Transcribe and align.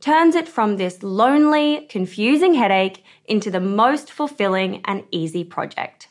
turns 0.00 0.34
it 0.34 0.48
from 0.48 0.76
this 0.76 1.02
lonely, 1.02 1.86
confusing 1.88 2.54
headache 2.54 3.04
into 3.24 3.50
the 3.50 3.60
most 3.60 4.12
fulfilling 4.12 4.82
and 4.84 5.04
easy 5.10 5.44
project. 5.44 6.08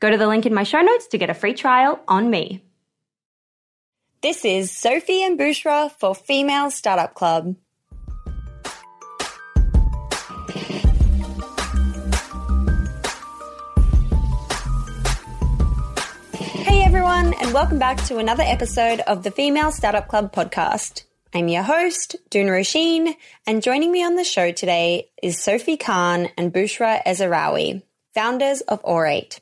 Go 0.00 0.10
to 0.10 0.18
the 0.18 0.26
link 0.26 0.46
in 0.46 0.54
my 0.54 0.62
show 0.62 0.80
notes 0.80 1.06
to 1.08 1.18
get 1.18 1.30
a 1.30 1.34
free 1.34 1.54
trial 1.54 2.00
on 2.06 2.30
me. 2.30 2.62
This 4.22 4.44
is 4.44 4.70
Sophie 4.70 5.22
and 5.22 5.38
Bouchra 5.38 5.90
for 5.90 6.14
Female 6.14 6.70
Startup 6.70 7.14
Club. 7.14 7.56
Hey 16.34 16.82
everyone, 16.82 17.34
and 17.34 17.54
welcome 17.54 17.78
back 17.78 18.02
to 18.06 18.18
another 18.18 18.42
episode 18.44 19.00
of 19.00 19.22
the 19.22 19.30
Female 19.30 19.70
Startup 19.70 20.08
Club 20.08 20.34
podcast. 20.34 21.04
I'm 21.36 21.48
your 21.48 21.64
host, 21.64 22.16
Doone 22.30 22.46
Roisin, 22.46 23.14
and 23.46 23.62
joining 23.62 23.92
me 23.92 24.02
on 24.02 24.14
the 24.14 24.24
show 24.24 24.52
today 24.52 25.10
is 25.22 25.38
Sophie 25.38 25.76
Kahn 25.76 26.30
and 26.38 26.50
Bouchra 26.50 27.02
Ezzahraoui, 27.04 27.82
founders 28.14 28.62
of 28.62 28.82
Aurate. 28.84 29.40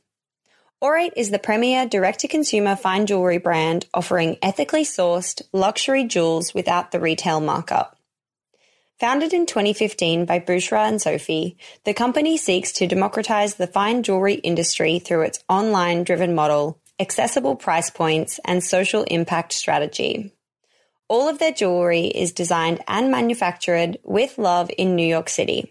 Aurate 0.83 1.13
is 1.17 1.31
the 1.31 1.39
premier 1.39 1.87
direct-to-consumer 1.87 2.75
fine 2.75 3.07
jewelry 3.07 3.39
brand 3.39 3.87
offering 3.95 4.39
ethically 4.43 4.83
sourced 4.83 5.41
luxury 5.53 6.03
jewels 6.03 6.53
without 6.53 6.91
the 6.91 6.99
retail 6.99 7.39
markup. 7.39 7.97
Founded 8.99 9.33
in 9.33 9.47
2015 9.47 10.25
by 10.25 10.41
Bouchra 10.41 10.89
and 10.89 11.01
Sophie, 11.01 11.57
the 11.85 11.95
company 11.95 12.37
seeks 12.37 12.73
to 12.73 12.89
democratize 12.89 13.55
the 13.55 13.69
fine 13.69 14.03
jewelry 14.03 14.35
industry 14.35 14.99
through 14.99 15.23
its 15.23 15.45
online-driven 15.49 16.35
model, 16.35 16.81
accessible 16.99 17.55
price 17.55 17.91
points, 17.91 18.41
and 18.45 18.65
social 18.65 19.05
impact 19.05 19.53
strategy. 19.53 20.34
All 21.09 21.29
of 21.29 21.39
their 21.39 21.53
jewelry 21.53 22.07
is 22.07 22.33
designed 22.33 22.81
and 22.89 23.11
manufactured 23.11 23.99
with 24.03 24.39
love 24.39 24.71
in 24.79 24.97
New 24.97 25.07
York 25.07 25.29
City. 25.29 25.71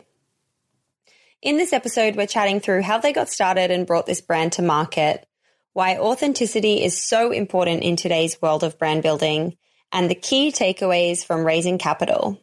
In 1.41 1.57
this 1.57 1.73
episode, 1.73 2.15
we're 2.15 2.27
chatting 2.27 2.59
through 2.59 2.83
how 2.83 2.99
they 2.99 3.11
got 3.11 3.29
started 3.29 3.71
and 3.71 3.87
brought 3.87 4.05
this 4.05 4.21
brand 4.21 4.53
to 4.53 4.61
market, 4.61 5.27
why 5.73 5.97
authenticity 5.97 6.83
is 6.83 7.01
so 7.01 7.31
important 7.31 7.83
in 7.83 7.95
today's 7.95 8.41
world 8.41 8.63
of 8.63 8.77
brand 8.77 9.01
building, 9.01 9.57
and 9.91 10.09
the 10.09 10.15
key 10.15 10.51
takeaways 10.51 11.25
from 11.25 11.45
raising 11.45 11.79
capital. 11.79 12.39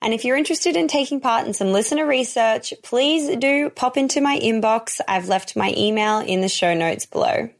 And 0.00 0.14
if 0.14 0.24
you're 0.24 0.36
interested 0.36 0.76
in 0.76 0.88
taking 0.88 1.20
part 1.20 1.46
in 1.46 1.54
some 1.54 1.72
listener 1.72 2.06
research, 2.06 2.72
please 2.82 3.36
do 3.36 3.70
pop 3.70 3.96
into 3.96 4.20
my 4.20 4.38
inbox. 4.38 5.00
I've 5.06 5.28
left 5.28 5.56
my 5.56 5.74
email 5.76 6.20
in 6.20 6.40
the 6.40 6.48
show 6.48 6.74
notes 6.74 7.06
below. 7.06 7.50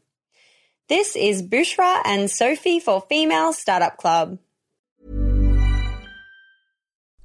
This 0.89 1.15
is 1.15 1.41
Bouchra 1.41 2.01
and 2.03 2.29
Sophie 2.29 2.79
for 2.79 3.01
Female 3.01 3.53
Startup 3.53 3.95
Club. 3.95 4.39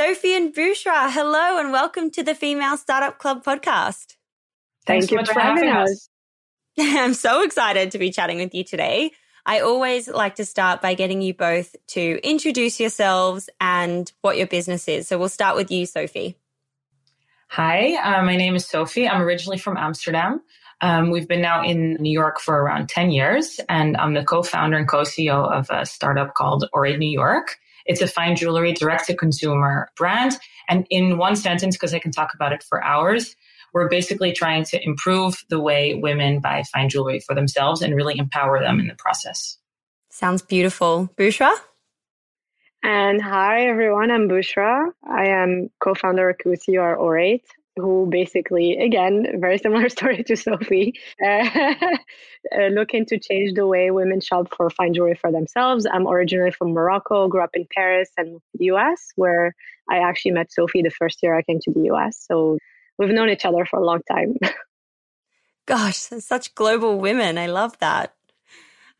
Sophie 0.00 0.34
and 0.34 0.54
Bouchra, 0.54 1.12
hello 1.12 1.58
and 1.58 1.72
welcome 1.72 2.10
to 2.12 2.22
the 2.22 2.34
Female 2.34 2.78
Startup 2.78 3.18
Club 3.18 3.44
podcast. 3.44 4.16
Thank 4.86 5.10
Thanks 5.10 5.10
you 5.10 5.22
for 5.26 5.38
having 5.38 5.68
us. 5.68 6.08
I'm 6.78 7.12
so 7.12 7.42
excited 7.42 7.90
to 7.90 7.98
be 7.98 8.10
chatting 8.10 8.38
with 8.38 8.54
you 8.54 8.64
today. 8.64 9.10
I 9.44 9.60
always 9.60 10.08
like 10.08 10.36
to 10.36 10.46
start 10.46 10.80
by 10.80 10.94
getting 10.94 11.20
you 11.20 11.34
both 11.34 11.76
to 11.88 12.18
introduce 12.26 12.80
yourselves 12.80 13.50
and 13.60 14.10
what 14.22 14.38
your 14.38 14.46
business 14.46 14.88
is. 14.88 15.06
So 15.06 15.18
we'll 15.18 15.28
start 15.28 15.54
with 15.54 15.70
you, 15.70 15.84
Sophie. 15.84 16.34
Hi, 17.48 17.96
uh, 17.96 18.22
my 18.22 18.36
name 18.36 18.56
is 18.56 18.66
Sophie. 18.66 19.06
I'm 19.06 19.20
originally 19.20 19.58
from 19.58 19.76
Amsterdam. 19.76 20.40
Um, 20.80 21.10
we've 21.10 21.28
been 21.28 21.42
now 21.42 21.62
in 21.62 21.96
New 22.00 22.10
York 22.10 22.40
for 22.40 22.62
around 22.62 22.88
10 22.88 23.10
years, 23.10 23.60
and 23.68 23.98
I'm 23.98 24.14
the 24.14 24.24
co 24.24 24.42
founder 24.42 24.78
and 24.78 24.88
co 24.88 25.02
CEO 25.02 25.46
of 25.52 25.68
a 25.68 25.84
startup 25.84 26.32
called 26.32 26.66
Aurate 26.74 26.98
New 26.98 27.10
York. 27.10 27.58
It's 27.90 28.00
a 28.00 28.06
fine 28.06 28.36
jewelry 28.36 28.72
direct 28.72 29.06
to 29.06 29.16
consumer 29.16 29.90
brand. 29.96 30.38
And 30.68 30.86
in 30.90 31.18
one 31.18 31.34
sentence, 31.34 31.74
because 31.74 31.92
I 31.92 31.98
can 31.98 32.12
talk 32.12 32.34
about 32.34 32.52
it 32.52 32.62
for 32.62 32.84
hours, 32.84 33.34
we're 33.74 33.88
basically 33.88 34.30
trying 34.30 34.62
to 34.66 34.80
improve 34.80 35.44
the 35.48 35.58
way 35.58 35.94
women 35.94 36.38
buy 36.38 36.62
fine 36.72 36.88
jewelry 36.88 37.18
for 37.18 37.34
themselves 37.34 37.82
and 37.82 37.96
really 37.96 38.16
empower 38.16 38.60
them 38.60 38.78
in 38.78 38.86
the 38.86 38.94
process. 38.94 39.58
Sounds 40.08 40.40
beautiful. 40.40 41.10
Bouchra? 41.16 41.50
And 42.84 43.20
hi, 43.20 43.66
everyone. 43.66 44.12
I'm 44.12 44.28
Bouchra. 44.28 44.92
I 45.04 45.26
am 45.26 45.68
co-founder 45.80 46.30
of 46.30 46.36
QCR 46.38 46.96
Aurate, 46.96 47.42
who 47.80 48.08
basically, 48.10 48.76
again, 48.78 49.26
very 49.40 49.58
similar 49.58 49.88
story 49.96 50.22
to 50.24 50.36
Sophie, 50.36 50.94
uh, 51.26 51.74
looking 52.70 53.06
to 53.06 53.18
change 53.18 53.54
the 53.54 53.66
way 53.66 53.90
women 53.90 54.20
shop 54.20 54.54
for 54.56 54.70
fine 54.70 54.94
jewelry 54.94 55.14
for 55.14 55.32
themselves. 55.32 55.86
I'm 55.90 56.06
originally 56.06 56.50
from 56.50 56.72
Morocco, 56.72 57.28
grew 57.28 57.42
up 57.42 57.50
in 57.54 57.66
Paris 57.74 58.10
and 58.16 58.40
the 58.54 58.66
US, 58.66 59.10
where 59.16 59.54
I 59.90 59.98
actually 59.98 60.32
met 60.32 60.52
Sophie 60.52 60.82
the 60.82 60.90
first 60.90 61.18
year 61.22 61.36
I 61.36 61.42
came 61.42 61.58
to 61.62 61.72
the 61.72 61.90
US. 61.92 62.24
So 62.28 62.58
we've 62.98 63.10
known 63.10 63.30
each 63.30 63.44
other 63.44 63.64
for 63.64 63.78
a 63.78 63.84
long 63.84 64.00
time. 64.10 64.36
Gosh, 65.66 65.96
such 65.96 66.54
global 66.54 66.98
women. 66.98 67.38
I 67.38 67.46
love 67.46 67.78
that. 67.78 68.14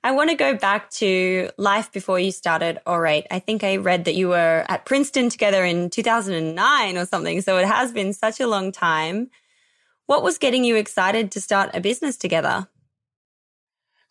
I 0.02 0.12
want 0.12 0.30
to 0.30 0.36
go 0.36 0.56
back 0.56 0.90
to 0.92 1.50
life 1.58 1.92
before 1.92 2.18
you 2.18 2.32
started 2.32 2.78
Aurate. 2.86 3.26
I 3.30 3.38
think 3.38 3.62
I 3.62 3.76
read 3.76 4.06
that 4.06 4.14
you 4.14 4.28
were 4.28 4.64
at 4.68 4.86
Princeton 4.86 5.28
together 5.28 5.62
in 5.62 5.90
2009 5.90 6.96
or 6.96 7.04
something. 7.04 7.42
So 7.42 7.58
it 7.58 7.66
has 7.66 7.92
been 7.92 8.14
such 8.14 8.40
a 8.40 8.46
long 8.46 8.72
time. 8.72 9.30
What 10.06 10.22
was 10.22 10.38
getting 10.38 10.64
you 10.64 10.76
excited 10.76 11.30
to 11.32 11.40
start 11.40 11.70
a 11.74 11.80
business 11.80 12.16
together? 12.16 12.66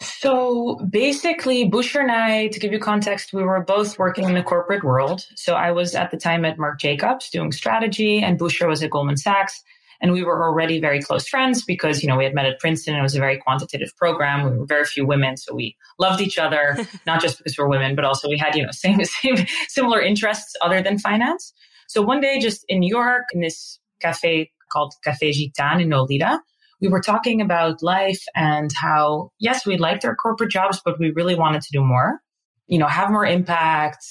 So 0.01 0.75
basically, 0.89 1.69
Bouchra 1.69 2.01
and 2.01 2.11
I, 2.11 2.47
to 2.49 2.59
give 2.59 2.71
you 2.71 2.79
context, 2.79 3.33
we 3.33 3.43
were 3.43 3.59
both 3.59 3.99
working 3.99 4.25
in 4.25 4.35
the 4.35 4.43
corporate 4.43 4.83
world. 4.83 5.25
So 5.35 5.55
I 5.55 5.71
was 5.71 5.95
at 5.95 6.11
the 6.11 6.17
time 6.17 6.45
at 6.45 6.57
Marc 6.57 6.79
Jacobs 6.79 7.29
doing 7.29 7.51
strategy, 7.51 8.21
and 8.21 8.39
Bouchra 8.39 8.67
was 8.67 8.81
at 8.81 8.91
Goldman 8.91 9.17
Sachs. 9.17 9.61
And 10.01 10.13
we 10.13 10.23
were 10.23 10.43
already 10.43 10.79
very 10.79 11.01
close 11.01 11.27
friends 11.27 11.63
because, 11.63 12.01
you 12.01 12.07
know, 12.07 12.15
we 12.15 12.23
had 12.23 12.33
met 12.33 12.45
at 12.45 12.59
Princeton 12.59 12.93
and 12.93 12.99
it 12.99 13.03
was 13.03 13.15
a 13.15 13.19
very 13.19 13.37
quantitative 13.37 13.95
program. 13.97 14.49
We 14.49 14.57
were 14.57 14.65
very 14.65 14.85
few 14.85 15.05
women. 15.05 15.35
So 15.35 15.53
we 15.53 15.75
loved 15.97 16.21
each 16.21 16.37
other, 16.37 16.77
not 17.05 17.21
just 17.21 17.37
because 17.37 17.57
we 17.57 17.63
were 17.63 17.69
women, 17.69 17.95
but 17.95 18.05
also 18.05 18.29
we 18.29 18.37
had, 18.37 18.55
you 18.55 18.63
know, 18.63 18.69
same, 18.73 19.03
same, 19.03 19.45
similar 19.67 20.01
interests 20.01 20.55
other 20.61 20.81
than 20.81 20.99
finance. 20.99 21.53
So 21.87 22.01
one 22.01 22.21
day, 22.21 22.39
just 22.39 22.63
in 22.69 22.79
New 22.79 22.89
York, 22.89 23.23
in 23.33 23.41
this 23.41 23.79
cafe 23.99 24.51
called 24.71 24.93
Cafe 25.03 25.31
Gitane 25.31 25.81
in 25.81 25.89
Nolita, 25.89 26.39
we 26.81 26.87
were 26.87 27.01
talking 27.01 27.41
about 27.41 27.83
life 27.83 28.23
and 28.35 28.71
how, 28.73 29.31
yes, 29.39 29.65
we 29.65 29.77
liked 29.77 30.05
our 30.05 30.15
corporate 30.15 30.51
jobs, 30.51 30.81
but 30.83 30.99
we 30.99 31.11
really 31.11 31.35
wanted 31.35 31.61
to 31.61 31.71
do 31.71 31.83
more, 31.83 32.21
you 32.67 32.77
know, 32.77 32.87
have 32.87 33.09
more 33.09 33.25
impact, 33.25 34.05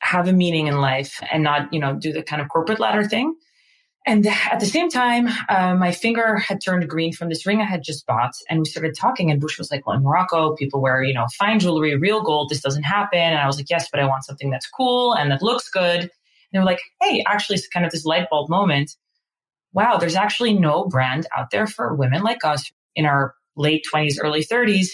have 0.00 0.26
a 0.28 0.32
meaning 0.32 0.66
in 0.66 0.78
life 0.78 1.20
and 1.32 1.42
not, 1.42 1.72
you 1.72 1.78
know, 1.78 1.94
do 1.94 2.12
the 2.12 2.22
kind 2.22 2.42
of 2.42 2.48
corporate 2.48 2.80
ladder 2.80 3.04
thing. 3.04 3.34
And 4.06 4.24
at 4.24 4.60
the 4.60 4.66
same 4.66 4.88
time, 4.88 5.28
uh, 5.48 5.74
my 5.74 5.90
finger 5.90 6.36
had 6.36 6.60
turned 6.60 6.88
green 6.88 7.12
from 7.12 7.28
this 7.28 7.44
ring 7.44 7.60
I 7.60 7.64
had 7.64 7.82
just 7.82 8.06
bought. 8.06 8.34
And 8.48 8.60
we 8.60 8.64
started 8.64 8.94
talking, 8.96 9.32
and 9.32 9.40
Bush 9.40 9.58
was 9.58 9.68
like, 9.70 9.84
Well, 9.84 9.96
in 9.96 10.04
Morocco, 10.04 10.54
people 10.54 10.80
wear, 10.80 11.02
you 11.02 11.12
know, 11.12 11.26
fine 11.36 11.58
jewelry, 11.58 11.96
real 11.96 12.22
gold. 12.22 12.48
This 12.48 12.60
doesn't 12.60 12.84
happen. 12.84 13.18
And 13.18 13.38
I 13.38 13.46
was 13.46 13.56
like, 13.56 13.68
Yes, 13.68 13.88
but 13.90 13.98
I 13.98 14.06
want 14.06 14.24
something 14.24 14.48
that's 14.48 14.68
cool 14.68 15.12
and 15.12 15.32
that 15.32 15.42
looks 15.42 15.68
good. 15.68 16.02
And 16.02 16.10
they 16.52 16.58
were 16.60 16.64
like, 16.64 16.80
Hey, 17.02 17.24
actually, 17.26 17.56
it's 17.56 17.66
kind 17.66 17.84
of 17.84 17.90
this 17.90 18.04
light 18.04 18.28
bulb 18.30 18.48
moment. 18.48 18.92
Wow, 19.72 19.96
there's 19.96 20.14
actually 20.14 20.54
no 20.54 20.84
brand 20.84 21.26
out 21.36 21.50
there 21.50 21.66
for 21.66 21.92
women 21.92 22.22
like 22.22 22.44
us 22.44 22.70
in 22.94 23.06
our 23.06 23.34
late 23.56 23.84
20s, 23.92 24.18
early 24.22 24.44
30s, 24.44 24.90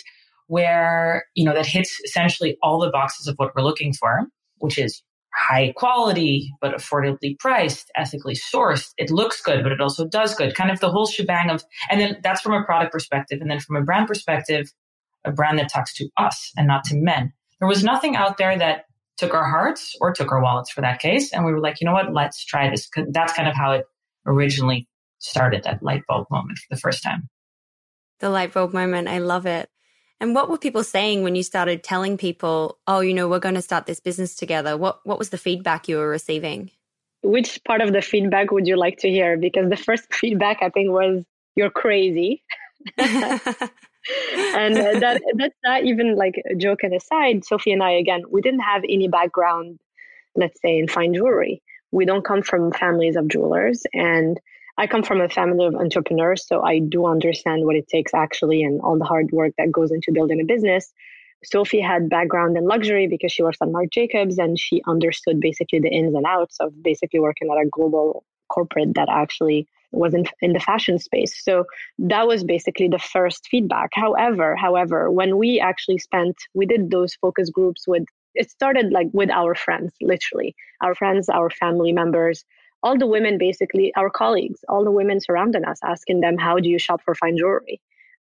where, 0.46 1.26
you 1.34 1.44
know, 1.44 1.52
that 1.52 1.66
hits 1.66 2.00
essentially 2.04 2.56
all 2.62 2.80
the 2.80 2.90
boxes 2.90 3.28
of 3.28 3.36
what 3.36 3.54
we're 3.54 3.62
looking 3.62 3.92
for, 3.92 4.26
which 4.58 4.78
is 4.78 5.02
high 5.34 5.72
quality, 5.76 6.52
but 6.60 6.74
affordably 6.74 7.38
priced, 7.38 7.90
ethically 7.96 8.34
sourced. 8.34 8.90
It 8.98 9.10
looks 9.10 9.40
good, 9.40 9.62
but 9.62 9.72
it 9.72 9.80
also 9.80 10.06
does 10.06 10.34
good. 10.34 10.54
Kind 10.54 10.70
of 10.70 10.80
the 10.80 10.90
whole 10.90 11.06
shebang 11.06 11.50
of, 11.50 11.64
and 11.90 12.00
then 12.00 12.18
that's 12.22 12.40
from 12.40 12.52
a 12.52 12.64
product 12.64 12.92
perspective. 12.92 13.40
And 13.40 13.50
then 13.50 13.60
from 13.60 13.76
a 13.76 13.82
brand 13.82 14.08
perspective, 14.08 14.72
a 15.24 15.32
brand 15.32 15.58
that 15.58 15.72
talks 15.72 15.94
to 15.94 16.08
us 16.16 16.52
and 16.56 16.66
not 16.66 16.84
to 16.84 16.96
men. 16.96 17.32
There 17.60 17.68
was 17.68 17.84
nothing 17.84 18.16
out 18.16 18.38
there 18.38 18.58
that 18.58 18.84
took 19.16 19.34
our 19.34 19.48
hearts 19.48 19.96
or 20.00 20.12
took 20.12 20.32
our 20.32 20.42
wallets 20.42 20.70
for 20.70 20.80
that 20.80 21.00
case. 21.00 21.32
And 21.32 21.44
we 21.44 21.52
were 21.52 21.60
like, 21.60 21.80
you 21.80 21.86
know 21.86 21.92
what? 21.92 22.12
Let's 22.12 22.44
try 22.44 22.68
this. 22.68 22.88
That's 23.10 23.32
kind 23.32 23.48
of 23.48 23.54
how 23.54 23.72
it 23.72 23.84
originally 24.26 24.88
started 25.18 25.62
that 25.64 25.82
light 25.82 26.02
bulb 26.08 26.26
moment 26.30 26.58
for 26.58 26.74
the 26.74 26.80
first 26.80 27.02
time. 27.02 27.28
The 28.18 28.30
light 28.30 28.52
bulb 28.52 28.72
moment. 28.72 29.08
I 29.08 29.18
love 29.18 29.46
it. 29.46 29.68
And 30.22 30.36
what 30.36 30.48
were 30.48 30.56
people 30.56 30.84
saying 30.84 31.24
when 31.24 31.34
you 31.34 31.42
started 31.42 31.82
telling 31.82 32.16
people, 32.16 32.78
"Oh, 32.86 33.00
you 33.00 33.12
know, 33.12 33.28
we're 33.28 33.40
going 33.40 33.56
to 33.56 33.60
start 33.60 33.86
this 33.86 33.98
business 33.98 34.36
together"? 34.36 34.76
What 34.76 35.00
what 35.04 35.18
was 35.18 35.30
the 35.30 35.36
feedback 35.36 35.88
you 35.88 35.96
were 35.96 36.08
receiving? 36.08 36.70
Which 37.24 37.62
part 37.64 37.80
of 37.80 37.92
the 37.92 38.02
feedback 38.02 38.52
would 38.52 38.68
you 38.68 38.76
like 38.76 38.98
to 38.98 39.10
hear? 39.10 39.36
Because 39.36 39.68
the 39.68 39.76
first 39.76 40.14
feedback 40.20 40.58
I 40.62 40.68
think 40.68 40.90
was, 40.90 41.24
"You're 41.56 41.70
crazy." 41.70 42.44
and 42.98 43.08
uh, 44.78 45.00
that 45.00 45.20
that's 45.34 45.58
not 45.64 45.82
even 45.82 46.14
like 46.14 46.40
a 46.48 46.54
joke 46.54 46.84
and 46.84 46.94
aside. 46.94 47.44
Sophie 47.44 47.72
and 47.72 47.82
I 47.82 47.90
again, 47.90 48.22
we 48.30 48.42
didn't 48.42 48.60
have 48.60 48.84
any 48.84 49.08
background, 49.08 49.80
let's 50.36 50.60
say, 50.62 50.78
in 50.78 50.86
fine 50.86 51.14
jewelry. 51.14 51.62
We 51.90 52.04
don't 52.04 52.24
come 52.24 52.42
from 52.42 52.70
families 52.70 53.16
of 53.16 53.26
jewelers, 53.26 53.82
and 53.92 54.38
I 54.78 54.86
come 54.86 55.02
from 55.02 55.20
a 55.20 55.28
family 55.28 55.66
of 55.66 55.74
entrepreneurs, 55.74 56.46
so 56.46 56.62
I 56.62 56.78
do 56.78 57.06
understand 57.06 57.64
what 57.64 57.76
it 57.76 57.88
takes 57.88 58.14
actually 58.14 58.62
and 58.62 58.80
all 58.80 58.98
the 58.98 59.04
hard 59.04 59.30
work 59.30 59.52
that 59.58 59.70
goes 59.70 59.92
into 59.92 60.12
building 60.12 60.40
a 60.40 60.44
business. 60.44 60.92
Sophie 61.44 61.80
had 61.80 62.08
background 62.08 62.56
in 62.56 62.64
luxury 62.64 63.06
because 63.06 63.32
she 63.32 63.42
works 63.42 63.58
at 63.60 63.68
Marc 63.68 63.90
Jacobs 63.90 64.38
and 64.38 64.58
she 64.58 64.80
understood 64.86 65.40
basically 65.40 65.80
the 65.80 65.90
ins 65.90 66.14
and 66.14 66.24
outs 66.26 66.56
of 66.60 66.82
basically 66.82 67.20
working 67.20 67.50
at 67.50 67.58
a 67.60 67.68
global 67.68 68.24
corporate 68.48 68.94
that 68.94 69.08
actually 69.10 69.66
was 69.90 70.14
in, 70.14 70.24
in 70.40 70.52
the 70.52 70.60
fashion 70.60 70.98
space. 70.98 71.42
So 71.44 71.64
that 71.98 72.26
was 72.26 72.44
basically 72.44 72.88
the 72.88 72.98
first 72.98 73.48
feedback. 73.50 73.90
However, 73.92 74.56
however, 74.56 75.10
when 75.10 75.36
we 75.36 75.60
actually 75.60 75.98
spent, 75.98 76.36
we 76.54 76.64
did 76.64 76.90
those 76.90 77.14
focus 77.16 77.50
groups 77.50 77.86
with, 77.86 78.04
it 78.34 78.50
started 78.50 78.90
like 78.90 79.08
with 79.12 79.30
our 79.30 79.54
friends, 79.54 79.92
literally, 80.00 80.54
our 80.80 80.94
friends, 80.94 81.28
our 81.28 81.50
family 81.50 81.92
members, 81.92 82.44
all 82.82 82.98
the 82.98 83.06
women 83.06 83.38
basically 83.38 83.92
our 83.96 84.10
colleagues 84.10 84.60
all 84.68 84.84
the 84.84 84.90
women 84.90 85.20
surrounding 85.20 85.64
us 85.64 85.78
asking 85.84 86.20
them 86.20 86.36
how 86.38 86.58
do 86.58 86.68
you 86.68 86.78
shop 86.78 87.00
for 87.04 87.14
fine 87.14 87.36
jewelry? 87.36 87.80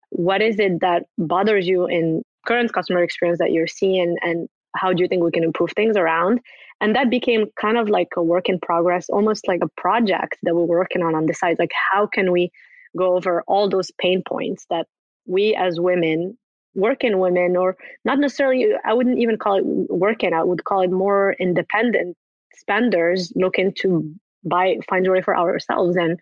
What 0.10 0.42
is 0.42 0.60
it 0.60 0.82
that 0.82 1.04
bothers 1.18 1.68
you 1.68 1.86
in 1.88 2.24
current 2.46 2.74
customer 2.74 3.04
experience 3.04 3.40
that 3.40 3.52
you're 3.52 3.68
seeing 3.68 4.18
and 4.22 4.48
how 4.76 4.94
do 4.94 5.02
you 5.02 5.08
think 5.08 5.24
we 5.24 5.32
can 5.32 5.44
improve 5.44 5.72
things 5.76 5.98
around? 5.98 6.40
And 6.80 6.96
that 6.96 7.10
became 7.10 7.48
kind 7.60 7.78
of 7.78 7.90
like 7.90 8.10
a 8.18 8.24
work 8.24 8.50
in 8.50 8.60
progress 8.60 9.10
almost 9.10 9.48
like 9.48 9.62
a 9.64 9.82
project 9.82 10.38
that 10.44 10.56
we 10.56 10.64
we're 10.64 10.80
working 10.80 11.04
on 11.04 11.16
on 11.16 11.26
the 11.28 11.34
side. 11.34 11.58
Like 11.60 11.72
how 11.92 12.08
can 12.08 12.32
we 12.32 12.52
go 12.98 13.16
over 13.16 13.44
all 13.48 13.70
those 13.70 13.92
pain 14.00 14.24
points 14.28 14.66
that 14.70 14.88
we 15.26 15.56
as 15.56 15.80
women 15.80 16.38
working 16.74 17.20
women 17.20 17.58
or 17.58 17.76
not 18.06 18.18
necessarily 18.18 18.70
i 18.86 18.94
wouldn't 18.94 19.20
even 19.20 19.38
call 19.38 19.58
it 19.58 19.66
working 19.90 20.34
i 20.34 20.44
would 20.44 20.64
call 20.64 20.82
it 20.82 20.92
more 20.92 21.36
independent 21.40 22.16
spenders 22.56 23.32
looking 23.36 23.74
to 23.74 24.14
buy 24.44 24.78
find 24.90 25.06
jewelry 25.06 25.22
for 25.22 25.38
ourselves 25.38 25.96
and 25.96 26.20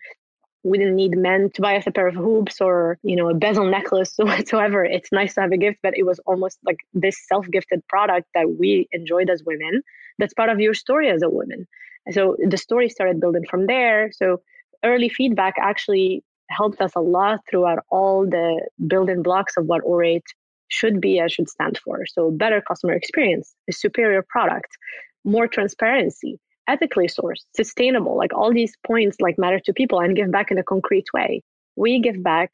we 0.62 0.76
didn't 0.76 0.96
need 0.96 1.16
men 1.16 1.50
to 1.54 1.62
buy 1.62 1.76
us 1.78 1.86
a 1.86 1.90
pair 1.90 2.06
of 2.06 2.14
hoops 2.14 2.60
or 2.60 2.98
you 3.02 3.16
know 3.16 3.30
a 3.30 3.34
bezel 3.34 3.64
necklace 3.64 4.14
or 4.18 4.26
whatsoever. 4.32 4.84
It's 4.84 5.12
nice 5.12 5.34
to 5.34 5.40
have 5.42 5.52
a 5.52 5.56
gift 5.56 5.78
but 5.82 5.96
it 5.96 6.04
was 6.04 6.18
almost 6.26 6.58
like 6.64 6.78
this 6.92 7.16
self-gifted 7.26 7.86
product 7.88 8.28
that 8.34 8.50
we 8.58 8.88
enjoyed 8.92 9.30
as 9.30 9.42
women 9.44 9.82
that's 10.18 10.34
part 10.34 10.50
of 10.50 10.60
your 10.60 10.74
story 10.74 11.08
as 11.08 11.22
a 11.22 11.30
woman. 11.30 11.66
So 12.12 12.36
the 12.46 12.56
story 12.56 12.88
started 12.88 13.20
building 13.20 13.46
from 13.48 13.66
there. 13.66 14.10
So 14.12 14.42
early 14.84 15.08
feedback 15.08 15.54
actually 15.58 16.22
helped 16.50 16.80
us 16.80 16.92
a 16.94 17.00
lot 17.00 17.40
throughout 17.48 17.80
all 17.90 18.26
the 18.26 18.68
building 18.86 19.22
blocks 19.22 19.56
of 19.56 19.66
what 19.66 19.82
Aurate 19.82 20.26
should 20.68 21.00
be 21.00 21.18
and 21.18 21.30
should 21.30 21.48
stand 21.48 21.78
for. 21.78 22.06
So 22.06 22.30
better 22.30 22.60
customer 22.60 22.94
experience, 22.94 23.54
a 23.68 23.72
superior 23.72 24.24
product, 24.28 24.76
more 25.24 25.46
transparency, 25.46 26.38
ethically 26.70 27.08
sourced, 27.08 27.44
sustainable, 27.54 28.16
like 28.16 28.32
all 28.32 28.52
these 28.52 28.74
points 28.86 29.16
like 29.20 29.38
matter 29.38 29.60
to 29.64 29.72
people 29.72 30.00
and 30.00 30.16
give 30.16 30.30
back 30.30 30.50
in 30.50 30.58
a 30.58 30.62
concrete 30.62 31.08
way. 31.12 31.42
We 31.76 32.00
give 32.00 32.22
back 32.22 32.50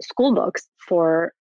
school 0.00 0.34
books 0.34 0.66
for 0.88 1.32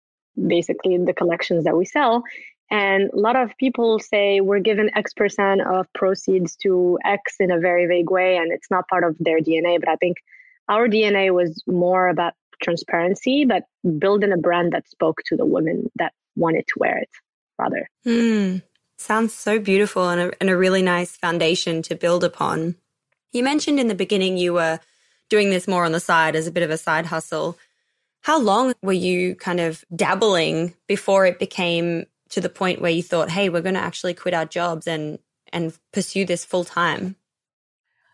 basically 0.46 0.98
the 0.98 1.14
collections 1.14 1.64
that 1.64 1.76
we 1.76 1.84
sell. 1.84 2.22
And 2.70 3.10
a 3.12 3.18
lot 3.18 3.36
of 3.36 3.56
people 3.58 3.98
say 3.98 4.40
we're 4.40 4.66
given 4.70 4.90
X 4.94 5.14
percent 5.14 5.62
of 5.62 5.86
proceeds 5.94 6.56
to 6.56 6.98
X 7.04 7.36
in 7.40 7.50
a 7.50 7.58
very 7.58 7.86
vague 7.86 8.10
way, 8.10 8.36
and 8.36 8.52
it's 8.52 8.70
not 8.70 8.88
part 8.88 9.04
of 9.04 9.16
their 9.18 9.40
DNA. 9.40 9.80
But 9.80 9.88
I 9.88 9.96
think 9.96 10.16
our 10.68 10.86
DNA 10.86 11.32
was 11.32 11.62
more 11.66 12.08
about 12.08 12.34
transparency, 12.62 13.46
but 13.46 13.62
building 13.98 14.32
a 14.32 14.36
brand 14.36 14.72
that 14.72 14.88
spoke 14.88 15.18
to 15.26 15.36
the 15.36 15.46
women 15.46 15.90
that 15.96 16.12
wanted 16.36 16.66
to 16.68 16.74
wear 16.78 16.98
it 16.98 17.10
rather. 17.58 17.88
Mm, 18.06 18.62
sounds 19.00 19.34
so 19.34 19.58
beautiful 19.58 20.08
and 20.08 20.20
a, 20.20 20.32
and 20.40 20.50
a 20.50 20.56
really 20.56 20.82
nice 20.82 21.16
foundation 21.16 21.82
to 21.82 21.94
build 21.94 22.24
upon. 22.24 22.76
You 23.32 23.42
mentioned 23.42 23.78
in 23.78 23.88
the 23.88 23.94
beginning 23.94 24.36
you 24.36 24.54
were 24.54 24.80
doing 25.28 25.50
this 25.50 25.68
more 25.68 25.84
on 25.84 25.92
the 25.92 26.00
side 26.00 26.34
as 26.34 26.46
a 26.46 26.52
bit 26.52 26.62
of 26.62 26.70
a 26.70 26.78
side 26.78 27.06
hustle. 27.06 27.58
How 28.22 28.40
long 28.40 28.74
were 28.82 28.92
you 28.92 29.34
kind 29.36 29.60
of 29.60 29.84
dabbling 29.94 30.74
before 30.86 31.26
it 31.26 31.38
became 31.38 32.06
to 32.30 32.40
the 32.40 32.48
point 32.48 32.80
where 32.80 32.90
you 32.90 33.02
thought, 33.02 33.30
hey, 33.30 33.48
we're 33.48 33.62
going 33.62 33.74
to 33.74 33.80
actually 33.80 34.14
quit 34.14 34.34
our 34.34 34.46
jobs 34.46 34.86
and, 34.86 35.18
and 35.52 35.76
pursue 35.92 36.24
this 36.24 36.44
full 36.44 36.64
time? 36.64 37.16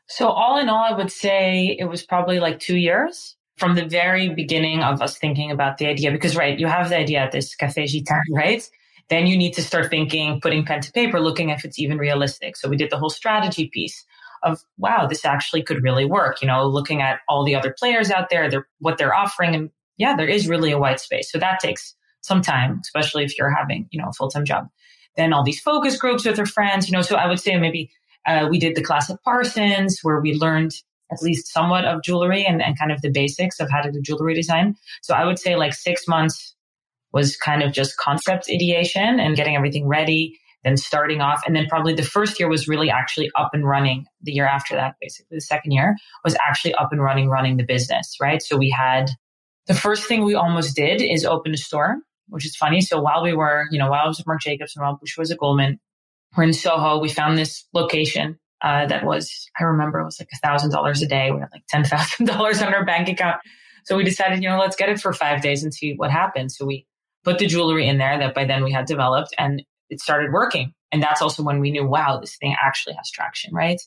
So 0.06 0.28
all 0.28 0.58
in 0.58 0.68
all, 0.68 0.84
I 0.84 0.96
would 0.96 1.10
say 1.10 1.76
it 1.78 1.86
was 1.86 2.02
probably 2.02 2.38
like 2.38 2.60
two 2.60 2.76
years 2.76 3.36
from 3.56 3.74
the 3.74 3.86
very 3.86 4.28
beginning 4.28 4.82
of 4.82 5.00
us 5.00 5.16
thinking 5.16 5.50
about 5.50 5.78
the 5.78 5.86
idea. 5.86 6.10
Because, 6.10 6.36
right, 6.36 6.58
you 6.58 6.66
have 6.66 6.90
the 6.90 6.98
idea 6.98 7.20
at 7.20 7.32
this 7.32 7.56
Café 7.56 7.84
Gitane, 7.84 8.20
right? 8.30 8.68
Then 9.10 9.26
you 9.26 9.36
need 9.36 9.52
to 9.54 9.62
start 9.62 9.90
thinking, 9.90 10.40
putting 10.40 10.64
pen 10.64 10.80
to 10.80 10.92
paper, 10.92 11.20
looking 11.20 11.50
if 11.50 11.64
it's 11.64 11.78
even 11.78 11.98
realistic. 11.98 12.56
So 12.56 12.68
we 12.68 12.76
did 12.76 12.90
the 12.90 12.98
whole 12.98 13.10
strategy 13.10 13.68
piece 13.72 14.04
of, 14.42 14.60
wow, 14.78 15.06
this 15.06 15.24
actually 15.24 15.62
could 15.62 15.82
really 15.82 16.04
work. 16.04 16.40
You 16.40 16.48
know, 16.48 16.66
looking 16.66 17.02
at 17.02 17.20
all 17.28 17.44
the 17.44 17.54
other 17.54 17.74
players 17.78 18.10
out 18.10 18.30
there, 18.30 18.66
what 18.78 18.98
they're 18.98 19.14
offering. 19.14 19.54
And 19.54 19.70
yeah, 19.98 20.16
there 20.16 20.28
is 20.28 20.48
really 20.48 20.72
a 20.72 20.78
white 20.78 21.00
space. 21.00 21.30
So 21.30 21.38
that 21.38 21.60
takes 21.60 21.94
some 22.22 22.40
time, 22.40 22.80
especially 22.82 23.24
if 23.24 23.36
you're 23.38 23.54
having, 23.54 23.86
you 23.90 24.00
know, 24.00 24.08
a 24.08 24.12
full-time 24.12 24.44
job. 24.44 24.68
Then 25.16 25.32
all 25.32 25.44
these 25.44 25.60
focus 25.60 25.96
groups 25.96 26.24
with 26.24 26.36
your 26.36 26.46
friends, 26.46 26.88
you 26.88 26.92
know, 26.92 27.02
so 27.02 27.16
I 27.16 27.26
would 27.26 27.38
say 27.38 27.56
maybe 27.56 27.90
uh, 28.26 28.48
we 28.50 28.58
did 28.58 28.74
the 28.74 28.82
class 28.82 29.10
at 29.10 29.22
Parsons 29.22 30.00
where 30.02 30.20
we 30.20 30.34
learned 30.34 30.72
at 31.12 31.22
least 31.22 31.52
somewhat 31.52 31.84
of 31.84 32.02
jewelry 32.02 32.44
and, 32.44 32.62
and 32.62 32.78
kind 32.78 32.90
of 32.90 33.02
the 33.02 33.10
basics 33.10 33.60
of 33.60 33.70
how 33.70 33.82
to 33.82 33.92
do 33.92 34.00
jewelry 34.00 34.34
design. 34.34 34.74
So 35.02 35.14
I 35.14 35.24
would 35.24 35.38
say 35.38 35.54
like 35.56 35.74
six 35.74 36.08
months 36.08 36.54
was 37.14 37.36
kind 37.36 37.62
of 37.62 37.72
just 37.72 37.96
concept 37.96 38.50
ideation 38.52 39.20
and 39.20 39.36
getting 39.36 39.54
everything 39.54 39.86
ready, 39.86 40.36
then 40.64 40.76
starting 40.76 41.20
off. 41.20 41.42
And 41.46 41.54
then 41.54 41.66
probably 41.68 41.94
the 41.94 42.02
first 42.02 42.40
year 42.40 42.48
was 42.48 42.66
really 42.66 42.90
actually 42.90 43.30
up 43.36 43.50
and 43.54 43.64
running. 43.66 44.04
The 44.22 44.32
year 44.32 44.46
after 44.46 44.74
that, 44.74 44.96
basically 45.00 45.36
the 45.36 45.40
second 45.40 45.70
year 45.70 45.96
was 46.24 46.36
actually 46.44 46.74
up 46.74 46.88
and 46.90 47.00
running, 47.00 47.28
running 47.28 47.56
the 47.56 47.64
business, 47.64 48.16
right? 48.20 48.42
So 48.42 48.56
we 48.56 48.68
had 48.68 49.10
the 49.68 49.74
first 49.74 50.08
thing 50.08 50.24
we 50.24 50.34
almost 50.34 50.74
did 50.74 51.00
is 51.00 51.24
open 51.24 51.54
a 51.54 51.56
store, 51.56 51.98
which 52.28 52.44
is 52.44 52.56
funny. 52.56 52.80
So 52.80 53.00
while 53.00 53.22
we 53.22 53.32
were, 53.32 53.66
you 53.70 53.78
know, 53.78 53.88
while 53.88 54.04
I 54.04 54.08
was 54.08 54.18
at 54.18 54.26
Marc 54.26 54.40
Jacobs 54.40 54.74
and 54.74 54.84
while 54.84 54.96
Bush 54.96 55.16
was 55.16 55.30
at 55.30 55.38
Goldman, 55.38 55.78
we're 56.36 56.42
in 56.42 56.52
Soho. 56.52 56.98
We 56.98 57.10
found 57.10 57.38
this 57.38 57.64
location 57.72 58.40
uh, 58.60 58.86
that 58.86 59.04
was, 59.04 59.48
I 59.60 59.62
remember 59.62 60.00
it 60.00 60.04
was 60.04 60.18
like 60.18 60.30
a 60.34 60.38
thousand 60.38 60.72
dollars 60.72 61.00
a 61.00 61.06
day. 61.06 61.30
We 61.30 61.38
had 61.38 61.50
like 61.52 61.62
ten 61.68 61.84
thousand 61.84 62.26
dollars 62.26 62.60
on 62.62 62.74
our 62.74 62.84
bank 62.84 63.08
account. 63.08 63.36
So 63.84 63.96
we 63.96 64.02
decided, 64.02 64.42
you 64.42 64.48
know, 64.48 64.58
let's 64.58 64.74
get 64.74 64.88
it 64.88 64.98
for 64.98 65.12
five 65.12 65.42
days 65.42 65.62
and 65.62 65.72
see 65.72 65.94
what 65.94 66.10
happens. 66.10 66.56
So 66.56 66.64
we 66.64 66.86
put 67.24 67.38
the 67.38 67.46
jewelry 67.46 67.88
in 67.88 67.98
there 67.98 68.18
that 68.18 68.34
by 68.34 68.44
then 68.44 68.62
we 68.62 68.72
had 68.72 68.86
developed 68.86 69.34
and 69.38 69.62
it 69.90 70.00
started 70.00 70.32
working. 70.32 70.72
And 70.92 71.02
that's 71.02 71.22
also 71.22 71.42
when 71.42 71.60
we 71.60 71.70
knew, 71.70 71.86
wow, 71.86 72.18
this 72.20 72.36
thing 72.36 72.54
actually 72.62 72.94
has 72.94 73.10
traction, 73.10 73.52
right? 73.52 73.80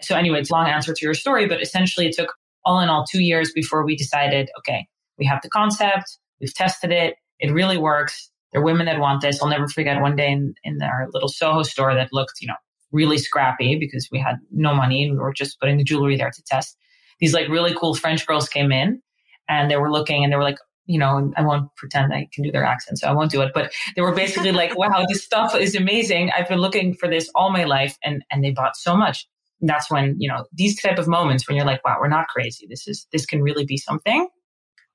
So 0.00 0.14
anyway, 0.16 0.40
it's 0.40 0.50
a 0.50 0.54
long 0.54 0.68
answer 0.68 0.94
to 0.94 1.04
your 1.04 1.14
story, 1.14 1.46
but 1.46 1.60
essentially 1.60 2.06
it 2.06 2.14
took 2.16 2.32
all 2.64 2.80
in 2.80 2.88
all 2.88 3.04
two 3.04 3.22
years 3.22 3.52
before 3.52 3.84
we 3.84 3.96
decided, 3.96 4.50
okay, 4.58 4.86
we 5.18 5.26
have 5.26 5.40
the 5.42 5.48
concept, 5.48 6.18
we've 6.40 6.54
tested 6.54 6.92
it, 6.92 7.16
it 7.40 7.52
really 7.52 7.78
works. 7.78 8.30
There 8.52 8.60
are 8.60 8.64
women 8.64 8.86
that 8.86 9.00
want 9.00 9.22
this. 9.22 9.42
I'll 9.42 9.48
never 9.48 9.66
forget 9.66 10.00
one 10.00 10.14
day 10.14 10.30
in, 10.30 10.54
in 10.62 10.80
our 10.82 11.08
little 11.12 11.28
Soho 11.28 11.62
store 11.62 11.94
that 11.94 12.10
looked, 12.12 12.34
you 12.40 12.48
know, 12.48 12.54
really 12.92 13.18
scrappy 13.18 13.76
because 13.78 14.08
we 14.12 14.20
had 14.20 14.36
no 14.50 14.74
money 14.74 15.04
and 15.04 15.14
we 15.14 15.18
were 15.18 15.32
just 15.32 15.58
putting 15.58 15.78
the 15.78 15.84
jewelry 15.84 16.16
there 16.16 16.30
to 16.30 16.42
test. 16.46 16.76
These 17.18 17.32
like 17.32 17.48
really 17.48 17.74
cool 17.74 17.94
French 17.94 18.26
girls 18.26 18.48
came 18.48 18.70
in 18.70 19.00
and 19.48 19.70
they 19.70 19.76
were 19.76 19.90
looking 19.90 20.22
and 20.22 20.32
they 20.32 20.36
were 20.36 20.42
like, 20.42 20.58
you 20.92 20.98
know, 20.98 21.32
I 21.38 21.42
won't 21.42 21.74
pretend 21.74 22.12
I 22.12 22.28
can 22.34 22.44
do 22.44 22.52
their 22.52 22.64
accent, 22.64 22.98
so 22.98 23.08
I 23.08 23.12
won't 23.12 23.30
do 23.30 23.40
it. 23.40 23.52
But 23.54 23.72
they 23.96 24.02
were 24.02 24.12
basically 24.12 24.52
like, 24.62 24.76
wow, 24.76 25.06
this 25.08 25.24
stuff 25.24 25.54
is 25.54 25.74
amazing. 25.74 26.30
I've 26.36 26.48
been 26.48 26.58
looking 26.58 26.94
for 26.94 27.08
this 27.08 27.30
all 27.34 27.50
my 27.50 27.64
life. 27.64 27.96
And, 28.04 28.22
and 28.30 28.44
they 28.44 28.50
bought 28.50 28.76
so 28.76 28.94
much. 28.94 29.26
And 29.62 29.70
that's 29.70 29.90
when, 29.90 30.16
you 30.18 30.28
know, 30.28 30.44
these 30.52 30.80
type 30.82 30.98
of 30.98 31.08
moments 31.08 31.48
when 31.48 31.56
you're 31.56 31.64
like, 31.64 31.82
wow, 31.82 31.96
we're 31.98 32.08
not 32.08 32.28
crazy. 32.28 32.66
This 32.68 32.86
is, 32.86 33.06
this 33.10 33.24
can 33.24 33.42
really 33.42 33.64
be 33.64 33.78
something. 33.78 34.28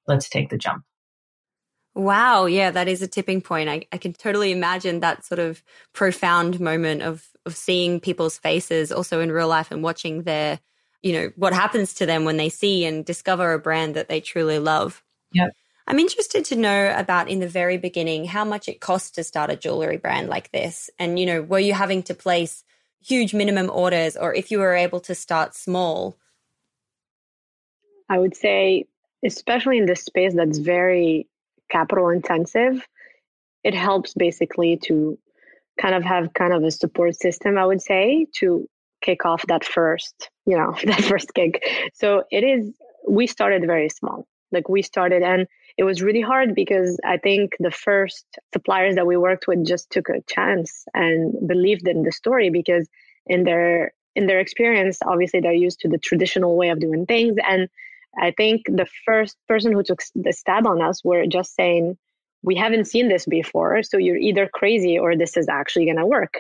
Let's 0.06 0.30
take 0.30 0.50
the 0.52 0.58
jump. 0.58 0.84
Wow. 1.96 2.46
Yeah, 2.46 2.70
that 2.70 2.88
is 2.88 3.02
a 3.02 3.08
tipping 3.08 3.42
point. 3.42 3.68
I, 3.68 3.88
I 3.92 3.98
can 3.98 4.14
totally 4.14 4.52
imagine 4.52 5.00
that 5.00 5.26
sort 5.26 5.40
of 5.40 5.64
profound 5.94 6.60
moment 6.60 7.02
of, 7.02 7.28
of 7.48 7.56
seeing 7.56 8.00
people's 8.00 8.38
faces 8.38 8.92
also 8.92 9.20
in 9.20 9.32
real 9.32 9.48
life 9.48 9.72
and 9.72 9.82
watching 9.82 10.22
their, 10.22 10.60
you 11.02 11.14
know, 11.14 11.32
what 11.38 11.54
happens 11.54 11.96
to 11.96 12.06
them 12.06 12.24
when 12.24 12.38
they 12.38 12.50
see 12.50 12.86
and 12.86 13.04
discover 13.04 13.52
a 13.52 13.58
brand 13.58 13.96
that 13.96 14.10
they 14.10 14.22
truly 14.22 14.60
love. 14.60 15.04
Yep. 15.34 15.50
I'm 15.88 16.00
interested 16.00 16.44
to 16.46 16.58
know 16.58 16.94
about 16.96 17.30
in 17.30 17.40
the 17.40 17.48
very 17.48 17.78
beginning 17.78 18.26
how 18.26 18.44
much 18.44 18.68
it 18.68 18.82
costs 18.82 19.12
to 19.12 19.24
start 19.24 19.50
a 19.50 19.56
jewelry 19.56 19.96
brand 19.96 20.28
like 20.28 20.52
this. 20.52 20.90
And, 21.00 21.18
you 21.18 21.26
know, 21.26 21.42
were 21.42 21.60
you 21.60 21.74
having 21.74 22.04
to 22.04 22.14
place 22.14 22.66
huge 23.02 23.34
minimum 23.34 23.70
orders 23.74 24.18
or 24.18 24.34
if 24.34 24.52
you 24.52 24.60
were 24.60 24.76
able 24.76 25.00
to 25.02 25.16
start 25.16 25.56
small? 25.56 26.18
I 28.10 28.20
would 28.20 28.36
say, 28.36 28.86
especially 29.26 29.78
in 29.78 29.86
this 29.86 30.04
space 30.04 30.34
that's 30.36 30.58
very 30.58 31.28
capital 31.72 32.10
intensive, 32.10 32.86
it 33.64 33.74
helps 33.74 34.14
basically 34.14 34.78
to 34.84 35.18
kind 35.80 35.96
of 35.96 36.04
have 36.04 36.34
kind 36.34 36.52
of 36.52 36.64
a 36.64 36.72
support 36.72 37.16
system, 37.16 37.58
I 37.58 37.66
would 37.66 37.82
say, 37.82 38.28
to 38.40 38.68
kick 39.02 39.26
off 39.26 39.46
that 39.48 39.64
first, 39.64 40.30
you 40.46 40.58
know, 40.58 40.76
that 40.86 41.04
first 41.04 41.34
gig. 41.34 41.60
So 41.94 42.24
it 42.30 42.44
is, 42.44 42.74
we 43.08 43.26
started 43.28 43.66
very 43.66 43.88
small. 43.88 44.28
Like 44.52 44.68
we 44.68 44.82
started, 44.82 45.24
and 45.24 45.48
it 45.78 45.84
was 45.84 46.02
really 46.02 46.22
hard 46.22 46.56
because 46.56 47.00
I 47.06 47.18
think 47.18 47.56
the 47.60 47.72
first 47.72 48.26
suppliers 48.52 48.96
that 48.96 49.08
we 49.08 49.16
worked 49.16 49.48
with 49.48 49.66
just 49.66 49.90
took 49.92 50.10
a 50.10 50.22
chance 50.28 50.86
and 50.94 51.48
believed 51.48 51.88
in 51.88 52.04
the 52.04 52.12
story 52.12 52.50
because 52.50 52.88
in 53.26 53.44
their 53.44 53.94
in 54.16 54.26
their 54.26 54.40
experience, 54.40 54.98
obviously 55.06 55.42
they're 55.42 55.54
used 55.54 55.80
to 55.82 55.88
the 55.88 56.00
traditional 56.00 56.58
way 56.58 56.70
of 56.70 56.80
doing 56.80 57.06
things 57.06 57.36
and 57.48 57.70
I 58.20 58.32
think 58.32 58.64
the 58.66 58.88
first 59.06 59.38
person 59.48 59.74
who 59.74 59.84
took 59.84 60.02
the 60.16 60.34
stab 60.34 60.66
on 60.66 60.82
us 60.82 61.04
were 61.04 61.28
just 61.28 61.56
saying, 61.56 61.98
we 62.42 62.56
haven't 62.56 62.86
seen 62.86 63.10
this 63.10 63.26
before. 63.26 63.84
So 63.84 63.98
you're 63.98 64.18
either 64.18 64.50
crazy 64.52 64.98
or 64.98 65.16
this 65.16 65.38
is 65.38 65.48
actually 65.48 65.86
going 65.86 65.98
to 65.98 66.06
work. 66.06 66.40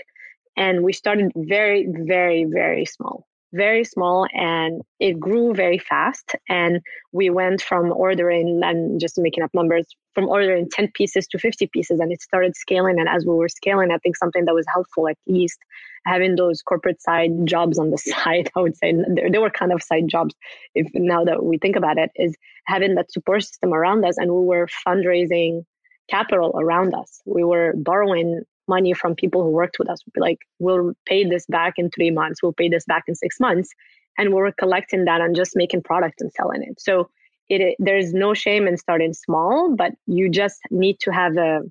And 0.55 0.83
we 0.83 0.93
started 0.93 1.31
very, 1.35 1.85
very, 1.87 2.45
very 2.45 2.85
small 2.85 3.27
very 3.57 3.83
small 3.83 4.27
and 4.33 4.81
it 4.99 5.19
grew 5.19 5.53
very 5.53 5.79
fast. 5.79 6.35
And 6.47 6.79
we 7.11 7.29
went 7.29 7.61
from 7.61 7.91
ordering, 7.91 8.61
and 8.63 8.99
just 8.99 9.17
making 9.17 9.43
up 9.43 9.51
numbers, 9.53 9.87
from 10.13 10.29
ordering 10.29 10.69
10 10.71 10.91
pieces 10.93 11.27
to 11.27 11.39
50 11.39 11.67
pieces. 11.73 11.99
And 11.99 12.11
it 12.11 12.21
started 12.21 12.55
scaling. 12.55 12.99
And 12.99 13.09
as 13.09 13.25
we 13.25 13.33
were 13.33 13.49
scaling, 13.49 13.91
I 13.91 13.97
think 13.97 14.15
something 14.15 14.45
that 14.45 14.55
was 14.55 14.65
helpful, 14.73 15.09
at 15.09 15.17
least 15.27 15.59
having 16.05 16.35
those 16.35 16.61
corporate 16.61 17.01
side 17.01 17.31
jobs 17.45 17.77
on 17.77 17.91
the 17.91 17.97
side, 18.13 18.49
I 18.55 18.61
would 18.61 18.77
say 18.77 18.93
they 19.31 19.39
were 19.39 19.49
kind 19.49 19.73
of 19.73 19.83
side 19.83 20.07
jobs. 20.07 20.35
If 20.73 20.87
now 20.93 21.25
that 21.25 21.43
we 21.43 21.57
think 21.57 21.75
about 21.75 21.97
it, 21.97 22.11
is 22.15 22.35
having 22.65 22.95
that 22.95 23.11
support 23.11 23.43
system 23.43 23.73
around 23.73 24.05
us. 24.05 24.17
And 24.17 24.31
we 24.31 24.45
were 24.45 24.69
fundraising 24.87 25.63
capital 26.09 26.53
around 26.57 26.93
us. 26.93 27.21
We 27.25 27.43
were 27.43 27.73
borrowing 27.75 28.43
money 28.67 28.93
from 28.93 29.15
people 29.15 29.43
who 29.43 29.49
worked 29.49 29.79
with 29.79 29.89
us. 29.89 29.99
We'd 30.05 30.13
be 30.13 30.21
like, 30.21 30.39
we'll 30.59 30.93
pay 31.05 31.23
this 31.23 31.45
back 31.45 31.73
in 31.77 31.89
three 31.89 32.11
months, 32.11 32.41
we'll 32.41 32.53
pay 32.53 32.69
this 32.69 32.85
back 32.85 33.03
in 33.07 33.15
six 33.15 33.39
months. 33.39 33.69
And 34.17 34.33
we're 34.33 34.51
collecting 34.51 35.05
that 35.05 35.21
and 35.21 35.35
just 35.35 35.55
making 35.55 35.83
product 35.83 36.21
and 36.21 36.31
selling 36.33 36.63
it. 36.63 36.81
So 36.81 37.09
it, 37.49 37.75
there's 37.79 38.13
no 38.13 38.33
shame 38.33 38.67
in 38.67 38.77
starting 38.77 39.13
small, 39.13 39.75
but 39.75 39.93
you 40.07 40.29
just 40.29 40.59
need 40.71 40.99
to 41.01 41.11
have 41.11 41.37
a, 41.37 41.61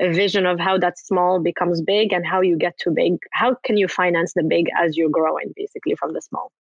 a 0.00 0.12
vision 0.12 0.46
of 0.46 0.60
how 0.60 0.78
that 0.78 0.98
small 0.98 1.40
becomes 1.40 1.82
big 1.82 2.12
and 2.12 2.24
how 2.24 2.40
you 2.40 2.56
get 2.56 2.78
to 2.80 2.90
big. 2.90 3.18
How 3.32 3.56
can 3.64 3.76
you 3.76 3.88
finance 3.88 4.32
the 4.34 4.44
big 4.44 4.66
as 4.78 4.96
you're 4.96 5.10
growing, 5.10 5.52
basically, 5.56 5.96
from 5.96 6.12
the 6.12 6.22
small? 6.22 6.52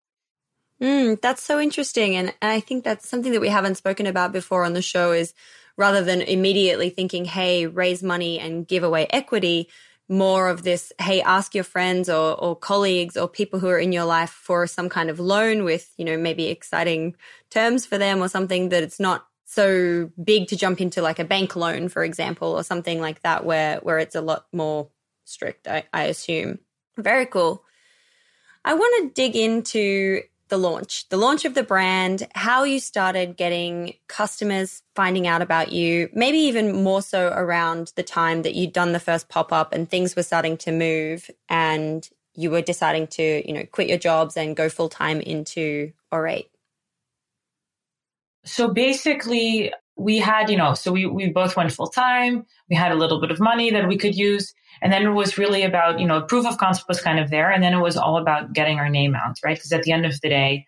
Mm, 0.81 1.21
that's 1.21 1.43
so 1.43 1.59
interesting. 1.59 2.15
And, 2.15 2.33
and 2.41 2.51
I 2.51 2.59
think 2.59 2.83
that's 2.83 3.07
something 3.07 3.31
that 3.31 3.41
we 3.41 3.49
haven't 3.49 3.75
spoken 3.75 4.05
about 4.05 4.31
before 4.31 4.63
on 4.63 4.73
the 4.73 4.81
show 4.81 5.11
is 5.11 5.33
rather 5.77 6.03
than 6.03 6.21
immediately 6.21 6.89
thinking, 6.89 7.25
hey, 7.25 7.67
raise 7.67 8.03
money 8.03 8.39
and 8.39 8.67
give 8.67 8.83
away 8.83 9.07
equity, 9.09 9.69
more 10.09 10.49
of 10.49 10.63
this, 10.63 10.91
hey, 10.99 11.21
ask 11.21 11.53
your 11.53 11.63
friends 11.63 12.09
or, 12.09 12.33
or 12.39 12.55
colleagues 12.55 13.17
or 13.17 13.27
people 13.27 13.59
who 13.59 13.67
are 13.67 13.79
in 13.79 13.91
your 13.91 14.05
life 14.05 14.29
for 14.29 14.65
some 14.65 14.89
kind 14.89 15.09
of 15.09 15.19
loan 15.19 15.63
with, 15.63 15.93
you 15.97 16.05
know, 16.05 16.17
maybe 16.17 16.47
exciting 16.47 17.15
terms 17.49 17.85
for 17.85 17.97
them 17.97 18.21
or 18.21 18.29
something 18.29 18.69
that 18.69 18.83
it's 18.83 18.99
not 18.99 19.27
so 19.45 20.09
big 20.21 20.47
to 20.47 20.55
jump 20.55 20.81
into 20.81 21.01
like 21.01 21.19
a 21.19 21.25
bank 21.25 21.55
loan, 21.55 21.89
for 21.89 22.03
example, 22.03 22.49
or 22.49 22.63
something 22.63 22.99
like 22.99 23.21
that 23.21 23.45
where 23.45 23.77
where 23.77 23.99
it's 23.99 24.15
a 24.15 24.21
lot 24.21 24.45
more 24.51 24.89
strict, 25.25 25.67
I, 25.67 25.83
I 25.93 26.03
assume. 26.03 26.59
Very 26.97 27.25
cool. 27.25 27.63
I 28.65 28.73
want 28.73 29.03
to 29.03 29.21
dig 29.21 29.35
into 29.35 30.21
the 30.49 30.57
launch, 30.57 31.07
the 31.09 31.17
launch 31.17 31.45
of 31.45 31.53
the 31.53 31.63
brand, 31.63 32.27
how 32.35 32.63
you 32.63 32.79
started 32.79 33.37
getting 33.37 33.93
customers 34.07 34.81
finding 34.95 35.27
out 35.27 35.41
about 35.41 35.71
you, 35.71 36.09
maybe 36.13 36.37
even 36.37 36.83
more 36.83 37.01
so 37.01 37.27
around 37.29 37.91
the 37.95 38.03
time 38.03 38.41
that 38.43 38.55
you'd 38.55 38.73
done 38.73 38.93
the 38.93 38.99
first 38.99 39.29
pop 39.29 39.51
up 39.51 39.73
and 39.73 39.89
things 39.89 40.15
were 40.15 40.23
starting 40.23 40.57
to 40.57 40.71
move 40.71 41.29
and 41.49 42.09
you 42.35 42.51
were 42.51 42.61
deciding 42.61 43.07
to, 43.07 43.47
you 43.47 43.53
know, 43.53 43.65
quit 43.71 43.89
your 43.89 43.97
jobs 43.97 44.37
and 44.37 44.55
go 44.55 44.69
full 44.69 44.89
time 44.89 45.19
into 45.21 45.91
Aurate. 46.13 46.47
So 48.45 48.69
basically, 48.69 49.73
we 49.97 50.19
had, 50.19 50.49
you 50.49 50.57
know, 50.57 50.73
so 50.73 50.91
we, 50.91 51.05
we 51.05 51.29
both 51.29 51.55
went 51.55 51.71
full 51.71 51.87
time. 51.87 52.45
We 52.69 52.75
had 52.75 52.91
a 52.91 52.95
little 52.95 53.19
bit 53.19 53.31
of 53.31 53.39
money 53.39 53.71
that 53.71 53.87
we 53.87 53.97
could 53.97 54.15
use. 54.15 54.53
And 54.81 54.93
then 54.93 55.03
it 55.03 55.11
was 55.11 55.37
really 55.37 55.63
about, 55.63 55.99
you 55.99 56.05
know, 56.05 56.21
proof 56.21 56.45
of 56.45 56.57
concept 56.57 56.87
was 56.87 57.01
kind 57.01 57.19
of 57.19 57.31
there. 57.31 57.51
And 57.51 57.63
then 57.63 57.73
it 57.73 57.81
was 57.81 57.97
all 57.97 58.17
about 58.17 58.53
getting 58.53 58.77
our 58.77 58.89
name 58.89 59.15
out, 59.15 59.37
right? 59.43 59.57
Because 59.57 59.71
at 59.71 59.83
the 59.83 59.91
end 59.91 60.05
of 60.05 60.19
the 60.21 60.29
day, 60.29 60.67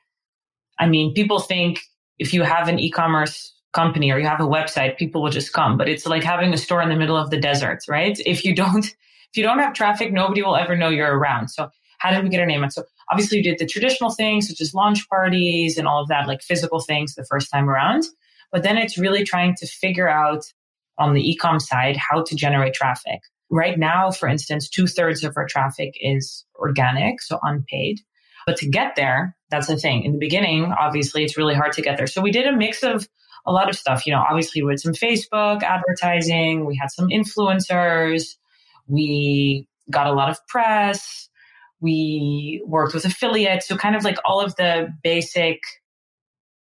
I 0.79 0.87
mean, 0.87 1.13
people 1.13 1.39
think 1.39 1.81
if 2.17 2.33
you 2.33 2.41
have 2.41 2.67
an 2.67 2.79
e-commerce 2.79 3.53
company 3.71 4.11
or 4.11 4.17
you 4.17 4.25
have 4.25 4.39
a 4.39 4.47
website, 4.47 4.97
people 4.97 5.21
will 5.21 5.29
just 5.29 5.53
come. 5.53 5.77
But 5.77 5.89
it's 5.89 6.07
like 6.07 6.23
having 6.23 6.51
a 6.53 6.57
store 6.57 6.81
in 6.81 6.89
the 6.89 6.95
middle 6.95 7.17
of 7.17 7.29
the 7.29 7.39
desert, 7.39 7.83
right? 7.87 8.17
If 8.25 8.43
you 8.43 8.55
don't, 8.55 8.85
if 8.85 9.37
you 9.37 9.43
don't 9.43 9.59
have 9.59 9.73
traffic, 9.73 10.11
nobody 10.11 10.41
will 10.41 10.55
ever 10.55 10.75
know 10.75 10.89
you're 10.89 11.17
around. 11.17 11.49
So 11.49 11.69
how 11.99 12.11
did 12.11 12.23
we 12.23 12.29
get 12.29 12.39
our 12.39 12.47
name 12.47 12.63
out? 12.63 12.73
So 12.73 12.83
obviously 13.11 13.39
we 13.39 13.43
did 13.43 13.59
the 13.59 13.67
traditional 13.67 14.09
things 14.09 14.47
such 14.47 14.59
as 14.59 14.73
launch 14.73 15.07
parties 15.07 15.77
and 15.77 15.87
all 15.87 16.01
of 16.01 16.07
that, 16.07 16.27
like 16.27 16.41
physical 16.41 16.79
things 16.79 17.13
the 17.13 17.25
first 17.25 17.51
time 17.51 17.69
around. 17.69 18.05
But 18.51 18.63
then 18.63 18.77
it's 18.77 18.97
really 18.97 19.23
trying 19.23 19.55
to 19.55 19.67
figure 19.67 20.09
out 20.09 20.43
on 20.97 21.13
the 21.13 21.21
ecom 21.21 21.61
side 21.61 21.97
how 21.97 22.23
to 22.23 22.35
generate 22.35 22.73
traffic. 22.73 23.21
Right 23.49 23.79
now, 23.79 24.11
for 24.11 24.27
instance, 24.27 24.69
two 24.69 24.85
thirds 24.85 25.23
of 25.23 25.35
our 25.37 25.47
traffic 25.47 25.93
is 25.99 26.45
organic, 26.55 27.21
so 27.21 27.39
unpaid. 27.41 28.01
But 28.45 28.57
to 28.57 28.69
get 28.69 28.95
there, 28.95 29.35
that's 29.49 29.67
the 29.67 29.77
thing. 29.77 30.03
In 30.03 30.13
the 30.13 30.19
beginning, 30.19 30.65
obviously, 30.65 31.23
it's 31.23 31.37
really 31.37 31.55
hard 31.55 31.73
to 31.73 31.81
get 31.81 31.97
there. 31.97 32.07
So 32.07 32.21
we 32.21 32.31
did 32.31 32.47
a 32.47 32.55
mix 32.55 32.83
of 32.83 33.07
a 33.45 33.51
lot 33.51 33.69
of 33.69 33.75
stuff. 33.75 34.05
You 34.05 34.13
know, 34.13 34.23
obviously, 34.27 34.61
with 34.61 34.79
some 34.79 34.93
Facebook 34.93 35.63
advertising, 35.63 36.65
we 36.65 36.77
had 36.79 36.91
some 36.91 37.09
influencers, 37.09 38.35
we 38.87 39.67
got 39.89 40.07
a 40.07 40.13
lot 40.13 40.29
of 40.29 40.45
press, 40.47 41.29
we 41.79 42.61
worked 42.65 42.93
with 42.93 43.05
affiliates. 43.05 43.67
So, 43.67 43.77
kind 43.77 43.95
of 43.95 44.03
like 44.03 44.17
all 44.25 44.41
of 44.41 44.55
the 44.55 44.89
basic 45.03 45.59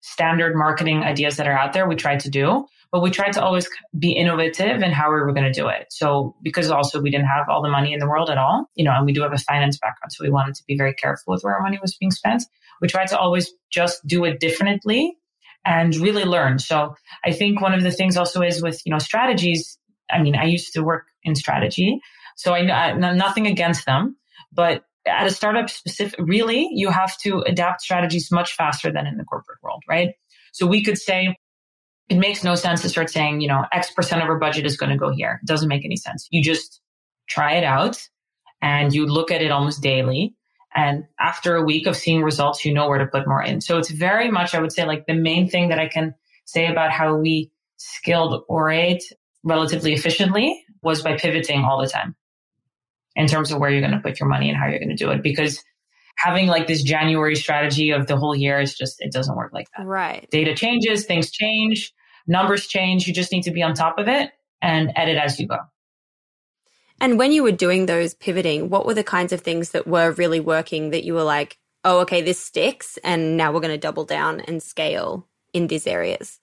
standard 0.05 0.55
marketing 0.55 1.03
ideas 1.03 1.39
that 1.39 1.47
are 1.47 1.57
out 1.57 1.73
there, 1.73 1.89
we 1.89 1.97
tried 1.97 2.21
to 2.21 2.29
do, 2.29 2.67
but 2.93 3.01
we 3.01 3.11
tried 3.11 3.33
to 3.33 3.43
always 3.43 3.67
be 3.99 4.13
innovative 4.13 4.83
in 4.83 4.93
how 4.93 5.09
we 5.09 5.19
were 5.19 5.33
going 5.33 5.51
to 5.51 5.61
do 5.61 5.69
it. 5.69 5.87
So 5.89 6.37
because 6.43 6.71
also 6.71 7.01
we 7.01 7.11
didn't 7.11 7.29
have 7.29 7.49
all 7.49 7.63
the 7.63 7.71
money 7.71 7.95
in 7.95 8.01
the 8.01 8.07
world 8.07 8.29
at 8.29 8.37
all, 8.37 8.67
you 8.75 8.85
know, 8.85 8.93
and 8.95 9.07
we 9.07 9.15
do 9.15 9.23
have 9.23 9.33
a 9.33 9.39
finance 9.39 9.79
background. 9.79 10.13
So 10.13 10.23
we 10.23 10.29
wanted 10.29 10.57
to 10.57 10.65
be 10.69 10.77
very 10.77 10.93
careful 10.93 11.33
with 11.33 11.43
where 11.43 11.55
our 11.55 11.63
money 11.63 11.79
was 11.81 11.95
being 11.95 12.11
spent. 12.11 12.43
We 12.83 12.89
tried 12.89 13.09
to 13.09 13.19
always 13.19 13.51
just 13.73 14.07
do 14.07 14.25
it 14.27 14.41
differently 14.41 15.17
and 15.65 15.97
really 15.97 16.25
learn. 16.25 16.59
So 16.59 16.97
I 17.25 17.33
think 17.33 17.63
one 17.63 17.73
of 17.73 17.83
the 17.83 17.91
things 17.91 18.19
also 18.19 18.43
is 18.43 18.63
with, 18.63 18.83
you 18.85 18.93
know, 18.93 18.99
strategies. 18.99 19.79
I 20.11 20.21
mean, 20.21 20.37
I 20.37 20.45
used 20.45 20.75
to 20.75 20.83
work 20.83 21.07
in 21.23 21.35
strategy, 21.35 21.99
so 22.37 22.53
I 22.53 22.93
know 22.93 23.15
nothing 23.15 23.47
against 23.47 23.87
them, 23.87 24.17
but 24.53 24.85
at 25.07 25.27
a 25.27 25.31
startup 25.31 25.71
specific, 25.71 26.19
really, 26.19 26.69
you 26.73 26.91
have 26.91 27.17
to 27.19 27.41
adapt 27.41 27.83
strategies 27.83 28.31
much 28.31 28.55
faster 28.55 28.93
than 28.93 29.07
in 29.07 29.17
the 29.17 29.25
corporate 29.25 29.59
world, 29.63 29.83
right? 29.89 30.11
So 30.53 30.67
we 30.67 30.83
could 30.83 30.99
say, 30.99 31.37
it 32.09 32.17
makes 32.17 32.45
no 32.45 32.55
sense 32.55 32.83
to 32.83 32.89
start 32.89 33.11
saying, 33.11 33.41
you 33.41 33.49
know, 33.49 33.65
X 33.73 33.91
percent 33.91 34.23
of 34.23 34.29
our 34.29 34.39
budget 34.39 34.67
is 34.67 34.77
going 34.77 34.91
to 34.91 34.99
go 34.99 35.11
here. 35.11 35.41
It 35.43 35.47
doesn't 35.47 35.69
make 35.69 35.85
any 35.85 35.97
sense. 35.97 36.29
You 36.31 36.43
just 36.43 36.81
try 37.29 37.55
it 37.55 37.65
out 37.65 37.99
and 38.61 38.93
you 38.93 39.07
look 39.07 39.31
at 39.31 39.41
it 39.41 39.51
almost 39.51 39.83
daily. 39.83 40.35
And 40.75 41.05
after 41.19 41.57
a 41.57 41.63
week 41.63 41.87
of 41.87 41.97
seeing 41.97 42.23
results, 42.23 42.65
you 42.65 42.75
know 42.75 42.89
where 42.89 42.99
to 42.99 43.07
put 43.07 43.27
more 43.27 43.43
in. 43.43 43.61
So 43.61 43.79
it's 43.79 43.91
very 43.91 44.31
much, 44.31 44.55
I 44.55 44.61
would 44.61 44.73
say, 44.73 44.85
like 44.85 45.07
the 45.07 45.15
main 45.15 45.49
thing 45.49 45.69
that 45.69 45.79
I 45.79 45.89
can 45.89 46.15
say 46.45 46.67
about 46.67 46.91
how 46.91 47.17
we 47.17 47.53
scaled 47.77 48.45
Aurate 48.51 49.03
relatively 49.43 49.93
efficiently 49.93 50.65
was 50.83 51.03
by 51.03 51.17
pivoting 51.17 51.65
all 51.65 51.81
the 51.81 51.89
time 51.89 52.17
in 53.17 53.27
terms 53.27 53.53
of 53.53 53.59
where 53.59 53.71
you're 53.71 53.81
going 53.81 53.93
to 53.93 54.01
put 54.01 54.19
your 54.19 54.29
money 54.29 54.49
and 54.49 54.59
how 54.59 54.67
you're 54.67 54.79
going 54.79 54.89
to 54.89 54.97
do 54.97 55.11
it. 55.11 55.23
Because 55.23 55.63
having 56.17 56.47
like 56.47 56.67
this 56.67 56.83
January 56.83 57.37
strategy 57.37 57.91
of 57.91 58.07
the 58.07 58.17
whole 58.17 58.35
year 58.35 58.61
is 58.61 58.75
just, 58.75 58.97
it 59.01 59.13
doesn't 59.13 59.37
work 59.37 59.53
like 59.53 59.67
that. 59.77 59.87
Right. 59.87 60.29
Data 60.31 60.55
changes, 60.55 61.07
things 61.07 61.31
change, 61.31 61.93
numbers 62.27 62.67
change. 62.67 63.07
You 63.07 63.15
just 63.15 63.33
need 63.33 63.43
to 63.43 63.51
be 63.51 63.63
on 63.63 63.75
top 63.75 63.99
of 63.99 64.09
it 64.09 64.31
and 64.63 64.93
edit 64.97 65.17
as 65.17 65.39
you 65.39 65.47
go. 65.47 65.59
And 67.01 67.19
when 67.19 67.33
you 67.33 67.43
were 67.43 67.53
doing 67.53 67.87
those 67.87 68.15
pivoting, 68.15 68.71
what 68.71 68.87
were 68.87 68.95
the 68.95 69.05
kinds 69.05 69.33
of 69.33 69.41
things 69.41 69.71
that 69.71 69.87
were 69.87 70.13
really 70.13 70.41
working 70.41 70.91
that 70.91 71.05
you 71.05 71.15
were 71.15 71.25
like, 71.25 71.59
oh, 71.85 72.01
okay, 72.01 72.23
this 72.23 72.41
sticks, 72.41 72.97
and 73.05 73.37
now 73.37 73.53
we're 73.53 73.61
going 73.61 73.75
to 73.75 73.79
double 73.79 74.05
down 74.05 74.41
and 74.41 74.63
scale 74.63 75.27
in 75.53 75.67
these 75.67 75.87
areas? 75.87 76.41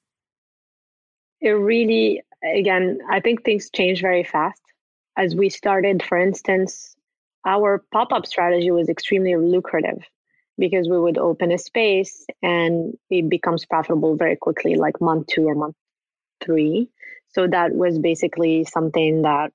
It 1.39 1.51
really, 1.51 2.21
again, 2.55 2.99
I 3.09 3.21
think 3.21 3.43
things 3.43 3.69
change 3.73 4.01
very 4.01 4.23
fast 4.23 4.61
as 5.17 5.35
we 5.35 5.49
started, 5.49 6.03
for 6.03 6.17
instance, 6.17 6.95
our 7.45 7.83
pop 7.91 8.11
up 8.11 8.25
strategy 8.25 8.71
was 8.71 8.89
extremely 8.89 9.35
lucrative 9.35 10.03
because 10.57 10.87
we 10.87 10.99
would 10.99 11.17
open 11.17 11.51
a 11.51 11.57
space 11.57 12.25
and 12.43 12.93
it 13.09 13.29
becomes 13.29 13.65
profitable 13.65 14.15
very 14.15 14.35
quickly, 14.35 14.75
like 14.75 15.01
month 15.01 15.27
two 15.27 15.45
or 15.45 15.55
month 15.55 15.75
three. 16.43 16.89
So 17.29 17.47
that 17.47 17.73
was 17.73 17.97
basically 17.97 18.65
something 18.65 19.23
that 19.23 19.51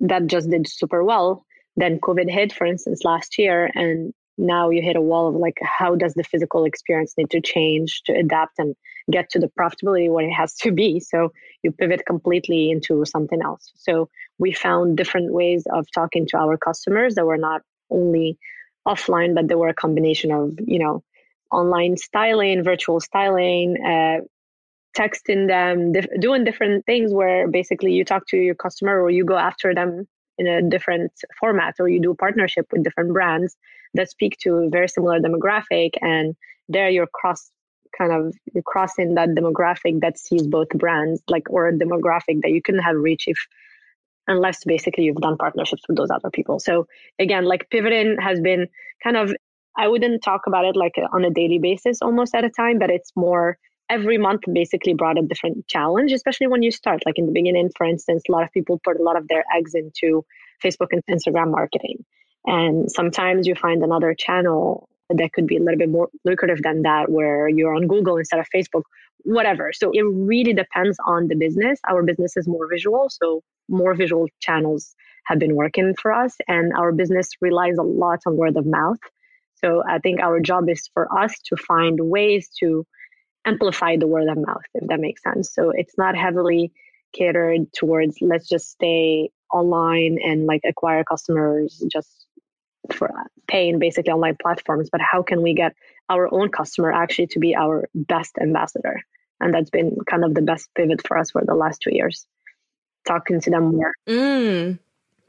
that 0.00 0.26
just 0.26 0.50
did 0.50 0.68
super 0.68 1.02
well. 1.02 1.44
Then 1.76 2.00
COVID 2.00 2.30
hit, 2.30 2.52
for 2.52 2.66
instance, 2.66 3.02
last 3.04 3.38
year, 3.38 3.70
and 3.74 4.14
now 4.38 4.70
you 4.70 4.82
hit 4.82 4.96
a 4.96 5.00
wall 5.00 5.28
of 5.28 5.34
like, 5.34 5.58
how 5.62 5.94
does 5.94 6.14
the 6.14 6.24
physical 6.24 6.64
experience 6.64 7.14
need 7.16 7.30
to 7.30 7.40
change 7.40 8.02
to 8.06 8.12
adapt 8.12 8.58
and 8.58 8.74
get 9.10 9.30
to 9.30 9.38
the 9.38 9.50
profitability 9.58 10.10
what 10.10 10.24
it 10.24 10.32
has 10.32 10.54
to 10.54 10.72
be? 10.72 11.00
So 11.00 11.32
you 11.62 11.72
pivot 11.72 12.04
completely 12.06 12.70
into 12.70 13.04
something 13.04 13.40
else. 13.42 13.70
So 13.76 14.08
we 14.38 14.52
found 14.52 14.96
different 14.96 15.32
ways 15.32 15.66
of 15.72 15.86
talking 15.94 16.26
to 16.28 16.38
our 16.38 16.56
customers 16.56 17.14
that 17.14 17.26
were 17.26 17.38
not 17.38 17.62
only 17.90 18.38
offline, 18.86 19.34
but 19.34 19.48
they 19.48 19.54
were 19.54 19.68
a 19.68 19.74
combination 19.74 20.32
of, 20.32 20.58
you 20.64 20.78
know, 20.78 21.02
online 21.52 21.96
styling, 21.96 22.64
virtual 22.64 23.00
styling, 23.00 23.76
uh, 23.84 24.18
texting 24.96 25.46
them, 25.46 25.92
doing 26.18 26.44
different 26.44 26.84
things 26.86 27.12
where 27.12 27.48
basically 27.48 27.92
you 27.92 28.04
talk 28.04 28.26
to 28.28 28.36
your 28.36 28.54
customer 28.54 29.00
or 29.00 29.10
you 29.10 29.24
go 29.24 29.36
after 29.36 29.74
them 29.74 30.06
in 30.38 30.46
a 30.46 30.62
different 30.62 31.12
format 31.38 31.74
or 31.78 31.88
you 31.88 32.00
do 32.00 32.14
partnership 32.14 32.66
with 32.72 32.82
different 32.82 33.12
brands 33.12 33.56
that 33.94 34.10
speak 34.10 34.36
to 34.40 34.54
a 34.56 34.68
very 34.68 34.88
similar 34.88 35.20
demographic 35.20 35.90
and 36.02 36.34
there 36.68 36.90
you're 36.90 37.06
cross 37.06 37.50
kind 37.96 38.12
of 38.12 38.34
you're 38.52 38.62
crossing 38.62 39.14
that 39.14 39.30
demographic 39.30 40.00
that 40.00 40.18
sees 40.18 40.46
both 40.46 40.68
brands 40.70 41.22
like 41.28 41.48
or 41.50 41.68
a 41.68 41.72
demographic 41.72 42.42
that 42.42 42.50
you 42.50 42.62
couldn't 42.62 42.82
have 42.82 42.96
reached 42.96 43.28
if 43.28 43.38
unless 44.28 44.64
basically 44.64 45.04
you've 45.04 45.16
done 45.16 45.36
partnerships 45.36 45.82
with 45.88 45.96
those 45.96 46.10
other 46.10 46.30
people. 46.30 46.58
So 46.58 46.86
again 47.18 47.44
like 47.44 47.68
pivoting 47.70 48.16
has 48.20 48.40
been 48.40 48.68
kind 49.02 49.16
of 49.16 49.34
i 49.76 49.86
wouldn't 49.86 50.22
talk 50.22 50.42
about 50.46 50.64
it 50.64 50.76
like 50.76 50.94
on 51.12 51.24
a 51.24 51.30
daily 51.30 51.58
basis 51.58 52.00
almost 52.00 52.34
at 52.34 52.44
a 52.44 52.50
time 52.50 52.78
but 52.78 52.90
it's 52.90 53.12
more 53.14 53.58
every 53.90 54.18
month 54.18 54.40
basically 54.52 54.94
brought 54.94 55.18
a 55.18 55.22
different 55.22 55.66
challenge 55.68 56.12
especially 56.12 56.46
when 56.46 56.62
you 56.62 56.70
start. 56.70 57.02
Like 57.06 57.18
in 57.18 57.26
the 57.26 57.32
beginning 57.32 57.70
for 57.76 57.86
instance 57.86 58.22
a 58.28 58.32
lot 58.32 58.44
of 58.44 58.52
people 58.52 58.80
put 58.82 58.98
a 58.98 59.02
lot 59.02 59.16
of 59.16 59.28
their 59.28 59.44
eggs 59.56 59.74
into 59.74 60.24
facebook 60.64 60.88
and 60.92 61.02
instagram 61.10 61.50
marketing. 61.50 62.04
And 62.46 62.90
sometimes 62.90 63.46
you 63.46 63.54
find 63.56 63.82
another 63.82 64.14
channel 64.14 64.88
that 65.10 65.32
could 65.32 65.46
be 65.46 65.56
a 65.56 65.60
little 65.60 65.78
bit 65.78 65.90
more 65.90 66.08
lucrative 66.24 66.62
than 66.62 66.82
that, 66.82 67.10
where 67.10 67.48
you're 67.48 67.74
on 67.74 67.86
Google 67.86 68.16
instead 68.16 68.40
of 68.40 68.46
Facebook, 68.54 68.82
whatever. 69.24 69.72
So 69.72 69.90
it 69.92 70.02
really 70.02 70.52
depends 70.52 70.98
on 71.06 71.28
the 71.28 71.36
business. 71.36 71.80
Our 71.88 72.02
business 72.02 72.36
is 72.36 72.46
more 72.48 72.68
visual, 72.70 73.08
so 73.10 73.42
more 73.68 73.94
visual 73.94 74.26
channels 74.40 74.94
have 75.26 75.38
been 75.38 75.56
working 75.56 75.94
for 76.00 76.12
us, 76.12 76.36
and 76.46 76.72
our 76.72 76.92
business 76.92 77.30
relies 77.40 77.78
a 77.78 77.82
lot 77.82 78.20
on 78.26 78.36
word 78.36 78.56
of 78.56 78.66
mouth. 78.66 78.98
So 79.56 79.82
I 79.88 79.98
think 79.98 80.20
our 80.20 80.40
job 80.40 80.68
is 80.68 80.88
for 80.92 81.12
us 81.18 81.32
to 81.46 81.56
find 81.56 81.98
ways 82.00 82.50
to 82.60 82.86
amplify 83.46 83.96
the 83.96 84.06
word 84.06 84.28
of 84.28 84.36
mouth, 84.36 84.62
if 84.74 84.86
that 84.88 85.00
makes 85.00 85.22
sense. 85.22 85.52
So 85.52 85.70
it's 85.70 85.96
not 85.96 86.16
heavily 86.16 86.72
catered 87.12 87.72
towards 87.72 88.18
let's 88.20 88.48
just 88.48 88.70
stay 88.70 89.30
online 89.52 90.18
and 90.22 90.46
like 90.46 90.60
acquire 90.68 91.04
customers 91.04 91.82
just 91.90 92.25
for 92.92 93.10
paying 93.48 93.78
basically 93.78 94.12
online 94.12 94.36
platforms, 94.40 94.88
but 94.90 95.00
how 95.00 95.22
can 95.22 95.42
we 95.42 95.54
get 95.54 95.74
our 96.08 96.32
own 96.32 96.50
customer 96.50 96.92
actually 96.92 97.26
to 97.28 97.38
be 97.38 97.54
our 97.54 97.88
best 97.94 98.36
ambassador. 98.40 99.02
And 99.40 99.52
that's 99.52 99.70
been 99.70 99.96
kind 100.08 100.24
of 100.24 100.34
the 100.34 100.42
best 100.42 100.68
pivot 100.74 101.06
for 101.06 101.18
us 101.18 101.32
for 101.32 101.42
the 101.44 101.54
last 101.54 101.82
two 101.82 101.94
years, 101.94 102.26
talking 103.06 103.40
to 103.40 103.50
them 103.50 103.76
more. 103.76 103.92
Mm, 104.08 104.78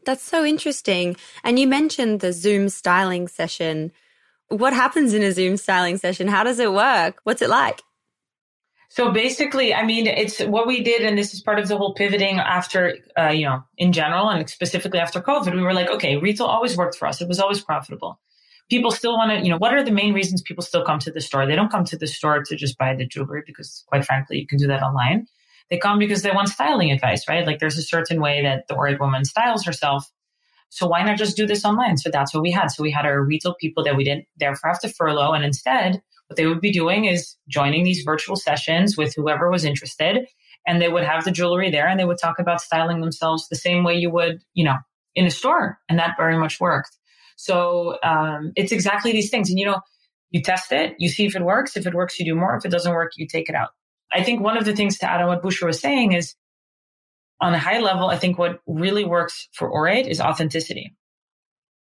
that's 0.06 0.24
so 0.24 0.46
interesting. 0.46 1.17
And 1.43 1.60
you 1.60 1.67
mentioned 1.67 2.22
the 2.22 2.32
Zoom 2.32 2.70
styling 2.70 3.28
session. 3.28 3.91
What 4.48 4.74
happens 4.74 5.13
in 5.13 5.24
a 5.24 5.32
Zoom 5.32 5.58
styling 5.58 5.98
session? 5.98 6.28
How 6.28 6.43
does 6.43 6.60
it 6.60 6.72
work? 6.72 7.20
What's 7.24 7.41
it 7.41 7.50
like? 7.50 7.82
So 8.98 9.12
basically, 9.12 9.76
I 9.76 9.86
mean, 9.86 10.08
it's 10.08 10.40
what 10.40 10.66
we 10.66 10.82
did, 10.82 11.04
and 11.04 11.16
this 11.16 11.32
is 11.32 11.40
part 11.40 11.60
of 11.60 11.68
the 11.68 11.78
whole 11.78 11.94
pivoting 11.94 12.40
after, 12.40 12.98
uh, 13.16 13.30
you 13.30 13.46
know, 13.46 13.62
in 13.78 13.94
general 13.94 14.28
and 14.28 14.50
specifically 14.50 14.98
after 14.98 15.22
COVID. 15.22 15.54
We 15.54 15.62
were 15.62 15.76
like, 15.76 15.88
okay, 15.88 16.18
retail 16.18 16.48
always 16.48 16.76
worked 16.76 16.96
for 16.98 17.08
us. 17.08 17.22
It 17.22 17.28
was 17.28 17.40
always 17.40 17.62
profitable. 17.62 18.20
People 18.72 18.90
still 18.90 19.14
want 19.14 19.30
to, 19.30 19.46
you 19.46 19.52
know, 19.52 19.60
what 19.60 19.72
are 19.76 19.84
the 19.84 19.92
main 19.92 20.16
reasons 20.16 20.42
people 20.42 20.64
still 20.64 20.84
come 20.84 20.98
to 20.98 21.12
the 21.12 21.22
store? 21.22 21.46
They 21.46 21.56
don't 21.56 21.70
come 21.70 21.86
to 21.86 21.96
the 21.96 22.08
store 22.08 22.42
to 22.42 22.56
just 22.56 22.80
buy 22.80 22.96
the 22.96 23.06
jewelry 23.06 23.44
because, 23.46 23.84
quite 23.86 24.04
frankly, 24.04 24.40
you 24.40 24.48
can 24.48 24.58
do 24.58 24.66
that 24.66 24.82
online. 24.82 25.28
They 25.70 25.78
come 25.78 26.00
because 26.00 26.24
they 26.24 26.32
want 26.32 26.50
styling 26.50 26.90
advice, 26.92 27.28
right? 27.30 27.46
Like 27.46 27.60
there's 27.60 27.78
a 27.78 27.84
certain 27.84 28.20
way 28.20 28.42
that 28.42 28.68
the 28.68 28.74
Aurate 28.74 29.00
woman 29.00 29.26
styles 29.26 29.64
herself. 29.64 30.10
So 30.70 30.88
why 30.88 31.04
not 31.04 31.20
just 31.20 31.38
do 31.38 31.46
this 31.46 31.64
online? 31.66 31.98
So 31.98 32.10
that's 32.10 32.34
what 32.34 32.42
we 32.42 32.50
had. 32.50 32.72
So 32.72 32.82
we 32.82 32.90
had 32.90 33.06
our 33.06 33.24
retail 33.24 33.54
people 33.62 33.84
that 33.84 33.96
we 33.96 34.06
didn't 34.06 34.26
therefore 34.38 34.72
have 34.72 34.82
to 34.82 34.90
furlough. 34.90 35.34
And 35.34 35.46
instead, 35.46 36.02
what 36.28 36.38
they 36.38 36.46
would 36.46 36.62
be 36.62 36.72
doing 36.72 37.06
is 37.06 37.36
joining 37.48 37.84
these 37.84 38.04
virtual 38.04 38.36
sessions 38.36 38.98
with 38.98 39.13
whoever 39.16 39.50
was 39.50 39.66
interested. 39.66 40.28
And 40.66 40.82
they 40.82 40.90
would 40.90 41.04
have 41.04 41.24
the 41.24 41.32
jewelry 41.32 41.72
there 41.72 41.88
and 41.88 42.00
they 42.00 42.06
would 42.06 42.20
talk 42.22 42.40
about 42.40 42.62
styling 42.62 43.00
themselves 43.00 43.48
the 43.48 43.56
same 43.56 43.84
way 43.84 43.96
you 43.96 44.10
would, 44.10 44.42
you 44.54 44.66
know, 44.66 44.76
in 45.16 45.26
a 45.26 45.32
store. 45.32 45.80
And 45.88 45.98
that 46.00 46.16
very 46.18 46.38
much 46.38 46.60
worked. 46.60 46.98
So 47.38 47.98
um, 48.04 48.52
it's 48.56 48.74
exactly 48.74 49.13
these 49.13 49.30
things. 49.30 49.50
And, 49.50 49.58
you 49.58 49.66
know, 49.66 49.80
you 50.32 50.42
test 50.42 50.74
it, 50.74 50.96
you 51.00 51.08
see 51.08 51.26
if 51.26 51.36
it 51.36 51.44
works. 51.44 51.78
If 51.78 51.88
it 51.88 51.94
works, 51.94 52.20
you 52.20 52.26
do 52.26 52.36
more. 52.36 52.58
If 52.58 52.66
it 52.66 52.72
doesn't 52.72 52.92
work, 52.92 53.13
you 53.16 53.28
take 53.28 53.48
it 53.48 53.56
out. 53.56 53.70
I 54.12 54.24
think 54.24 54.42
one 54.42 54.58
of 54.58 54.66
the 54.66 54.76
things 54.76 54.98
to 55.00 55.10
add 55.10 55.22
on 55.22 55.28
what 55.28 55.42
Bouchra 55.42 55.68
was 55.68 55.80
saying 55.80 56.12
is 56.13 56.36
on 57.40 57.54
a 57.54 57.60
high 57.60 57.80
level, 57.80 58.10
I 58.10 58.18
think 58.18 58.38
what 58.38 58.60
really 58.66 59.06
works 59.06 59.48
for 59.54 59.72
Aurate 59.72 60.08
is 60.08 60.20
authenticity. 60.20 60.96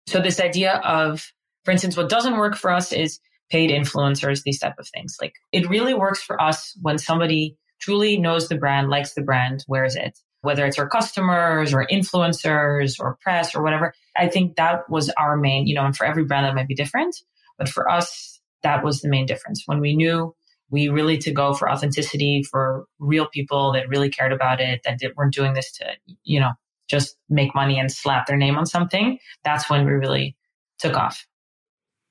So 0.07 0.20
this 0.20 0.40
idea 0.40 0.74
of, 0.74 1.33
for 1.64 1.70
instance, 1.70 1.96
what 1.96 2.09
doesn't 2.09 2.37
work 2.37 2.57
for 2.57 2.70
us 2.70 2.92
is 2.92 3.18
paid 3.50 3.70
influencers, 3.70 4.42
these 4.42 4.58
type 4.58 4.78
of 4.78 4.88
things. 4.88 5.16
Like 5.20 5.34
it 5.52 5.68
really 5.68 5.94
works 5.94 6.22
for 6.22 6.40
us 6.40 6.76
when 6.80 6.98
somebody 6.98 7.56
truly 7.80 8.18
knows 8.18 8.48
the 8.48 8.56
brand, 8.56 8.88
likes 8.88 9.14
the 9.14 9.22
brand, 9.22 9.64
wears 9.68 9.96
it, 9.96 10.18
whether 10.42 10.66
it's 10.66 10.78
our 10.78 10.88
customers 10.88 11.72
or 11.72 11.87
influencers 11.87 12.98
or 12.98 13.18
press 13.20 13.54
or 13.54 13.62
whatever. 13.62 13.94
I 14.16 14.28
think 14.28 14.56
that 14.56 14.88
was 14.90 15.11
our 15.11 15.37
main, 15.37 15.66
you 15.66 15.74
know, 15.74 15.84
and 15.84 15.96
for 15.96 16.04
every 16.04 16.24
brand 16.24 16.46
that 16.46 16.54
might 16.54 16.68
be 16.68 16.74
different, 16.74 17.16
but 17.56 17.68
for 17.68 17.90
us, 17.90 18.40
that 18.62 18.84
was 18.84 19.00
the 19.00 19.08
main 19.08 19.26
difference 19.26 19.62
when 19.66 19.80
we 19.80 19.94
knew 19.94 20.34
we 20.70 20.88
really 20.88 21.18
to 21.18 21.32
go 21.32 21.54
for 21.54 21.70
authenticity 21.70 22.42
for 22.42 22.87
real 22.98 23.26
people 23.26 23.72
that 23.72 23.88
really 23.88 24.11
cared 24.11 24.32
about 24.32 24.61
it, 24.61 24.82
that 24.84 24.98
weren't 25.16 25.34
doing 25.34 25.54
this 25.54 25.72
to, 25.72 25.87
you 26.24 26.40
know, 26.40 26.50
just 26.88 27.16
make 27.28 27.54
money 27.54 27.78
and 27.78 27.90
slap 27.90 28.26
their 28.26 28.37
name 28.37 28.56
on 28.56 28.66
something. 28.66 29.18
That's 29.44 29.70
when 29.70 29.84
we 29.87 29.92
really 29.92 30.37
took 30.78 30.96
off. 30.96 31.26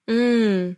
Mm, 0.09 0.77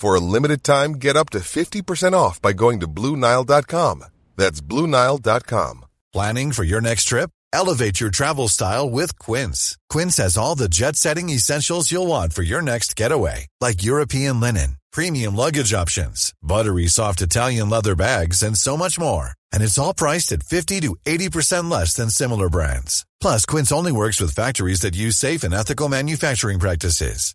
For 0.00 0.14
a 0.14 0.26
limited 0.34 0.64
time, 0.64 0.94
get 0.94 1.14
up 1.14 1.28
to 1.30 1.40
50% 1.40 2.14
off 2.14 2.40
by 2.40 2.54
going 2.54 2.80
to 2.80 2.88
Bluenile.com. 2.88 4.04
That's 4.34 4.62
Bluenile.com. 4.62 5.84
Planning 6.10 6.52
for 6.52 6.64
your 6.64 6.80
next 6.80 7.04
trip? 7.04 7.28
Elevate 7.52 8.00
your 8.00 8.10
travel 8.10 8.48
style 8.48 8.88
with 8.88 9.18
Quince. 9.18 9.76
Quince 9.90 10.16
has 10.16 10.38
all 10.38 10.54
the 10.54 10.70
jet 10.70 10.96
setting 10.96 11.28
essentials 11.28 11.92
you'll 11.92 12.06
want 12.06 12.32
for 12.32 12.40
your 12.42 12.62
next 12.62 12.96
getaway, 12.96 13.46
like 13.60 13.82
European 13.82 14.40
linen, 14.40 14.78
premium 14.90 15.36
luggage 15.36 15.74
options, 15.74 16.32
buttery 16.40 16.86
soft 16.86 17.20
Italian 17.20 17.68
leather 17.68 17.94
bags, 17.94 18.42
and 18.42 18.56
so 18.56 18.78
much 18.78 18.98
more. 18.98 19.32
And 19.52 19.62
it's 19.62 19.76
all 19.76 19.92
priced 19.92 20.32
at 20.32 20.44
50 20.44 20.80
to 20.80 20.96
80% 21.04 21.70
less 21.70 21.92
than 21.92 22.08
similar 22.08 22.48
brands. 22.48 23.04
Plus, 23.20 23.44
Quince 23.44 23.70
only 23.70 23.92
works 23.92 24.18
with 24.18 24.34
factories 24.34 24.80
that 24.80 24.96
use 24.96 25.18
safe 25.18 25.42
and 25.44 25.52
ethical 25.52 25.90
manufacturing 25.90 26.58
practices. 26.58 27.34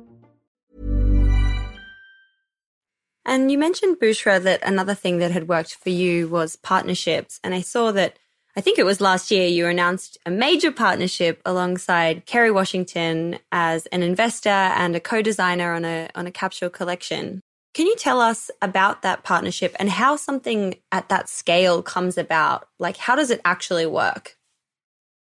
And 3.25 3.51
you 3.51 3.57
mentioned, 3.57 3.97
Bouchra, 3.99 4.41
that 4.43 4.63
another 4.63 4.95
thing 4.95 5.19
that 5.19 5.31
had 5.31 5.47
worked 5.47 5.75
for 5.75 5.89
you 5.89 6.27
was 6.27 6.55
partnerships. 6.55 7.39
And 7.43 7.53
I 7.53 7.61
saw 7.61 7.91
that, 7.91 8.17
I 8.55 8.61
think 8.61 8.79
it 8.79 8.85
was 8.85 8.99
last 8.99 9.29
year, 9.29 9.47
you 9.47 9.67
announced 9.67 10.17
a 10.25 10.31
major 10.31 10.71
partnership 10.71 11.41
alongside 11.45 12.25
Kerry 12.25 12.51
Washington 12.51 13.37
as 13.51 13.85
an 13.87 14.01
investor 14.01 14.49
and 14.49 14.95
a 14.95 14.99
co-designer 14.99 15.73
on 15.73 15.85
a, 15.85 16.09
on 16.15 16.25
a 16.25 16.31
capsule 16.31 16.69
collection. 16.69 17.41
Can 17.73 17.85
you 17.85 17.95
tell 17.95 18.19
us 18.19 18.51
about 18.61 19.01
that 19.03 19.23
partnership 19.23 19.75
and 19.79 19.89
how 19.89 20.17
something 20.17 20.75
at 20.91 21.07
that 21.09 21.29
scale 21.29 21.81
comes 21.81 22.17
about? 22.17 22.67
Like, 22.79 22.97
how 22.97 23.15
does 23.15 23.29
it 23.29 23.39
actually 23.45 23.85
work? 23.85 24.35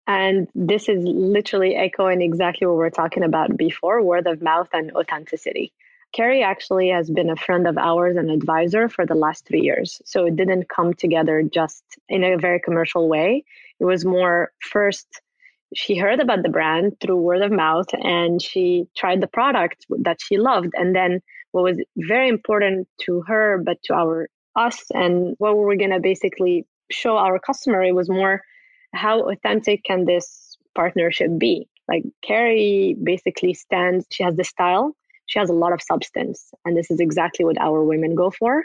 And 0.06 0.48
this 0.54 0.88
is 0.88 1.02
literally 1.04 1.76
echoing 1.76 2.22
exactly 2.22 2.66
what 2.66 2.76
we 2.76 2.84
are 2.84 2.90
talking 2.90 3.22
about 3.22 3.56
before 3.56 4.02
word 4.02 4.26
of 4.26 4.42
mouth 4.42 4.68
and 4.72 4.90
authenticity. 4.92 5.72
Kerry 6.14 6.44
actually 6.44 6.90
has 6.90 7.10
been 7.10 7.28
a 7.28 7.36
friend 7.36 7.66
of 7.66 7.76
ours 7.76 8.16
and 8.16 8.30
advisor 8.30 8.88
for 8.88 9.04
the 9.04 9.16
last 9.16 9.46
three 9.46 9.62
years. 9.62 10.00
So 10.04 10.26
it 10.26 10.36
didn't 10.36 10.68
come 10.68 10.94
together 10.94 11.42
just 11.42 11.82
in 12.08 12.22
a 12.22 12.38
very 12.38 12.60
commercial 12.60 13.08
way. 13.08 13.44
It 13.80 13.84
was 13.84 14.04
more 14.04 14.52
first, 14.60 15.08
she 15.74 15.96
heard 15.96 16.20
about 16.20 16.44
the 16.44 16.48
brand 16.48 16.98
through 17.00 17.16
word 17.16 17.42
of 17.42 17.50
mouth 17.50 17.88
and 17.94 18.40
she 18.40 18.86
tried 18.96 19.20
the 19.20 19.26
product 19.26 19.86
that 20.02 20.18
she 20.22 20.38
loved. 20.38 20.72
And 20.74 20.94
then 20.94 21.20
what 21.50 21.64
was 21.64 21.82
very 21.96 22.28
important 22.28 22.86
to 23.02 23.22
her, 23.22 23.60
but 23.64 23.78
to 23.84 23.94
our 23.94 24.28
us 24.54 24.84
and 24.92 25.34
what 25.38 25.56
we 25.56 25.64
were 25.64 25.76
going 25.76 25.90
to 25.90 25.98
basically 25.98 26.64
show 26.92 27.16
our 27.16 27.40
customer, 27.40 27.82
it 27.82 27.94
was 27.94 28.08
more 28.08 28.40
how 28.94 29.28
authentic 29.28 29.82
can 29.82 30.04
this 30.04 30.56
partnership 30.76 31.30
be? 31.38 31.68
Like 31.88 32.04
Kerry 32.22 32.96
basically 33.02 33.54
stands, 33.54 34.06
she 34.10 34.22
has 34.22 34.36
the 34.36 34.44
style, 34.44 34.94
she 35.34 35.40
has 35.40 35.50
a 35.50 35.54
lot 35.54 35.72
of 35.72 35.82
substance. 35.82 36.52
And 36.64 36.76
this 36.76 36.92
is 36.92 37.00
exactly 37.00 37.44
what 37.44 37.58
our 37.60 37.82
women 37.82 38.14
go 38.14 38.30
for. 38.30 38.64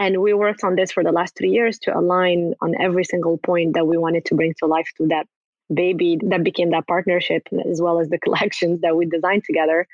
And 0.00 0.20
we 0.20 0.34
worked 0.34 0.64
on 0.64 0.74
this 0.74 0.90
for 0.90 1.04
the 1.04 1.12
last 1.12 1.36
three 1.36 1.50
years 1.50 1.78
to 1.80 1.96
align 1.96 2.54
on 2.60 2.74
every 2.80 3.04
single 3.04 3.38
point 3.38 3.74
that 3.74 3.86
we 3.86 3.96
wanted 3.96 4.24
to 4.26 4.34
bring 4.34 4.52
to 4.58 4.66
life 4.66 4.88
to 4.96 5.06
that 5.08 5.26
baby 5.72 6.18
that 6.24 6.42
became 6.42 6.70
that 6.70 6.88
partnership, 6.88 7.42
as 7.70 7.80
well 7.80 8.00
as 8.00 8.08
the 8.08 8.18
collections 8.26 8.80
that 8.80 8.96
we 8.96 9.06
designed 9.06 9.44
together. 9.44 9.86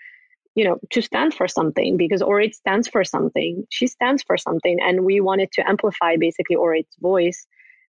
You 0.55 0.65
know, 0.65 0.79
to 0.93 1.03
stand 1.03 1.35
for 1.35 1.47
something 1.47 1.99
because 1.99 2.23
Aurate 2.23 2.55
stands 2.55 2.89
for 2.89 3.05
something. 3.05 3.67
She 3.71 3.87
stands 3.87 4.23
for 4.23 4.39
something. 4.39 4.79
And 4.81 5.05
we 5.05 5.21
wanted 5.21 5.53
to 5.53 5.69
amplify 5.69 6.17
basically 6.17 6.57
Aurate's 6.57 6.97
voice 7.01 7.47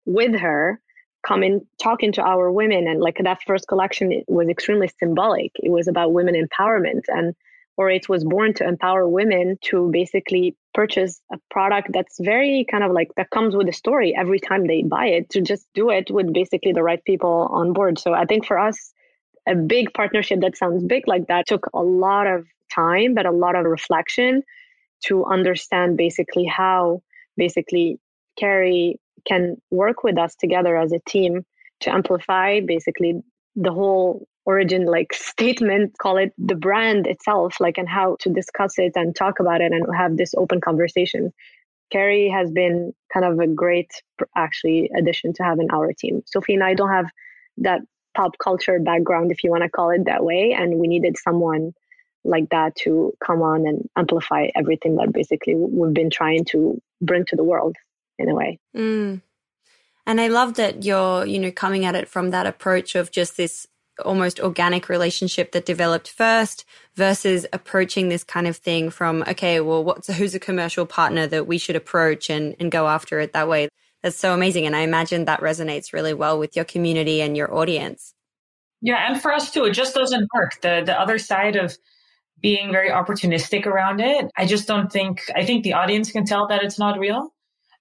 with 0.06 0.36
her 0.36 0.80
coming 1.26 1.62
talking 1.82 2.12
to 2.14 2.22
our 2.22 2.52
women 2.52 2.88
and 2.88 3.02
like 3.02 3.18
that 3.24 3.40
first 3.48 3.68
collection 3.68 4.24
was 4.28 4.48
extremely 4.48 4.90
symbolic 5.00 5.52
it 5.56 5.70
was 5.70 5.86
about 5.90 6.14
women 6.14 6.34
empowerment 6.34 7.02
and 7.10 7.36
Aurate 7.80 8.10
was 8.10 8.24
born 8.26 8.54
to 8.56 8.68
empower 8.68 9.08
women 9.08 9.58
to 9.62 9.90
basically 9.92 10.56
purchase 10.74 11.22
a 11.32 11.38
product 11.50 11.90
that's 11.94 12.20
very 12.20 12.66
kind 12.70 12.84
of 12.84 12.92
like 12.92 13.10
that 13.16 13.30
comes 13.30 13.56
with 13.56 13.70
a 13.70 13.74
story 13.74 14.14
every 14.16 14.40
time 14.40 14.68
they 14.68 14.84
buy 14.84 15.08
it 15.08 15.30
to 15.30 15.42
just 15.42 15.66
do 15.74 15.90
it 15.90 16.12
with 16.12 16.34
basically 16.34 16.74
the 16.74 16.84
right 16.84 17.04
people 17.06 17.48
on 17.52 17.74
board. 17.74 17.98
So 17.98 18.14
i 18.14 18.26
think 18.26 18.46
for 18.46 18.60
us 18.60 18.94
a 19.48 19.56
big 19.56 19.94
partnership 19.94 20.42
that 20.42 20.58
sounds 20.58 20.84
big 20.84 21.08
like 21.08 21.28
that 21.28 21.48
took 21.48 21.68
a 21.74 21.82
lot 21.82 22.28
of 22.28 22.46
time 22.74 23.14
but 23.16 23.26
a 23.26 23.32
lot 23.32 23.56
of 23.56 23.66
reflection 23.66 24.44
to 25.06 25.26
understand 25.26 25.98
basically 25.98 26.46
how 26.46 27.02
basically 27.38 28.00
Kerry 28.38 29.00
can 29.28 29.58
work 29.72 30.04
with 30.04 30.18
us 30.18 30.36
together 30.36 30.78
as 30.78 30.92
a 30.92 31.00
team 31.08 31.46
to 31.82 31.92
amplify 31.92 32.60
basically 32.60 33.22
the 33.56 33.72
whole 33.72 34.28
origin 34.46 34.86
like 34.86 35.14
statement 35.14 35.98
call 35.98 36.18
it 36.18 36.34
the 36.38 36.56
brand 36.56 37.08
itself 37.08 37.60
like 37.60 37.78
and 37.78 37.90
how 37.90 38.16
to 38.20 38.30
discuss 38.30 38.80
it 38.80 38.94
and 38.96 39.16
talk 39.16 39.40
about 39.40 39.62
it 39.62 39.72
and 39.72 39.86
have 39.96 40.18
this 40.18 40.34
open 40.36 40.62
conversation 40.62 41.32
Kerry 41.92 42.30
has 42.30 42.52
been 42.52 42.94
kind 43.12 43.26
of 43.26 43.40
a 43.40 43.48
great 43.48 43.92
actually 44.36 44.92
addition 44.96 45.34
to 45.34 45.44
have 45.44 45.60
in 45.60 45.70
our 45.72 45.92
team 45.94 46.24
sophie 46.26 46.54
and 46.54 46.64
i 46.64 46.74
don't 46.74 46.90
have 46.90 47.10
that 47.58 47.82
pop 48.16 48.38
culture 48.38 48.80
background 48.80 49.32
if 49.32 49.44
you 49.44 49.52
want 49.52 49.64
to 49.64 49.70
call 49.70 49.92
it 49.92 50.06
that 50.06 50.24
way 50.24 50.56
and 50.58 50.80
we 50.80 50.88
needed 50.88 51.16
someone 51.18 51.74
like 52.24 52.50
that 52.50 52.76
to 52.76 53.14
come 53.26 53.42
on 53.42 53.66
and 53.66 53.90
amplify 53.96 54.48
everything 54.56 54.96
that 54.96 55.14
basically 55.14 55.56
we've 55.56 55.94
been 55.94 56.10
trying 56.10 56.46
to 56.46 56.82
bring 57.02 57.26
to 57.26 57.36
the 57.36 57.44
world 57.44 57.76
in 58.18 58.30
a 58.30 58.36
way. 58.36 58.60
Mm. 58.76 59.22
And 60.06 60.22
I 60.22 60.28
love 60.28 60.56
that 60.56 60.84
you're, 60.84 61.26
you 61.26 61.40
know, 61.40 61.52
coming 61.52 61.86
at 61.86 61.96
it 61.96 62.08
from 62.08 62.32
that 62.32 62.48
approach 62.48 62.96
of 62.96 63.12
just 63.12 63.38
this 63.38 63.68
almost 64.06 64.40
organic 64.40 64.90
relationship 64.90 65.52
that 65.52 65.66
developed 65.66 66.10
first 66.10 66.66
versus 66.96 67.46
approaching 67.54 68.10
this 68.10 68.24
kind 68.24 68.48
of 68.48 68.58
thing 68.58 68.90
from, 68.90 69.24
okay, 69.28 69.60
well, 69.60 69.84
what's 69.84 70.08
who's 70.08 70.36
a 70.36 70.40
commercial 70.40 70.86
partner 70.86 71.28
that 71.28 71.48
we 71.48 71.58
should 71.58 71.76
approach 71.76 72.30
and, 72.30 72.56
and 72.60 72.72
go 72.72 72.88
after 72.88 73.20
it 73.20 73.34
that 73.34 73.48
way. 73.48 73.70
That's 74.04 74.18
so 74.18 74.34
amazing. 74.34 74.66
And 74.66 74.76
I 74.76 74.82
imagine 74.82 75.26
that 75.26 75.42
resonates 75.42 75.94
really 75.94 76.14
well 76.14 76.40
with 76.40 76.56
your 76.56 76.66
community 76.66 77.22
and 77.22 77.36
your 77.36 77.54
audience. 77.54 78.14
Yeah, 78.82 79.08
and 79.08 79.22
for 79.22 79.34
us 79.34 79.52
too, 79.52 79.66
it 79.66 79.72
just 79.72 79.94
doesn't 79.94 80.30
work. 80.34 80.62
The 80.62 80.84
the 80.86 81.00
other 81.00 81.18
side 81.18 81.56
of 81.56 81.78
being 82.40 82.72
very 82.72 82.90
opportunistic 82.90 83.66
around 83.66 84.00
it, 84.00 84.32
I 84.38 84.46
just 84.46 84.68
don't 84.68 84.92
think 84.92 85.22
I 85.36 85.46
think 85.46 85.64
the 85.64 85.74
audience 85.74 86.12
can 86.12 86.26
tell 86.26 86.48
that 86.48 86.64
it's 86.64 86.80
not 86.80 86.98
real 86.98 87.34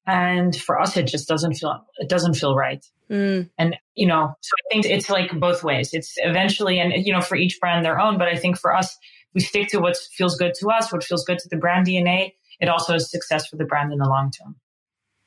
and 0.09 0.57
for 0.57 0.81
us 0.81 0.97
it 0.97 1.07
just 1.07 1.29
doesn't 1.29 1.55
feel 1.55 1.85
it 1.99 2.09
doesn't 2.09 2.35
feel 2.35 2.57
right. 2.57 2.85
Mm. 3.11 3.49
and 3.57 3.75
you 3.95 4.07
know 4.07 4.35
so 4.41 4.51
i 4.53 4.65
think 4.71 4.85
it's 4.85 5.09
like 5.09 5.31
both 5.39 5.65
ways. 5.65 5.95
It's 5.95 6.15
eventually 6.19 6.79
and 6.81 6.93
you 7.07 7.13
know 7.13 7.23
for 7.23 7.37
each 7.37 7.59
brand 7.61 7.85
their 7.85 7.99
own 7.99 8.19
but 8.19 8.29
i 8.29 8.37
think 8.37 8.59
for 8.59 8.75
us 8.75 8.99
we 9.35 9.41
stick 9.41 9.69
to 9.69 9.79
what 9.79 9.97
feels 9.97 10.37
good 10.37 10.53
to 10.61 10.69
us 10.69 10.93
what 10.93 11.05
feels 11.05 11.25
good 11.25 11.39
to 11.39 11.49
the 11.49 11.57
brand 11.57 11.87
dna 11.87 12.33
it 12.61 12.69
also 12.69 12.95
is 12.95 13.11
success 13.11 13.47
for 13.47 13.57
the 13.57 13.65
brand 13.65 13.93
in 13.93 13.99
the 13.99 14.09
long 14.09 14.31
term. 14.31 14.57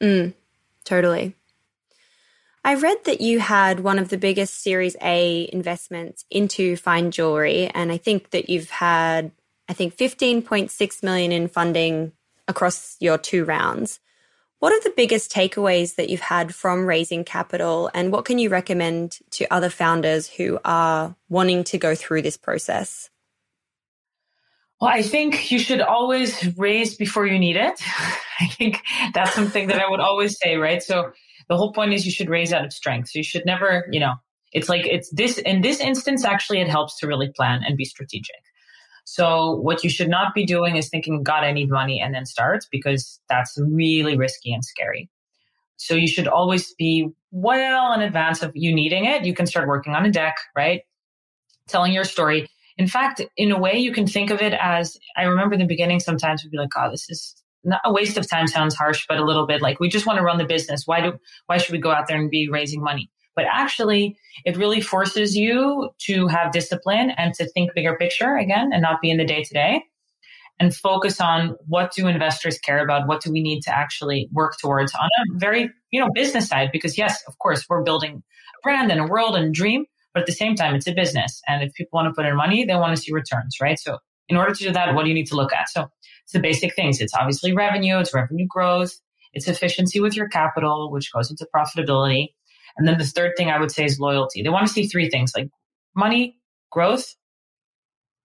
Mm, 0.01 0.33
totally. 0.83 1.35
I 2.63 2.75
read 2.75 3.05
that 3.05 3.21
you 3.21 3.39
had 3.39 3.79
one 3.79 3.97
of 3.97 4.09
the 4.09 4.17
biggest 4.17 4.61
Series 4.61 4.95
A 5.01 5.49
investments 5.51 6.25
into 6.29 6.75
fine 6.75 7.11
jewelry, 7.11 7.67
and 7.73 7.91
I 7.91 7.97
think 7.97 8.31
that 8.31 8.49
you've 8.49 8.69
had, 8.69 9.31
I 9.67 9.73
think, 9.73 9.97
15.6 9.97 11.03
million 11.03 11.31
in 11.31 11.47
funding 11.47 12.11
across 12.47 12.97
your 12.99 13.17
two 13.17 13.45
rounds. 13.45 13.99
What 14.61 14.73
are 14.73 14.81
the 14.81 14.93
biggest 14.95 15.31
takeaways 15.31 15.95
that 15.95 16.11
you've 16.11 16.19
had 16.19 16.53
from 16.53 16.85
raising 16.85 17.23
capital, 17.23 17.89
and 17.95 18.11
what 18.11 18.25
can 18.25 18.37
you 18.37 18.47
recommend 18.47 19.17
to 19.31 19.51
other 19.51 19.71
founders 19.71 20.27
who 20.27 20.59
are 20.63 21.15
wanting 21.29 21.63
to 21.63 21.79
go 21.79 21.95
through 21.95 22.21
this 22.21 22.37
process? 22.37 23.09
Well, 24.79 24.91
I 24.93 25.01
think 25.01 25.49
you 25.49 25.57
should 25.57 25.81
always 25.81 26.55
raise 26.59 26.95
before 26.95 27.25
you 27.25 27.39
need 27.39 27.55
it. 27.55 27.81
I 28.39 28.45
think 28.49 28.83
that's 29.15 29.33
something 29.33 29.67
that 29.69 29.81
I 29.81 29.89
would 29.89 29.99
always 29.99 30.37
say, 30.39 30.57
right? 30.57 30.83
So 30.83 31.11
the 31.49 31.57
whole 31.57 31.73
point 31.73 31.93
is 31.93 32.05
you 32.05 32.11
should 32.11 32.29
raise 32.29 32.53
out 32.53 32.63
of 32.63 32.71
strength. 32.71 33.09
So 33.09 33.17
you 33.17 33.23
should 33.23 33.47
never, 33.47 33.87
you 33.89 33.99
know, 33.99 34.13
it's 34.51 34.69
like 34.69 34.85
it's 34.85 35.09
this 35.09 35.39
in 35.39 35.61
this 35.61 35.79
instance 35.79 36.23
actually 36.23 36.61
it 36.61 36.67
helps 36.67 36.99
to 36.99 37.07
really 37.07 37.31
plan 37.35 37.63
and 37.65 37.77
be 37.77 37.85
strategic. 37.85 38.43
So 39.11 39.55
what 39.55 39.83
you 39.83 39.89
should 39.89 40.07
not 40.07 40.33
be 40.33 40.45
doing 40.45 40.77
is 40.77 40.87
thinking, 40.87 41.21
God, 41.21 41.43
I 41.43 41.51
need 41.51 41.69
money 41.69 41.99
and 41.99 42.15
then 42.15 42.25
start 42.25 42.65
because 42.71 43.19
that's 43.27 43.57
really 43.57 44.17
risky 44.17 44.53
and 44.53 44.63
scary. 44.63 45.09
So 45.75 45.95
you 45.95 46.07
should 46.07 46.29
always 46.29 46.73
be 46.75 47.09
well 47.29 47.91
in 47.91 47.99
advance 47.99 48.41
of 48.41 48.53
you 48.55 48.73
needing 48.73 49.03
it. 49.03 49.25
You 49.25 49.33
can 49.33 49.47
start 49.47 49.67
working 49.67 49.95
on 49.95 50.05
a 50.05 50.11
deck, 50.11 50.37
right? 50.55 50.83
Telling 51.67 51.91
your 51.91 52.05
story. 52.05 52.47
In 52.77 52.87
fact, 52.87 53.19
in 53.35 53.51
a 53.51 53.59
way, 53.59 53.77
you 53.77 53.91
can 53.91 54.07
think 54.07 54.29
of 54.29 54.41
it 54.41 54.53
as 54.53 54.97
I 55.17 55.23
remember 55.23 55.55
in 55.55 55.59
the 55.59 55.67
beginning, 55.67 55.99
sometimes 55.99 56.45
we'd 56.45 56.51
be 56.51 56.57
like, 56.57 56.71
oh, 56.77 56.89
this 56.89 57.09
is 57.09 57.35
not 57.65 57.81
a 57.83 57.91
waste 57.91 58.17
of 58.17 58.29
time 58.29 58.47
sounds 58.47 58.75
harsh, 58.75 59.07
but 59.09 59.17
a 59.17 59.25
little 59.25 59.45
bit 59.45 59.61
like 59.61 59.81
we 59.81 59.89
just 59.89 60.05
want 60.05 60.19
to 60.19 60.23
run 60.23 60.37
the 60.37 60.45
business. 60.45 60.83
Why 60.85 61.01
do, 61.01 61.19
why 61.47 61.57
should 61.57 61.73
we 61.73 61.79
go 61.79 61.91
out 61.91 62.07
there 62.07 62.17
and 62.17 62.31
be 62.31 62.47
raising 62.49 62.81
money? 62.81 63.11
But 63.35 63.45
actually, 63.51 64.17
it 64.45 64.57
really 64.57 64.81
forces 64.81 65.35
you 65.35 65.89
to 66.07 66.27
have 66.27 66.51
discipline 66.51 67.11
and 67.11 67.33
to 67.35 67.47
think 67.47 67.73
bigger 67.73 67.95
picture 67.95 68.35
again 68.35 68.71
and 68.73 68.81
not 68.81 69.01
be 69.01 69.09
in 69.09 69.17
the 69.17 69.25
day 69.25 69.43
to 69.43 69.53
day 69.53 69.83
and 70.61 70.75
focus 70.75 71.19
on 71.19 71.55
what 71.67 71.91
do 71.91 72.07
investors 72.07 72.59
care 72.59 72.83
about? 72.83 73.07
What 73.07 73.21
do 73.21 73.31
we 73.31 73.41
need 73.41 73.61
to 73.61 73.75
actually 73.75 74.29
work 74.31 74.59
towards 74.61 74.93
on 74.93 75.05
a 75.05 75.39
very, 75.39 75.71
you 75.89 75.99
know, 75.99 76.09
business 76.13 76.47
side? 76.47 76.69
Because 76.71 76.99
yes, 76.99 77.23
of 77.27 77.37
course, 77.39 77.65
we're 77.67 77.81
building 77.81 78.17
a 78.17 78.61
brand 78.61 78.91
and 78.91 79.01
a 79.01 79.05
world 79.05 79.35
and 79.35 79.45
a 79.45 79.49
dream, 79.51 79.85
but 80.13 80.21
at 80.21 80.27
the 80.27 80.33
same 80.33 80.55
time, 80.55 80.75
it's 80.75 80.85
a 80.85 80.93
business. 80.93 81.41
And 81.47 81.63
if 81.63 81.73
people 81.73 81.97
want 81.97 82.09
to 82.09 82.13
put 82.13 82.27
in 82.27 82.35
money, 82.35 82.63
they 82.63 82.75
want 82.75 82.95
to 82.95 83.01
see 83.01 83.11
returns, 83.11 83.57
right? 83.59 83.79
So 83.79 83.97
in 84.29 84.37
order 84.37 84.53
to 84.53 84.63
do 84.63 84.71
that, 84.71 84.93
what 84.93 85.01
do 85.01 85.09
you 85.09 85.15
need 85.15 85.27
to 85.27 85.35
look 85.35 85.51
at? 85.51 85.67
So 85.67 85.89
it's 86.23 86.33
the 86.33 86.39
basic 86.39 86.75
things. 86.75 87.01
It's 87.01 87.15
obviously 87.15 87.53
revenue, 87.53 87.97
it's 87.97 88.13
revenue 88.13 88.45
growth, 88.47 88.93
it's 89.33 89.47
efficiency 89.47 89.99
with 89.99 90.15
your 90.15 90.29
capital, 90.29 90.91
which 90.91 91.11
goes 91.11 91.31
into 91.31 91.47
profitability. 91.55 92.33
And 92.77 92.87
then 92.87 92.97
the 92.97 93.05
third 93.05 93.33
thing 93.37 93.49
I 93.49 93.59
would 93.59 93.71
say 93.71 93.85
is 93.85 93.99
loyalty. 93.99 94.41
They 94.41 94.49
want 94.49 94.67
to 94.67 94.73
see 94.73 94.87
three 94.87 95.09
things 95.09 95.33
like 95.35 95.49
money, 95.95 96.37
growth, 96.71 97.15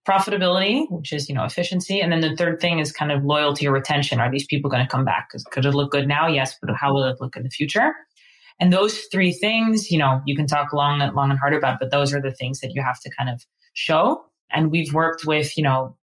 profitability, 0.07 0.87
which 0.91 1.13
is, 1.13 1.29
you 1.29 1.35
know, 1.35 1.45
efficiency. 1.45 2.01
And 2.01 2.13
then 2.13 2.21
the 2.21 2.37
third 2.37 2.61
thing 2.61 2.79
is 2.79 2.93
kind 2.93 3.11
of 3.11 3.25
loyalty 3.25 3.67
or 3.67 3.73
retention. 3.73 4.21
Are 4.21 4.31
these 4.31 4.47
people 4.47 4.71
going 4.71 4.85
to 4.85 4.89
come 4.89 5.05
back? 5.05 5.29
Because 5.29 5.45
could 5.45 5.67
it 5.67 5.73
look 5.73 5.91
good 5.91 6.07
now? 6.07 6.29
Yes, 6.29 6.57
but 6.61 6.75
how 6.77 6.95
will 6.95 7.05
it 7.05 7.17
look 7.21 7.37
in 7.37 7.43
the 7.43 7.51
future? 7.51 7.93
And 8.59 8.73
those 8.73 8.99
three 9.13 9.33
things, 9.33 9.91
you 9.91 9.99
know, 9.99 10.23
you 10.25 10.35
can 10.35 10.47
talk 10.47 10.73
long 10.73 11.03
and 11.03 11.15
long 11.15 11.31
and 11.31 11.39
hard 11.39 11.55
about, 11.55 11.79
but 11.81 11.91
those 11.91 12.15
are 12.15 12.23
the 12.23 12.31
things 12.31 12.61
that 12.61 12.73
you 12.73 12.83
have 12.83 13.01
to 13.01 13.11
kind 13.11 13.29
of 13.29 13.45
show. 13.75 14.25
And 14.51 14.71
we've 14.71 14.95
worked 14.95 15.27
with, 15.27 15.57
you 15.57 15.63
know, 15.63 15.97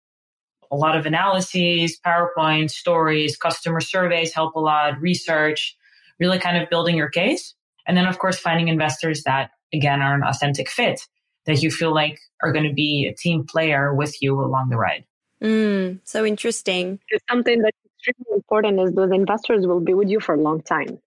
a 0.69 0.75
lot 0.75 0.97
of 0.97 1.05
analyses, 1.05 1.99
PowerPoint, 2.05 2.71
stories, 2.71 3.37
customer 3.37 3.79
surveys 3.79 4.33
help 4.33 4.55
a 4.55 4.59
lot, 4.59 4.99
research, 4.99 5.75
really 6.19 6.39
kind 6.39 6.61
of 6.61 6.69
building 6.69 6.97
your 6.97 7.09
case. 7.09 7.55
And 7.85 7.97
then, 7.97 8.05
of 8.05 8.19
course, 8.19 8.37
finding 8.37 8.67
investors 8.67 9.23
that, 9.23 9.51
again, 9.73 10.01
are 10.01 10.15
an 10.15 10.23
authentic 10.23 10.69
fit 10.69 11.01
that 11.45 11.61
you 11.61 11.69
feel 11.69 11.93
like 11.93 12.19
are 12.41 12.51
going 12.51 12.67
to 12.67 12.73
be 12.73 13.07
a 13.07 13.13
team 13.13 13.45
player 13.45 13.93
with 13.93 14.21
you 14.21 14.39
along 14.39 14.69
the 14.69 14.77
ride. 14.77 15.05
Mm, 15.41 15.99
so 16.03 16.25
interesting. 16.25 16.99
It's 17.09 17.23
something 17.29 17.61
that's 17.61 17.77
extremely 17.95 18.35
important 18.35 18.79
is 18.79 18.93
those 18.93 19.11
investors 19.11 19.67
will 19.67 19.81
be 19.81 19.93
with 19.93 20.09
you 20.09 20.19
for 20.19 20.35
a 20.35 20.41
long 20.41 20.61
time. 20.61 20.99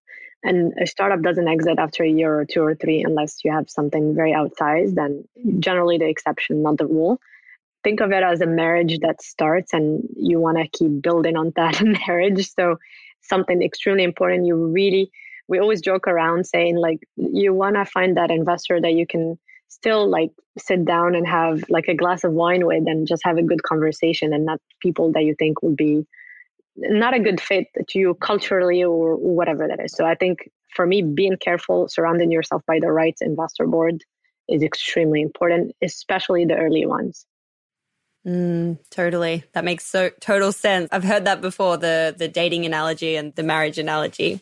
And 0.43 0.73
a 0.81 0.85
startup 0.85 1.23
doesn't 1.23 1.47
exit 1.47 1.79
after 1.79 2.03
a 2.03 2.09
year 2.09 2.39
or 2.39 2.45
two 2.45 2.61
or 2.61 2.75
three 2.75 3.03
unless 3.03 3.43
you 3.43 3.51
have 3.51 3.69
something 3.69 4.15
very 4.15 4.31
outsized 4.31 4.95
and 4.97 5.27
generally 5.61 5.97
the 5.97 6.07
exception, 6.07 6.61
not 6.61 6.77
the 6.77 6.85
rule. 6.85 7.19
Think 7.83 8.01
of 8.01 8.11
it 8.11 8.23
as 8.23 8.41
a 8.41 8.45
marriage 8.45 8.99
that 8.99 9.21
starts 9.21 9.73
and 9.73 10.07
you 10.15 10.39
want 10.39 10.57
to 10.57 10.67
keep 10.67 11.01
building 11.01 11.35
on 11.35 11.53
that 11.55 11.81
marriage. 12.07 12.47
So 12.53 12.77
something 13.21 13.63
extremely 13.63 14.03
important. 14.03 14.45
You 14.45 14.55
really 14.55 15.11
we 15.47 15.59
always 15.59 15.81
joke 15.81 16.07
around 16.07 16.45
saying 16.45 16.75
like 16.75 16.99
you 17.15 17.53
want 17.53 17.75
to 17.75 17.85
find 17.85 18.17
that 18.17 18.31
investor 18.31 18.79
that 18.81 18.93
you 18.93 19.05
can 19.07 19.37
still 19.67 20.09
like 20.09 20.31
sit 20.57 20.85
down 20.85 21.15
and 21.15 21.27
have 21.27 21.63
like 21.69 21.87
a 21.87 21.95
glass 21.95 22.23
of 22.23 22.31
wine 22.31 22.65
with 22.65 22.87
and 22.87 23.07
just 23.07 23.23
have 23.23 23.37
a 23.37 23.43
good 23.43 23.63
conversation 23.63 24.33
and 24.33 24.45
not 24.45 24.59
people 24.81 25.11
that 25.11 25.23
you 25.23 25.35
think 25.37 25.61
will 25.61 25.75
be 25.75 26.05
not 26.77 27.13
a 27.13 27.19
good 27.19 27.41
fit 27.41 27.67
to 27.89 27.99
you 27.99 28.13
culturally 28.15 28.83
or 28.83 29.15
whatever 29.15 29.67
that 29.67 29.83
is. 29.83 29.93
So 29.93 30.05
I 30.05 30.15
think 30.15 30.49
for 30.75 30.85
me, 30.85 31.01
being 31.01 31.37
careful, 31.37 31.87
surrounding 31.87 32.31
yourself 32.31 32.61
by 32.67 32.79
the 32.79 32.91
right 32.91 33.15
investor 33.21 33.65
board 33.65 34.03
is 34.47 34.61
extremely 34.63 35.21
important, 35.21 35.73
especially 35.81 36.45
the 36.45 36.55
early 36.55 36.85
ones. 36.85 37.25
Mm, 38.25 38.77
totally. 38.91 39.43
That 39.53 39.63
makes 39.63 39.85
so 39.85 40.09
total 40.19 40.51
sense. 40.51 40.89
I've 40.91 41.03
heard 41.03 41.25
that 41.25 41.41
before, 41.41 41.77
the 41.77 42.13
the 42.17 42.27
dating 42.27 42.65
analogy 42.65 43.15
and 43.15 43.33
the 43.35 43.43
marriage 43.43 43.77
analogy. 43.77 44.41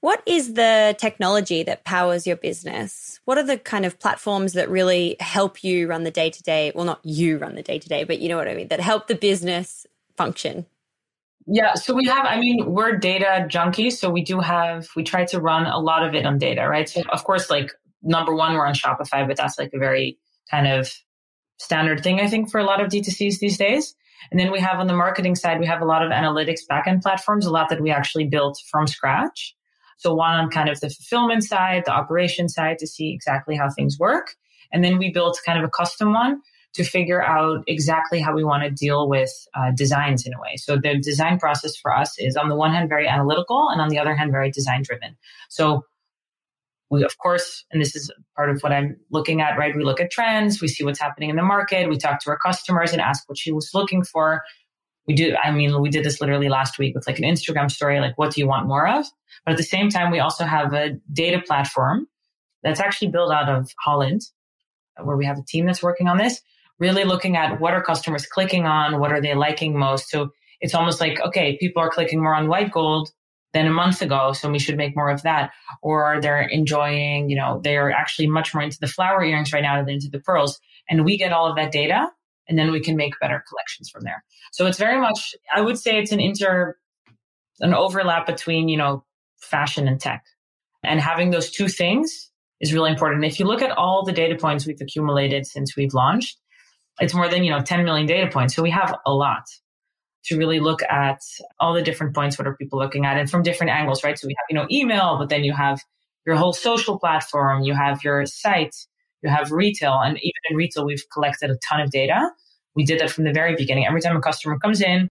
What 0.00 0.22
is 0.24 0.54
the 0.54 0.96
technology 0.98 1.62
that 1.62 1.84
powers 1.84 2.26
your 2.26 2.36
business? 2.36 3.20
What 3.26 3.36
are 3.36 3.42
the 3.42 3.58
kind 3.58 3.84
of 3.84 3.98
platforms 3.98 4.54
that 4.54 4.70
really 4.70 5.16
help 5.20 5.62
you 5.62 5.88
run 5.88 6.04
the 6.04 6.10
day 6.10 6.30
to 6.30 6.42
day? 6.42 6.72
Well, 6.74 6.86
not 6.86 7.00
you 7.04 7.36
run 7.36 7.54
the 7.54 7.62
day 7.62 7.78
to 7.78 7.88
day, 7.88 8.04
but 8.04 8.18
you 8.18 8.28
know 8.28 8.38
what 8.38 8.48
I 8.48 8.54
mean, 8.54 8.68
that 8.68 8.80
help 8.80 9.08
the 9.08 9.14
business 9.14 9.86
function? 10.16 10.64
Yeah, 11.46 11.74
so 11.74 11.94
we 11.94 12.06
have, 12.06 12.24
I 12.24 12.38
mean, 12.38 12.64
we're 12.66 12.96
data 12.96 13.46
junkies. 13.48 13.94
So 13.94 14.08
we 14.10 14.22
do 14.22 14.40
have, 14.40 14.88
we 14.96 15.02
try 15.02 15.24
to 15.26 15.40
run 15.40 15.66
a 15.66 15.78
lot 15.78 16.06
of 16.06 16.14
it 16.14 16.24
on 16.24 16.38
data, 16.38 16.66
right? 16.66 16.88
So, 16.88 17.02
of 17.10 17.24
course, 17.24 17.50
like 17.50 17.70
number 18.02 18.34
one, 18.34 18.54
we're 18.54 18.66
on 18.66 18.74
Shopify, 18.74 19.26
but 19.26 19.36
that's 19.36 19.58
like 19.58 19.70
a 19.74 19.78
very 19.78 20.18
kind 20.50 20.66
of 20.66 20.90
standard 21.58 22.02
thing, 22.02 22.20
I 22.20 22.26
think, 22.26 22.50
for 22.50 22.58
a 22.58 22.64
lot 22.64 22.80
of 22.80 22.88
D2Cs 22.88 23.38
these 23.38 23.58
days. 23.58 23.94
And 24.30 24.40
then 24.40 24.50
we 24.50 24.60
have 24.60 24.78
on 24.78 24.86
the 24.86 24.94
marketing 24.94 25.34
side, 25.34 25.60
we 25.60 25.66
have 25.66 25.82
a 25.82 25.86
lot 25.86 26.02
of 26.02 26.10
analytics 26.10 26.60
backend 26.70 27.02
platforms, 27.02 27.46
a 27.46 27.50
lot 27.50 27.68
that 27.68 27.82
we 27.82 27.90
actually 27.90 28.26
built 28.26 28.58
from 28.70 28.86
scratch. 28.86 29.56
So 30.00 30.14
one 30.14 30.32
on 30.32 30.48
kind 30.48 30.70
of 30.70 30.80
the 30.80 30.88
fulfillment 30.88 31.44
side, 31.44 31.82
the 31.84 31.92
operation 31.92 32.48
side 32.48 32.78
to 32.78 32.86
see 32.86 33.12
exactly 33.12 33.54
how 33.54 33.68
things 33.68 33.98
work. 33.98 34.34
And 34.72 34.82
then 34.82 34.96
we 34.96 35.12
built 35.12 35.38
kind 35.44 35.58
of 35.58 35.64
a 35.64 35.68
custom 35.68 36.14
one 36.14 36.40
to 36.72 36.84
figure 36.84 37.22
out 37.22 37.64
exactly 37.66 38.18
how 38.18 38.34
we 38.34 38.42
want 38.42 38.62
to 38.62 38.70
deal 38.70 39.10
with 39.10 39.30
uh, 39.54 39.72
designs 39.76 40.26
in 40.26 40.32
a 40.32 40.40
way. 40.40 40.56
So 40.56 40.76
the 40.76 40.98
design 40.98 41.38
process 41.38 41.76
for 41.76 41.94
us 41.94 42.18
is 42.18 42.34
on 42.34 42.48
the 42.48 42.54
one 42.54 42.72
hand 42.72 42.88
very 42.88 43.06
analytical 43.06 43.68
and 43.68 43.78
on 43.82 43.90
the 43.90 43.98
other 43.98 44.14
hand 44.14 44.32
very 44.32 44.50
design 44.50 44.82
driven. 44.82 45.18
So 45.50 45.84
we 46.88 47.04
of 47.04 47.18
course, 47.18 47.66
and 47.70 47.82
this 47.82 47.94
is 47.94 48.10
part 48.34 48.48
of 48.48 48.62
what 48.62 48.72
I'm 48.72 48.96
looking 49.10 49.42
at, 49.42 49.58
right? 49.58 49.76
We 49.76 49.84
look 49.84 50.00
at 50.00 50.10
trends, 50.10 50.62
we 50.62 50.68
see 50.68 50.82
what's 50.82 50.98
happening 50.98 51.28
in 51.28 51.36
the 51.36 51.42
market, 51.42 51.90
we 51.90 51.98
talk 51.98 52.20
to 52.20 52.30
our 52.30 52.38
customers 52.38 52.92
and 52.92 53.02
ask 53.02 53.28
what 53.28 53.36
she 53.36 53.52
was 53.52 53.70
looking 53.74 54.02
for. 54.02 54.42
We 55.06 55.14
do, 55.14 55.34
I 55.42 55.50
mean, 55.50 55.80
we 55.80 55.90
did 55.90 56.04
this 56.04 56.20
literally 56.20 56.48
last 56.48 56.78
week 56.78 56.94
with 56.94 57.06
like 57.06 57.18
an 57.18 57.24
Instagram 57.24 57.70
story, 57.70 58.00
like 58.00 58.16
what 58.16 58.32
do 58.32 58.40
you 58.40 58.46
want 58.46 58.68
more 58.68 58.86
of? 58.86 59.06
But 59.44 59.52
at 59.52 59.56
the 59.56 59.64
same 59.64 59.88
time, 59.88 60.10
we 60.10 60.20
also 60.20 60.44
have 60.44 60.72
a 60.72 60.98
data 61.12 61.42
platform 61.44 62.06
that's 62.62 62.80
actually 62.80 63.08
built 63.08 63.32
out 63.32 63.48
of 63.48 63.70
Holland, 63.82 64.20
where 65.02 65.16
we 65.16 65.24
have 65.24 65.38
a 65.38 65.44
team 65.44 65.66
that's 65.66 65.82
working 65.82 66.08
on 66.08 66.18
this, 66.18 66.40
really 66.78 67.04
looking 67.04 67.36
at 67.36 67.60
what 67.60 67.72
are 67.72 67.82
customers 67.82 68.26
clicking 68.26 68.66
on, 68.66 69.00
what 69.00 69.12
are 69.12 69.20
they 69.20 69.34
liking 69.34 69.78
most. 69.78 70.10
So 70.10 70.30
it's 70.60 70.74
almost 70.74 71.00
like, 71.00 71.20
okay, 71.20 71.56
people 71.58 71.82
are 71.82 71.90
clicking 71.90 72.22
more 72.22 72.34
on 72.34 72.48
white 72.48 72.70
gold 72.70 73.10
than 73.52 73.66
a 73.66 73.72
month 73.72 74.02
ago, 74.02 74.32
so 74.32 74.48
we 74.48 74.58
should 74.58 74.76
make 74.76 74.94
more 74.94 75.10
of 75.10 75.22
that. 75.22 75.50
Or 75.82 76.20
they're 76.20 76.42
enjoying, 76.42 77.30
you 77.30 77.36
know, 77.36 77.60
they're 77.64 77.90
actually 77.90 78.28
much 78.28 78.54
more 78.54 78.62
into 78.62 78.78
the 78.78 78.86
flower 78.86 79.24
earrings 79.24 79.52
right 79.52 79.62
now 79.62 79.82
than 79.82 79.94
into 79.94 80.10
the 80.10 80.20
pearls. 80.20 80.60
And 80.88 81.04
we 81.04 81.16
get 81.16 81.32
all 81.32 81.48
of 81.48 81.56
that 81.56 81.72
data 81.72 82.10
and 82.50 82.58
then 82.58 82.72
we 82.72 82.80
can 82.80 82.96
make 82.96 83.18
better 83.20 83.42
collections 83.48 83.88
from 83.88 84.02
there. 84.02 84.24
So 84.52 84.66
it's 84.66 84.76
very 84.76 85.00
much, 85.00 85.34
I 85.54 85.60
would 85.60 85.78
say 85.78 85.98
it's 85.98 86.10
an 86.10 86.20
inter, 86.20 86.76
an 87.60 87.72
overlap 87.72 88.26
between, 88.26 88.68
you 88.68 88.76
know, 88.76 89.04
fashion 89.40 89.86
and 89.86 90.00
tech. 90.00 90.24
And 90.82 91.00
having 91.00 91.30
those 91.30 91.50
two 91.50 91.68
things 91.68 92.30
is 92.60 92.74
really 92.74 92.90
important. 92.90 93.24
If 93.24 93.38
you 93.38 93.46
look 93.46 93.62
at 93.62 93.70
all 93.70 94.04
the 94.04 94.12
data 94.12 94.34
points 94.34 94.66
we've 94.66 94.80
accumulated 94.80 95.46
since 95.46 95.76
we've 95.76 95.94
launched, 95.94 96.38
it's 97.00 97.14
more 97.14 97.28
than, 97.28 97.44
you 97.44 97.50
know, 97.50 97.62
10 97.62 97.84
million 97.84 98.06
data 98.06 98.28
points. 98.30 98.54
So 98.54 98.62
we 98.62 98.70
have 98.70 98.94
a 99.06 99.12
lot 99.12 99.44
to 100.24 100.36
really 100.36 100.58
look 100.58 100.82
at 100.82 101.20
all 101.60 101.72
the 101.72 101.82
different 101.82 102.14
points. 102.14 102.36
What 102.36 102.48
are 102.48 102.56
people 102.56 102.80
looking 102.80 103.06
at? 103.06 103.16
And 103.16 103.30
from 103.30 103.42
different 103.42 103.70
angles, 103.70 104.02
right? 104.02 104.18
So 104.18 104.26
we 104.26 104.34
have, 104.36 104.46
you 104.50 104.56
know, 104.56 104.66
email, 104.70 105.16
but 105.18 105.28
then 105.28 105.44
you 105.44 105.52
have 105.52 105.80
your 106.26 106.36
whole 106.36 106.52
social 106.52 106.98
platform, 106.98 107.62
you 107.62 107.74
have 107.74 108.02
your 108.02 108.26
site, 108.26 108.74
you 109.22 109.30
have 109.30 109.52
retail. 109.52 109.94
And 109.94 110.16
even 110.18 110.40
in 110.50 110.56
retail, 110.56 110.84
we've 110.84 111.04
collected 111.12 111.50
a 111.50 111.56
ton 111.68 111.80
of 111.80 111.90
data. 111.90 112.30
We 112.74 112.84
did 112.84 113.00
that 113.00 113.10
from 113.10 113.24
the 113.24 113.32
very 113.32 113.54
beginning. 113.56 113.86
Every 113.86 114.00
time 114.00 114.16
a 114.16 114.20
customer 114.20 114.58
comes 114.58 114.80
in, 114.80 115.08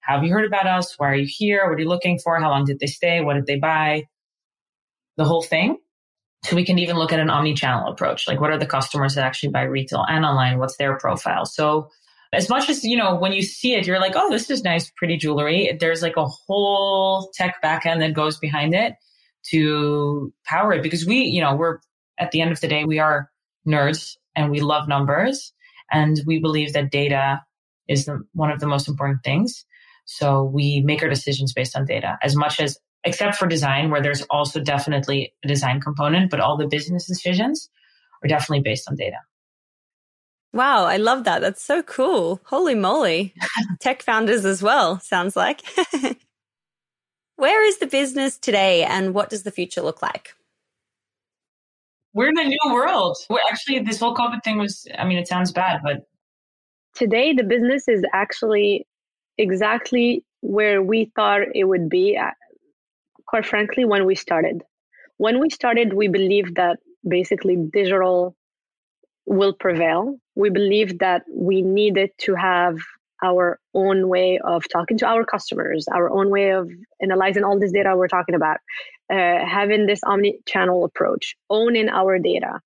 have 0.00 0.24
you 0.24 0.32
heard 0.32 0.44
about 0.44 0.66
us? 0.66 0.94
Why 0.98 1.10
are 1.10 1.14
you 1.14 1.28
here? 1.28 1.68
What 1.68 1.76
are 1.76 1.80
you 1.80 1.88
looking 1.88 2.18
for? 2.18 2.38
How 2.40 2.50
long 2.50 2.64
did 2.64 2.80
they 2.80 2.86
stay? 2.86 3.20
What 3.20 3.34
did 3.34 3.46
they 3.46 3.58
buy? 3.58 4.04
The 5.16 5.24
whole 5.24 5.42
thing. 5.42 5.78
So 6.44 6.56
we 6.56 6.64
can 6.64 6.78
even 6.78 6.96
look 6.96 7.12
at 7.12 7.20
an 7.20 7.28
omni-channel 7.28 7.92
approach. 7.92 8.26
Like 8.26 8.40
what 8.40 8.50
are 8.50 8.58
the 8.58 8.66
customers 8.66 9.14
that 9.14 9.24
actually 9.24 9.50
buy 9.50 9.62
retail 9.62 10.04
and 10.08 10.24
online? 10.24 10.58
What's 10.58 10.76
their 10.78 10.96
profile? 10.96 11.44
So 11.44 11.90
as 12.32 12.48
much 12.48 12.70
as, 12.70 12.82
you 12.82 12.96
know, 12.96 13.14
when 13.16 13.32
you 13.32 13.42
see 13.42 13.74
it, 13.74 13.86
you're 13.86 14.00
like, 14.00 14.14
oh, 14.16 14.30
this 14.30 14.48
is 14.50 14.62
nice, 14.62 14.90
pretty 14.96 15.16
jewelry. 15.16 15.76
There's 15.78 16.00
like 16.00 16.16
a 16.16 16.24
whole 16.24 17.30
tech 17.34 17.56
backend 17.62 17.98
that 17.98 18.14
goes 18.14 18.38
behind 18.38 18.74
it 18.74 18.94
to 19.50 20.32
power 20.46 20.72
it 20.72 20.82
because 20.82 21.04
we, 21.04 21.22
you 21.22 21.42
know, 21.42 21.56
we're 21.56 21.78
at 22.20 22.30
the 22.30 22.40
end 22.40 22.52
of 22.52 22.60
the 22.60 22.68
day, 22.68 22.84
we 22.84 22.98
are 22.98 23.30
nerds 23.66 24.16
and 24.36 24.50
we 24.50 24.60
love 24.60 24.86
numbers 24.86 25.52
and 25.90 26.20
we 26.26 26.38
believe 26.38 26.72
that 26.74 26.90
data 26.90 27.40
is 27.88 28.04
the, 28.04 28.22
one 28.32 28.50
of 28.50 28.60
the 28.60 28.66
most 28.66 28.88
important 28.88 29.24
things. 29.24 29.64
So 30.04 30.44
we 30.44 30.82
make 30.82 31.02
our 31.02 31.08
decisions 31.08 31.52
based 31.52 31.76
on 31.76 31.84
data 31.84 32.18
as 32.22 32.36
much 32.36 32.60
as, 32.60 32.78
except 33.04 33.36
for 33.36 33.46
design, 33.46 33.90
where 33.90 34.02
there's 34.02 34.22
also 34.22 34.60
definitely 34.60 35.32
a 35.44 35.48
design 35.48 35.80
component, 35.80 36.30
but 36.30 36.40
all 36.40 36.56
the 36.56 36.68
business 36.68 37.06
decisions 37.06 37.70
are 38.22 38.28
definitely 38.28 38.62
based 38.62 38.88
on 38.88 38.96
data. 38.96 39.16
Wow, 40.52 40.84
I 40.84 40.96
love 40.96 41.24
that. 41.24 41.40
That's 41.40 41.62
so 41.62 41.82
cool. 41.82 42.40
Holy 42.44 42.74
moly. 42.74 43.34
Tech 43.80 44.02
founders 44.02 44.44
as 44.44 44.62
well, 44.62 44.98
sounds 45.00 45.36
like. 45.36 45.62
Where 47.36 47.64
is 47.64 47.78
the 47.78 47.86
business 47.86 48.36
today 48.36 48.82
and 48.84 49.14
what 49.14 49.30
does 49.30 49.44
the 49.44 49.50
future 49.50 49.80
look 49.80 50.02
like? 50.02 50.34
We're 52.12 52.28
in 52.28 52.38
a 52.38 52.44
new 52.44 52.58
world. 52.72 53.16
We're 53.28 53.38
actually, 53.50 53.80
this 53.80 54.00
whole 54.00 54.14
COVID 54.14 54.42
thing 54.42 54.58
was, 54.58 54.86
I 54.98 55.04
mean, 55.04 55.18
it 55.18 55.28
sounds 55.28 55.52
bad, 55.52 55.80
but. 55.82 56.06
Today, 56.94 57.32
the 57.32 57.44
business 57.44 57.86
is 57.86 58.02
actually 58.12 58.86
exactly 59.38 60.24
where 60.40 60.82
we 60.82 61.12
thought 61.14 61.42
it 61.54 61.64
would 61.64 61.88
be, 61.88 62.16
at, 62.16 62.34
quite 63.26 63.46
frankly, 63.46 63.84
when 63.84 64.06
we 64.06 64.14
started. 64.16 64.62
When 65.18 65.38
we 65.38 65.50
started, 65.50 65.92
we 65.92 66.08
believed 66.08 66.56
that 66.56 66.78
basically 67.06 67.56
digital 67.72 68.34
will 69.26 69.52
prevail. 69.52 70.16
We 70.34 70.50
believed 70.50 70.98
that 70.98 71.22
we 71.32 71.62
needed 71.62 72.10
to 72.22 72.34
have 72.34 72.78
our 73.22 73.60
own 73.74 74.08
way 74.08 74.40
of 74.42 74.66
talking 74.68 74.98
to 74.98 75.06
our 75.06 75.24
customers, 75.24 75.86
our 75.92 76.10
own 76.10 76.30
way 76.30 76.50
of 76.50 76.70
analyzing 77.00 77.44
all 77.44 77.58
this 77.58 77.70
data 77.70 77.94
we're 77.94 78.08
talking 78.08 78.34
about, 78.34 78.58
uh, 79.10 79.44
having 79.44 79.86
this 79.86 80.00
omni-channel 80.04 80.84
approach, 80.84 81.36
owning 81.48 81.88
our 81.88 82.18
data, 82.18 82.60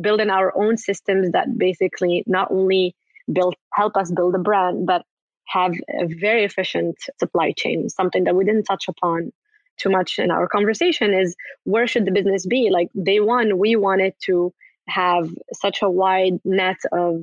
building 0.00 0.30
our 0.30 0.52
own 0.56 0.76
systems 0.76 1.32
that 1.32 1.56
basically 1.56 2.22
not 2.26 2.50
only 2.50 2.94
build 3.32 3.54
help 3.72 3.96
us 3.96 4.10
build 4.10 4.34
a 4.34 4.38
brand, 4.38 4.86
but 4.86 5.02
have 5.46 5.72
a 6.00 6.06
very 6.06 6.44
efficient 6.44 6.96
supply 7.18 7.52
chain. 7.52 7.88
Something 7.88 8.24
that 8.24 8.34
we 8.34 8.44
didn't 8.44 8.64
touch 8.64 8.84
upon 8.88 9.32
too 9.78 9.88
much 9.88 10.18
in 10.18 10.30
our 10.30 10.46
conversation 10.48 11.14
is 11.14 11.34
where 11.64 11.86
should 11.86 12.04
the 12.04 12.10
business 12.10 12.46
be? 12.46 12.68
Like 12.70 12.88
day 13.02 13.20
one, 13.20 13.58
we 13.58 13.76
wanted 13.76 14.14
to 14.24 14.52
have 14.88 15.30
such 15.54 15.80
a 15.82 15.90
wide 15.90 16.40
net 16.44 16.78
of 16.92 17.22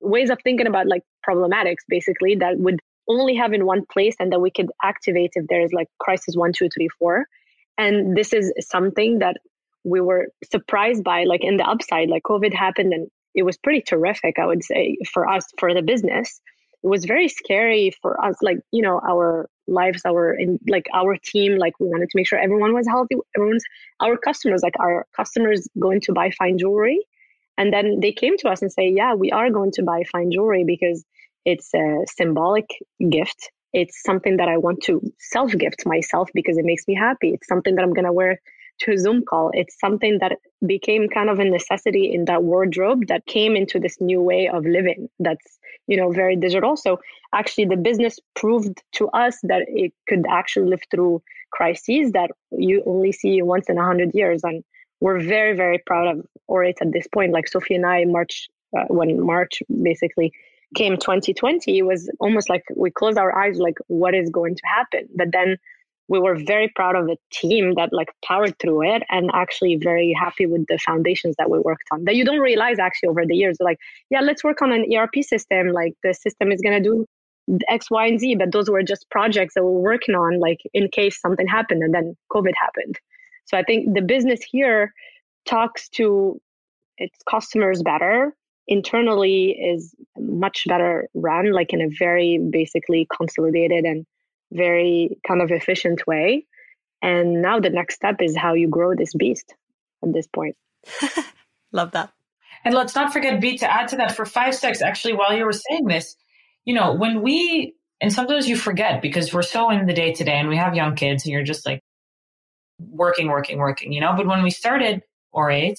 ways 0.00 0.30
of 0.30 0.38
thinking 0.42 0.66
about 0.66 0.86
like 0.86 1.02
problematics 1.28 1.84
basically 1.88 2.36
that 2.36 2.58
would 2.58 2.80
only 3.08 3.36
have 3.36 3.52
in 3.52 3.66
one 3.66 3.84
place 3.92 4.16
and 4.18 4.32
that 4.32 4.40
we 4.40 4.50
could 4.50 4.70
activate 4.82 5.32
if 5.34 5.46
there's 5.48 5.72
like 5.72 5.88
crisis 5.98 6.36
one 6.36 6.52
two 6.52 6.68
three 6.68 6.88
four 6.98 7.26
and 7.78 8.16
this 8.16 8.32
is 8.32 8.52
something 8.60 9.18
that 9.18 9.36
we 9.84 10.00
were 10.00 10.26
surprised 10.50 11.04
by 11.04 11.24
like 11.24 11.44
in 11.44 11.56
the 11.56 11.64
upside 11.64 12.08
like 12.08 12.22
covid 12.22 12.54
happened 12.54 12.92
and 12.92 13.08
it 13.34 13.42
was 13.42 13.56
pretty 13.58 13.82
terrific 13.82 14.38
i 14.38 14.46
would 14.46 14.64
say 14.64 14.96
for 15.12 15.28
us 15.28 15.44
for 15.58 15.72
the 15.74 15.82
business. 15.82 16.40
It 16.84 16.88
was 16.88 17.04
very 17.04 17.28
scary 17.28 17.90
for 18.00 18.22
us 18.24 18.36
like 18.42 18.58
you 18.70 18.82
know 18.82 19.00
our 19.08 19.48
lives 19.66 20.02
our 20.06 20.34
in 20.34 20.58
like 20.68 20.86
our 20.94 21.16
team 21.16 21.58
like 21.58 21.72
we 21.80 21.88
wanted 21.88 22.10
to 22.10 22.16
make 22.16 22.28
sure 22.28 22.38
everyone 22.38 22.74
was 22.74 22.86
healthy 22.86 23.16
everyone's 23.34 23.64
our 24.00 24.16
customers 24.16 24.60
like 24.62 24.78
our 24.78 25.04
customers 25.16 25.66
going 25.78 26.00
to 26.02 26.12
buy 26.12 26.30
fine 26.30 26.58
jewelry. 26.58 27.00
And 27.58 27.72
then 27.72 28.00
they 28.00 28.12
came 28.12 28.36
to 28.38 28.48
us 28.48 28.62
and 28.62 28.70
say 28.70 28.92
yeah 28.94 29.14
we 29.14 29.32
are 29.32 29.50
going 29.50 29.72
to 29.72 29.82
buy 29.82 30.04
fine 30.12 30.30
jewelry 30.30 30.64
because 30.64 31.04
it's 31.44 31.74
a 31.74 32.04
symbolic 32.06 32.66
gift 33.10 33.50
it's 33.80 34.02
something 34.02 34.36
that 34.38 34.48
i 34.48 34.56
want 34.56 34.82
to 34.82 35.00
self 35.18 35.52
gift 35.64 35.86
myself 35.86 36.28
because 36.34 36.56
it 36.58 36.64
makes 36.64 36.86
me 36.88 36.94
happy 36.94 37.30
it's 37.34 37.46
something 37.46 37.74
that 37.76 37.84
i'm 37.84 37.96
going 37.98 38.10
to 38.10 38.18
wear 38.20 38.40
to 38.80 38.92
a 38.92 38.98
Zoom 38.98 39.24
call. 39.24 39.50
It's 39.52 39.78
something 39.78 40.18
that 40.20 40.38
became 40.66 41.08
kind 41.08 41.30
of 41.30 41.38
a 41.38 41.44
necessity 41.44 42.12
in 42.12 42.26
that 42.26 42.42
wardrobe 42.42 43.06
that 43.08 43.26
came 43.26 43.56
into 43.56 43.78
this 43.78 43.96
new 44.00 44.20
way 44.20 44.48
of 44.52 44.64
living 44.64 45.08
that's, 45.18 45.58
you 45.86 45.96
know, 45.96 46.10
very 46.10 46.36
digital. 46.36 46.76
So 46.76 46.98
actually 47.34 47.66
the 47.66 47.76
business 47.76 48.18
proved 48.34 48.82
to 48.92 49.08
us 49.08 49.38
that 49.44 49.62
it 49.68 49.92
could 50.08 50.24
actually 50.28 50.70
live 50.70 50.82
through 50.90 51.22
crises 51.52 52.12
that 52.12 52.30
you 52.50 52.82
only 52.86 53.12
see 53.12 53.40
once 53.42 53.68
in 53.68 53.78
a 53.78 53.84
hundred 53.84 54.10
years. 54.14 54.42
And 54.44 54.62
we're 55.00 55.20
very, 55.20 55.56
very 55.56 55.82
proud 55.86 56.18
of 56.18 56.26
Aurate 56.50 56.80
at 56.80 56.92
this 56.92 57.06
point. 57.06 57.32
Like 57.32 57.48
Sophie 57.48 57.76
and 57.76 57.86
I, 57.86 58.04
March, 58.04 58.48
uh, 58.76 58.84
when 58.88 59.24
March 59.24 59.62
basically 59.82 60.32
came 60.74 60.96
2020, 60.96 61.78
it 61.78 61.82
was 61.82 62.10
almost 62.20 62.48
like 62.48 62.64
we 62.74 62.90
closed 62.90 63.18
our 63.18 63.36
eyes, 63.36 63.58
like, 63.58 63.78
what 63.86 64.14
is 64.14 64.30
going 64.30 64.54
to 64.54 64.62
happen? 64.66 65.08
But 65.14 65.32
then 65.32 65.56
we 66.08 66.18
were 66.18 66.36
very 66.36 66.70
proud 66.74 66.94
of 66.96 67.06
the 67.06 67.16
team 67.32 67.74
that 67.74 67.92
like 67.92 68.08
powered 68.24 68.58
through 68.58 68.94
it 68.94 69.02
and 69.10 69.30
actually 69.34 69.76
very 69.76 70.12
happy 70.12 70.46
with 70.46 70.66
the 70.68 70.78
foundations 70.78 71.34
that 71.38 71.50
we 71.50 71.58
worked 71.58 71.84
on 71.90 72.04
that 72.04 72.14
you 72.14 72.24
don't 72.24 72.40
realize 72.40 72.78
actually 72.78 73.08
over 73.08 73.26
the 73.26 73.34
years 73.34 73.56
like 73.60 73.78
yeah 74.10 74.20
let's 74.20 74.44
work 74.44 74.62
on 74.62 74.72
an 74.72 74.84
erp 74.94 75.14
system 75.22 75.68
like 75.68 75.94
the 76.02 76.14
system 76.14 76.52
is 76.52 76.60
going 76.60 76.80
to 76.80 76.88
do 76.88 77.06
x 77.68 77.90
y 77.90 78.06
and 78.06 78.20
z 78.20 78.34
but 78.34 78.52
those 78.52 78.70
were 78.70 78.82
just 78.82 79.08
projects 79.10 79.54
that 79.54 79.64
we're 79.64 79.70
working 79.70 80.14
on 80.14 80.38
like 80.38 80.58
in 80.74 80.88
case 80.88 81.20
something 81.20 81.46
happened 81.46 81.82
and 81.82 81.94
then 81.94 82.16
covid 82.32 82.52
happened 82.56 82.98
so 83.44 83.56
i 83.56 83.62
think 83.62 83.94
the 83.94 84.02
business 84.02 84.40
here 84.42 84.92
talks 85.44 85.88
to 85.88 86.40
its 86.98 87.18
customers 87.28 87.82
better 87.82 88.34
internally 88.68 89.50
is 89.50 89.94
much 90.18 90.64
better 90.66 91.08
run 91.14 91.52
like 91.52 91.72
in 91.72 91.80
a 91.80 91.88
very 91.98 92.38
basically 92.38 93.06
consolidated 93.16 93.84
and 93.84 94.06
very 94.52 95.18
kind 95.26 95.42
of 95.42 95.50
efficient 95.50 96.06
way. 96.06 96.46
And 97.02 97.42
now 97.42 97.60
the 97.60 97.70
next 97.70 97.94
step 97.94 98.16
is 98.20 98.36
how 98.36 98.54
you 98.54 98.68
grow 98.68 98.94
this 98.94 99.14
beast 99.14 99.54
at 100.02 100.12
this 100.12 100.26
point. 100.26 100.56
Love 101.72 101.92
that. 101.92 102.10
And 102.64 102.74
let's 102.74 102.94
not 102.94 103.12
forget, 103.12 103.40
B, 103.40 103.58
to 103.58 103.72
add 103.72 103.88
to 103.88 103.96
that 103.96 104.16
for 104.16 104.24
five 104.24 104.54
secs, 104.54 104.82
actually, 104.82 105.14
while 105.14 105.36
you 105.36 105.44
were 105.44 105.52
saying 105.52 105.86
this, 105.86 106.16
you 106.64 106.74
know, 106.74 106.94
when 106.94 107.22
we, 107.22 107.74
and 108.00 108.12
sometimes 108.12 108.48
you 108.48 108.56
forget 108.56 109.02
because 109.02 109.32
we're 109.32 109.42
so 109.42 109.70
in 109.70 109.86
the 109.86 109.92
day 109.92 110.12
to 110.12 110.24
day 110.24 110.32
and 110.36 110.48
we 110.48 110.56
have 110.56 110.74
young 110.74 110.96
kids 110.96 111.24
and 111.24 111.32
you're 111.32 111.44
just 111.44 111.64
like 111.64 111.80
working, 112.80 113.28
working, 113.28 113.58
working, 113.58 113.92
you 113.92 114.00
know, 114.00 114.14
but 114.16 114.26
when 114.26 114.42
we 114.42 114.50
started 114.50 115.02
Aurate, 115.34 115.78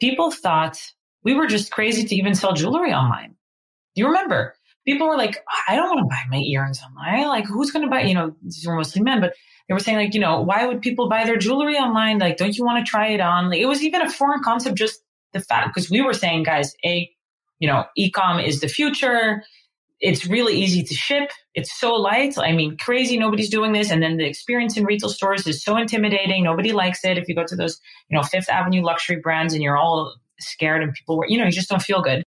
people 0.00 0.30
thought 0.30 0.80
we 1.24 1.34
were 1.34 1.46
just 1.46 1.70
crazy 1.70 2.04
to 2.04 2.14
even 2.14 2.34
sell 2.34 2.52
jewelry 2.52 2.92
online. 2.92 3.34
Do 3.94 4.02
you 4.02 4.06
remember? 4.06 4.54
people 4.86 5.06
were 5.06 5.16
like, 5.16 5.38
I 5.68 5.76
don't 5.76 5.88
want 5.88 6.00
to 6.00 6.08
buy 6.08 6.22
my 6.30 6.42
earrings 6.42 6.80
online. 6.82 7.28
Like, 7.28 7.46
who's 7.46 7.70
going 7.70 7.84
to 7.84 7.90
buy, 7.90 8.02
you 8.02 8.14
know, 8.14 8.34
these 8.42 8.66
were 8.66 8.76
mostly 8.76 9.02
men, 9.02 9.20
but 9.20 9.34
they 9.68 9.74
were 9.74 9.80
saying 9.80 9.98
like, 9.98 10.14
you 10.14 10.20
know, 10.20 10.40
why 10.40 10.66
would 10.66 10.80
people 10.80 11.08
buy 11.08 11.24
their 11.24 11.36
jewelry 11.36 11.76
online? 11.76 12.18
Like, 12.18 12.36
don't 12.36 12.56
you 12.56 12.64
want 12.64 12.84
to 12.84 12.90
try 12.90 13.08
it 13.08 13.20
on? 13.20 13.50
Like, 13.50 13.60
it 13.60 13.66
was 13.66 13.82
even 13.82 14.02
a 14.02 14.10
foreign 14.10 14.42
concept, 14.42 14.76
just 14.76 15.00
the 15.32 15.40
fact, 15.40 15.74
because 15.74 15.90
we 15.90 16.00
were 16.00 16.14
saying, 16.14 16.44
guys, 16.44 16.74
a, 16.84 17.10
you 17.58 17.68
know, 17.68 17.84
ecom 17.98 18.44
is 18.44 18.60
the 18.60 18.68
future. 18.68 19.44
It's 20.00 20.26
really 20.26 20.54
easy 20.54 20.82
to 20.82 20.94
ship. 20.94 21.30
It's 21.54 21.78
so 21.78 21.92
light. 21.92 22.38
I 22.38 22.52
mean, 22.52 22.78
crazy. 22.78 23.18
Nobody's 23.18 23.50
doing 23.50 23.72
this. 23.72 23.90
And 23.90 24.02
then 24.02 24.16
the 24.16 24.26
experience 24.26 24.76
in 24.78 24.84
retail 24.84 25.10
stores 25.10 25.46
is 25.46 25.62
so 25.62 25.76
intimidating. 25.76 26.42
Nobody 26.42 26.72
likes 26.72 27.04
it. 27.04 27.18
If 27.18 27.28
you 27.28 27.34
go 27.34 27.44
to 27.46 27.54
those, 27.54 27.78
you 28.08 28.16
know, 28.16 28.22
Fifth 28.22 28.48
Avenue 28.48 28.82
luxury 28.82 29.16
brands 29.16 29.52
and 29.52 29.62
you're 29.62 29.76
all 29.76 30.14
scared 30.40 30.82
and 30.82 30.92
people 30.92 31.18
were, 31.18 31.26
you 31.28 31.38
know, 31.38 31.44
you 31.44 31.52
just 31.52 31.68
don't 31.68 31.82
feel 31.82 32.02
good. 32.02 32.22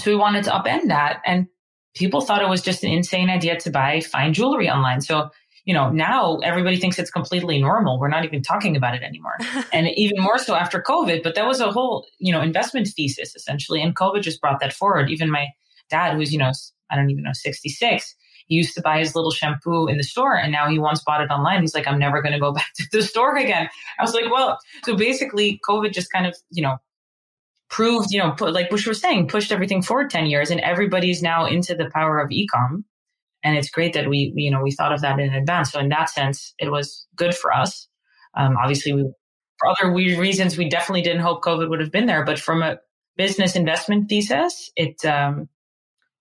So 0.00 0.10
we 0.10 0.16
wanted 0.16 0.44
to 0.44 0.50
upend 0.50 0.88
that. 0.88 1.20
And 1.26 1.46
people 1.94 2.20
thought 2.20 2.42
it 2.42 2.48
was 2.48 2.62
just 2.62 2.84
an 2.84 2.90
insane 2.90 3.30
idea 3.30 3.58
to 3.60 3.70
buy 3.70 4.00
fine 4.00 4.32
jewelry 4.32 4.70
online. 4.70 5.00
So, 5.00 5.30
you 5.64 5.74
know, 5.74 5.90
now 5.90 6.38
everybody 6.38 6.78
thinks 6.78 6.98
it's 6.98 7.10
completely 7.10 7.60
normal. 7.60 7.98
We're 7.98 8.08
not 8.08 8.24
even 8.24 8.42
talking 8.42 8.76
about 8.76 8.94
it 8.94 9.02
anymore. 9.02 9.36
and 9.72 9.88
even 9.88 10.22
more 10.22 10.38
so 10.38 10.54
after 10.54 10.82
COVID, 10.82 11.22
but 11.22 11.34
that 11.34 11.46
was 11.46 11.60
a 11.60 11.70
whole, 11.70 12.06
you 12.18 12.32
know, 12.32 12.40
investment 12.40 12.88
thesis 12.88 13.34
essentially. 13.36 13.82
And 13.82 13.94
COVID 13.94 14.22
just 14.22 14.40
brought 14.40 14.60
that 14.60 14.72
forward. 14.72 15.10
Even 15.10 15.30
my 15.30 15.48
dad, 15.90 16.14
who's, 16.14 16.32
you 16.32 16.38
know, 16.38 16.52
I 16.90 16.96
don't 16.96 17.10
even 17.10 17.24
know, 17.24 17.32
66, 17.32 18.14
he 18.46 18.56
used 18.56 18.74
to 18.74 18.82
buy 18.82 18.98
his 18.98 19.14
little 19.14 19.30
shampoo 19.30 19.86
in 19.86 19.96
the 19.96 20.02
store 20.02 20.36
and 20.36 20.50
now 20.50 20.68
he 20.68 20.78
once 20.78 21.02
bought 21.04 21.20
it 21.20 21.30
online. 21.30 21.60
He's 21.60 21.74
like, 21.74 21.86
I'm 21.86 21.98
never 21.98 22.20
going 22.22 22.32
to 22.32 22.40
go 22.40 22.52
back 22.54 22.72
to 22.76 22.84
the 22.90 23.02
store 23.02 23.36
again. 23.36 23.68
I 23.98 24.02
was 24.02 24.14
like, 24.14 24.30
well, 24.30 24.58
so 24.84 24.96
basically 24.96 25.60
COVID 25.68 25.92
just 25.92 26.10
kind 26.10 26.26
of, 26.26 26.34
you 26.50 26.62
know, 26.62 26.78
proved, 27.70 28.10
you 28.10 28.18
know, 28.18 28.32
put, 28.32 28.52
like 28.52 28.68
Bush 28.68 28.86
was 28.86 29.00
saying, 29.00 29.28
pushed 29.28 29.52
everything 29.52 29.80
forward 29.80 30.10
10 30.10 30.26
years 30.26 30.50
and 30.50 30.60
everybody's 30.60 31.22
now 31.22 31.46
into 31.46 31.74
the 31.74 31.88
power 31.94 32.18
of 32.18 32.30
ecom. 32.30 32.84
And 33.42 33.56
it's 33.56 33.70
great 33.70 33.94
that 33.94 34.10
we, 34.10 34.32
you 34.36 34.50
know, 34.50 34.60
we 34.60 34.72
thought 34.72 34.92
of 34.92 35.00
that 35.00 35.18
in 35.18 35.32
advance. 35.32 35.72
So 35.72 35.80
in 35.80 35.88
that 35.88 36.10
sense, 36.10 36.52
it 36.58 36.70
was 36.70 37.06
good 37.16 37.34
for 37.34 37.54
us. 37.54 37.88
Um, 38.36 38.56
obviously 38.60 38.92
we, 38.92 39.10
for 39.58 39.68
other 39.68 39.92
weird 39.92 40.18
reasons, 40.18 40.58
we 40.58 40.68
definitely 40.68 41.02
didn't 41.02 41.22
hope 41.22 41.42
COVID 41.42 41.70
would 41.70 41.80
have 41.80 41.92
been 41.92 42.06
there, 42.06 42.24
but 42.24 42.38
from 42.38 42.62
a 42.62 42.78
business 43.16 43.56
investment 43.56 44.08
thesis, 44.08 44.70
it, 44.76 45.02
um, 45.04 45.48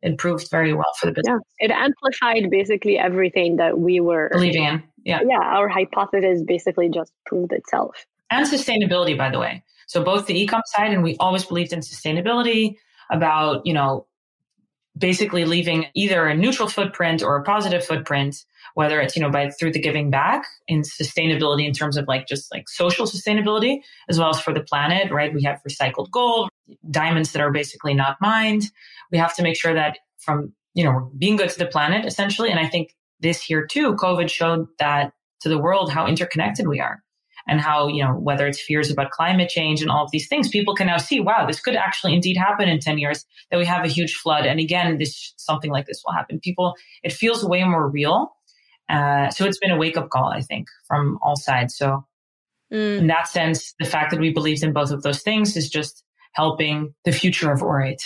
it 0.02 0.18
proved 0.18 0.50
very 0.50 0.74
well 0.74 0.91
for 1.00 1.08
the 1.08 1.14
business. 1.14 1.41
Yeah, 1.60 1.68
it 1.68 1.72
amplified 1.72 2.50
basically 2.50 2.97
everything 2.97 3.58
that 3.58 3.80
we 3.80 4.00
were 4.00 4.30
believing 4.32 4.64
in. 4.64 4.84
Yeah. 5.04 5.22
Yeah. 5.28 5.41
Our 5.41 5.68
hypothesis 5.68 6.41
basically 6.45 6.89
just 6.89 7.12
proved 7.26 7.52
itself. 7.52 8.06
And 8.32 8.47
sustainability, 8.47 9.18
by 9.18 9.30
the 9.30 9.39
way. 9.39 9.64
So 9.90 10.04
both 10.04 10.28
the 10.28 10.36
ecom 10.36 10.62
side 10.66 10.94
and 10.94 11.02
we 11.02 11.18
always 11.20 11.46
believed 11.46 11.74
in 11.74 11.80
sustainability 11.80 12.76
about, 13.12 13.66
you 13.66 13.74
know, 13.74 14.06
basically 14.96 15.46
leaving 15.46 15.88
either 15.96 16.28
a 16.28 16.36
neutral 16.36 16.68
footprint 16.68 17.24
or 17.24 17.38
a 17.38 17.44
positive 17.44 17.84
footprint, 17.84 18.46
whether 18.76 19.02
it's, 19.02 19.16
you 19.16 19.22
know, 19.22 19.32
by 19.32 19.50
through 19.50 19.72
the 19.72 19.80
giving 19.80 20.12
back 20.12 20.46
in 20.68 20.84
sustainability 20.84 21.66
in 21.66 21.74
terms 21.74 21.98
of 21.98 22.08
like 22.08 22.28
just 22.28 22.54
like 22.54 22.70
social 22.70 23.08
sustainability, 23.08 23.80
as 24.08 24.20
well 24.20 24.30
as 24.30 24.40
for 24.40 24.54
the 24.54 24.62
planet, 24.62 25.12
right? 25.12 25.34
We 25.34 25.42
have 25.44 25.60
recycled 25.68 26.12
gold, 26.12 26.50
diamonds 26.92 27.32
that 27.32 27.42
are 27.42 27.52
basically 27.52 27.96
not 27.96 28.18
mined. 28.22 28.66
We 29.12 29.18
have 29.18 29.36
to 29.38 29.44
make 29.44 29.60
sure 29.60 29.74
that 29.74 29.98
from, 30.20 30.54
you 30.76 30.84
know, 30.84 31.12
being 31.18 31.36
good 31.36 31.50
to 31.50 31.58
the 31.58 31.66
planet 31.66 32.06
essentially. 32.06 32.52
And 32.52 32.60
I 32.60 32.68
think 32.68 32.94
this 33.22 33.50
year 33.50 33.66
too, 33.66 33.96
COVID 33.96 34.30
showed 34.30 34.68
that 34.78 35.14
to 35.42 35.50
the 35.50 35.58
world 35.58 35.92
how 35.92 36.06
interconnected 36.06 36.68
we 36.68 36.80
are 36.80 37.02
and 37.50 37.60
how, 37.60 37.88
you 37.88 38.04
know, 38.04 38.14
whether 38.14 38.45
it's 38.45 38.62
fears 38.62 38.91
about 38.91 39.10
climate 39.10 39.50
change 39.50 39.82
and 39.82 39.89
all 39.89 40.06
of 40.06 40.12
these 40.12 40.28
things, 40.28 40.47
people 40.47 40.76
can 40.76 40.88
now 40.88 40.97
see, 40.97 41.20
wow, 41.20 41.45
this 41.47 41.60
could 41.60 41.76
actually 41.76 42.14
indeed 42.14 42.38
happen 42.38 42.70
in 42.70 42.80
10 42.80 43.00
years 43.00 43.26
that 43.50 43.58
we 43.58 43.66
have 43.66 43.84
a 43.84 43.88
huge 43.88 44.14
flood. 44.14 44.45
And 44.45 44.60
again, 44.60 45.00
this, 45.00 45.34
something 45.38 45.72
like 45.72 45.88
this 45.88 46.04
will 46.06 46.14
happen. 46.14 46.39
People, 46.39 46.76
it 47.02 47.12
feels 47.12 47.43
way 47.43 47.64
more 47.64 47.89
real. 47.89 48.32
Uh, 48.88 49.30
so 49.32 49.45
it's 49.45 49.58
been 49.58 49.72
a 49.72 49.78
wake 49.78 49.97
up 49.97 50.10
call, 50.10 50.32
I 50.32 50.41
think, 50.41 50.68
from 50.88 51.18
all 51.22 51.36
sides. 51.36 51.76
So 51.76 52.06
mm. 52.72 53.00
in 53.00 53.08
that 53.08 53.28
sense, 53.28 53.74
the 53.80 53.86
fact 53.86 54.12
that 54.12 54.20
we 54.20 54.32
believed 54.32 54.64
in 54.64 54.72
both 54.72 54.91
of 54.91 55.02
those 55.02 55.22
things 55.22 55.58
is 55.58 55.70
just 55.70 56.04
helping 56.34 56.93
the 57.04 57.12
future 57.12 57.52
of 57.52 57.62
Aurate. 57.62 58.04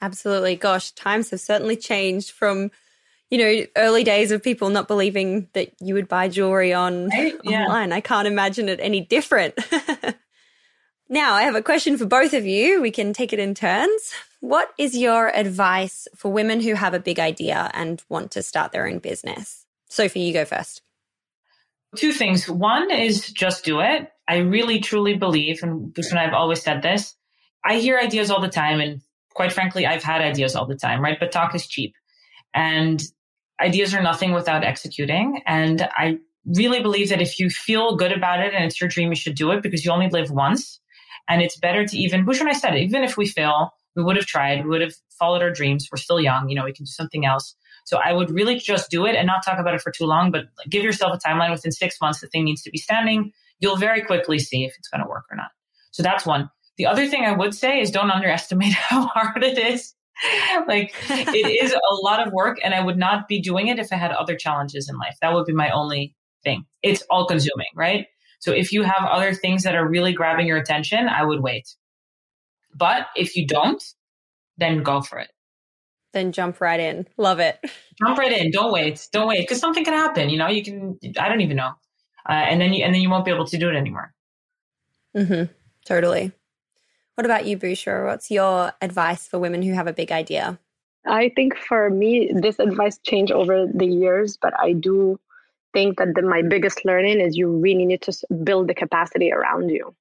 Absolutely. 0.00 0.54
Gosh, 0.54 0.92
times 0.92 1.30
have 1.30 1.40
certainly 1.40 1.76
changed 1.76 2.30
from 2.30 2.70
you 3.30 3.38
know, 3.38 3.66
early 3.76 4.02
days 4.02 4.32
of 4.32 4.42
people 4.42 4.70
not 4.70 4.88
believing 4.88 5.48
that 5.52 5.72
you 5.80 5.94
would 5.94 6.08
buy 6.08 6.28
jewelry 6.28 6.72
on 6.72 7.08
right? 7.08 7.34
yeah. 7.44 7.64
online. 7.64 7.92
I 7.92 8.00
can't 8.00 8.26
imagine 8.26 8.68
it 8.68 8.80
any 8.80 9.00
different. 9.00 9.54
now, 11.08 11.34
I 11.34 11.42
have 11.42 11.54
a 11.54 11.62
question 11.62 11.96
for 11.96 12.06
both 12.06 12.34
of 12.34 12.44
you. 12.44 12.82
We 12.82 12.90
can 12.90 13.12
take 13.12 13.32
it 13.32 13.38
in 13.38 13.54
turns. 13.54 14.12
What 14.40 14.72
is 14.78 14.96
your 14.96 15.28
advice 15.28 16.08
for 16.16 16.32
women 16.32 16.60
who 16.60 16.74
have 16.74 16.92
a 16.92 16.98
big 16.98 17.20
idea 17.20 17.70
and 17.72 18.02
want 18.08 18.32
to 18.32 18.42
start 18.42 18.72
their 18.72 18.88
own 18.88 18.98
business? 18.98 19.64
Sophie, 19.88 20.20
you 20.20 20.32
go 20.32 20.44
first. 20.44 20.82
Two 21.96 22.12
things. 22.12 22.48
One 22.48 22.90
is 22.90 23.30
just 23.30 23.64
do 23.64 23.80
it. 23.80 24.10
I 24.26 24.38
really 24.38 24.80
truly 24.80 25.14
believe, 25.14 25.62
and 25.62 25.92
Bruce 25.92 26.10
and 26.10 26.18
I 26.18 26.24
have 26.24 26.34
always 26.34 26.62
said 26.62 26.82
this. 26.82 27.14
I 27.64 27.78
hear 27.78 27.98
ideas 27.98 28.30
all 28.30 28.40
the 28.40 28.48
time, 28.48 28.80
and 28.80 29.02
quite 29.34 29.52
frankly, 29.52 29.86
I've 29.86 30.02
had 30.02 30.20
ideas 30.20 30.56
all 30.56 30.66
the 30.66 30.76
time, 30.76 31.00
right? 31.00 31.18
But 31.18 31.32
talk 31.32 31.54
is 31.54 31.66
cheap. 31.66 31.94
And 32.54 33.02
ideas 33.60 33.94
are 33.94 34.02
nothing 34.02 34.32
without 34.32 34.64
executing. 34.64 35.42
And 35.46 35.82
I 35.82 36.18
really 36.44 36.80
believe 36.80 37.10
that 37.10 37.20
if 37.20 37.38
you 37.38 37.50
feel 37.50 37.96
good 37.96 38.12
about 38.12 38.40
it 38.40 38.54
and 38.54 38.64
it's 38.64 38.80
your 38.80 38.88
dream, 38.88 39.10
you 39.10 39.16
should 39.16 39.34
do 39.34 39.50
it 39.52 39.62
because 39.62 39.84
you 39.84 39.90
only 39.90 40.08
live 40.08 40.30
once. 40.30 40.80
And 41.28 41.42
it's 41.42 41.58
better 41.58 41.86
to 41.86 41.96
even, 41.96 42.24
Bush 42.24 42.40
and 42.40 42.48
I 42.48 42.52
said, 42.52 42.74
it, 42.74 42.82
even 42.82 43.04
if 43.04 43.16
we 43.16 43.26
fail, 43.26 43.72
we 43.94 44.02
would 44.02 44.16
have 44.16 44.26
tried, 44.26 44.64
we 44.64 44.70
would 44.70 44.80
have 44.80 44.94
followed 45.18 45.42
our 45.42 45.50
dreams. 45.50 45.88
We're 45.92 45.98
still 45.98 46.20
young, 46.20 46.48
you 46.48 46.56
know, 46.56 46.64
we 46.64 46.72
can 46.72 46.84
do 46.84 46.90
something 46.90 47.24
else. 47.24 47.54
So 47.84 47.98
I 47.98 48.12
would 48.12 48.30
really 48.30 48.58
just 48.58 48.90
do 48.90 49.06
it 49.06 49.16
and 49.16 49.26
not 49.26 49.44
talk 49.44 49.58
about 49.58 49.74
it 49.74 49.80
for 49.80 49.90
too 49.90 50.06
long, 50.06 50.30
but 50.30 50.44
give 50.68 50.82
yourself 50.82 51.14
a 51.14 51.28
timeline 51.28 51.50
within 51.50 51.72
six 51.72 52.00
months, 52.00 52.20
the 52.20 52.28
thing 52.28 52.44
needs 52.44 52.62
to 52.62 52.70
be 52.70 52.78
standing. 52.78 53.32
You'll 53.58 53.76
very 53.76 54.02
quickly 54.02 54.38
see 54.38 54.64
if 54.64 54.74
it's 54.78 54.88
going 54.88 55.02
to 55.02 55.08
work 55.08 55.24
or 55.30 55.36
not. 55.36 55.50
So 55.90 56.02
that's 56.02 56.24
one. 56.24 56.50
The 56.76 56.86
other 56.86 57.06
thing 57.06 57.24
I 57.24 57.32
would 57.32 57.54
say 57.54 57.80
is 57.80 57.90
don't 57.90 58.10
underestimate 58.10 58.72
how 58.72 59.06
hard 59.06 59.42
it 59.42 59.58
is 59.58 59.94
like 60.68 60.94
it 61.08 61.64
is 61.64 61.72
a 61.72 61.94
lot 62.02 62.26
of 62.26 62.32
work 62.32 62.58
and 62.62 62.74
I 62.74 62.80
would 62.80 62.98
not 62.98 63.28
be 63.28 63.40
doing 63.40 63.68
it 63.68 63.78
if 63.78 63.92
I 63.92 63.96
had 63.96 64.12
other 64.12 64.36
challenges 64.36 64.88
in 64.88 64.96
life. 64.98 65.16
That 65.20 65.34
would 65.34 65.46
be 65.46 65.52
my 65.52 65.70
only 65.70 66.14
thing. 66.42 66.64
It's 66.82 67.02
all 67.10 67.26
consuming, 67.26 67.68
right? 67.74 68.06
So 68.40 68.52
if 68.52 68.72
you 68.72 68.82
have 68.82 69.04
other 69.04 69.34
things 69.34 69.64
that 69.64 69.74
are 69.74 69.86
really 69.86 70.12
grabbing 70.12 70.46
your 70.46 70.56
attention, 70.56 71.08
I 71.08 71.24
would 71.24 71.40
wait. 71.40 71.74
But 72.74 73.06
if 73.16 73.36
you 73.36 73.46
don't, 73.46 73.82
then 74.56 74.82
go 74.82 75.00
for 75.00 75.18
it. 75.18 75.30
Then 76.12 76.32
jump 76.32 76.60
right 76.60 76.80
in. 76.80 77.06
Love 77.16 77.38
it. 77.38 77.58
Jump 78.02 78.18
right 78.18 78.32
in. 78.32 78.50
Don't 78.50 78.72
wait. 78.72 79.06
Don't 79.12 79.28
wait 79.28 79.40
because 79.40 79.60
something 79.60 79.84
can 79.84 79.94
happen. 79.94 80.28
You 80.28 80.38
know, 80.38 80.48
you 80.48 80.64
can. 80.64 80.98
I 81.18 81.28
don't 81.28 81.40
even 81.40 81.56
know, 81.56 81.72
uh, 82.28 82.32
and 82.32 82.60
then 82.60 82.72
you 82.72 82.84
and 82.84 82.92
then 82.92 83.00
you 83.00 83.08
won't 83.08 83.24
be 83.24 83.30
able 83.30 83.46
to 83.46 83.58
do 83.58 83.68
it 83.68 83.76
anymore. 83.76 84.12
Mm-hmm. 85.16 85.52
Totally. 85.84 86.32
What 87.20 87.26
about 87.26 87.44
you, 87.44 87.58
Bouchra? 87.58 88.06
What's 88.06 88.30
your 88.30 88.72
advice 88.80 89.28
for 89.28 89.38
women 89.38 89.60
who 89.60 89.74
have 89.74 89.86
a 89.86 89.92
big 89.92 90.10
idea? 90.10 90.58
I 91.06 91.30
think 91.36 91.54
for 91.54 91.90
me, 91.90 92.32
this 92.34 92.58
advice 92.58 92.96
changed 92.96 93.30
over 93.30 93.66
the 93.66 93.84
years, 93.84 94.38
but 94.40 94.54
I 94.58 94.72
do 94.72 95.20
think 95.74 95.98
that 95.98 96.14
the, 96.14 96.22
my 96.22 96.40
biggest 96.40 96.82
learning 96.86 97.20
is 97.20 97.36
you 97.36 97.50
really 97.50 97.84
need 97.84 98.00
to 98.00 98.26
build 98.42 98.68
the 98.68 98.74
capacity 98.74 99.30
around 99.30 99.68
you. 99.68 99.94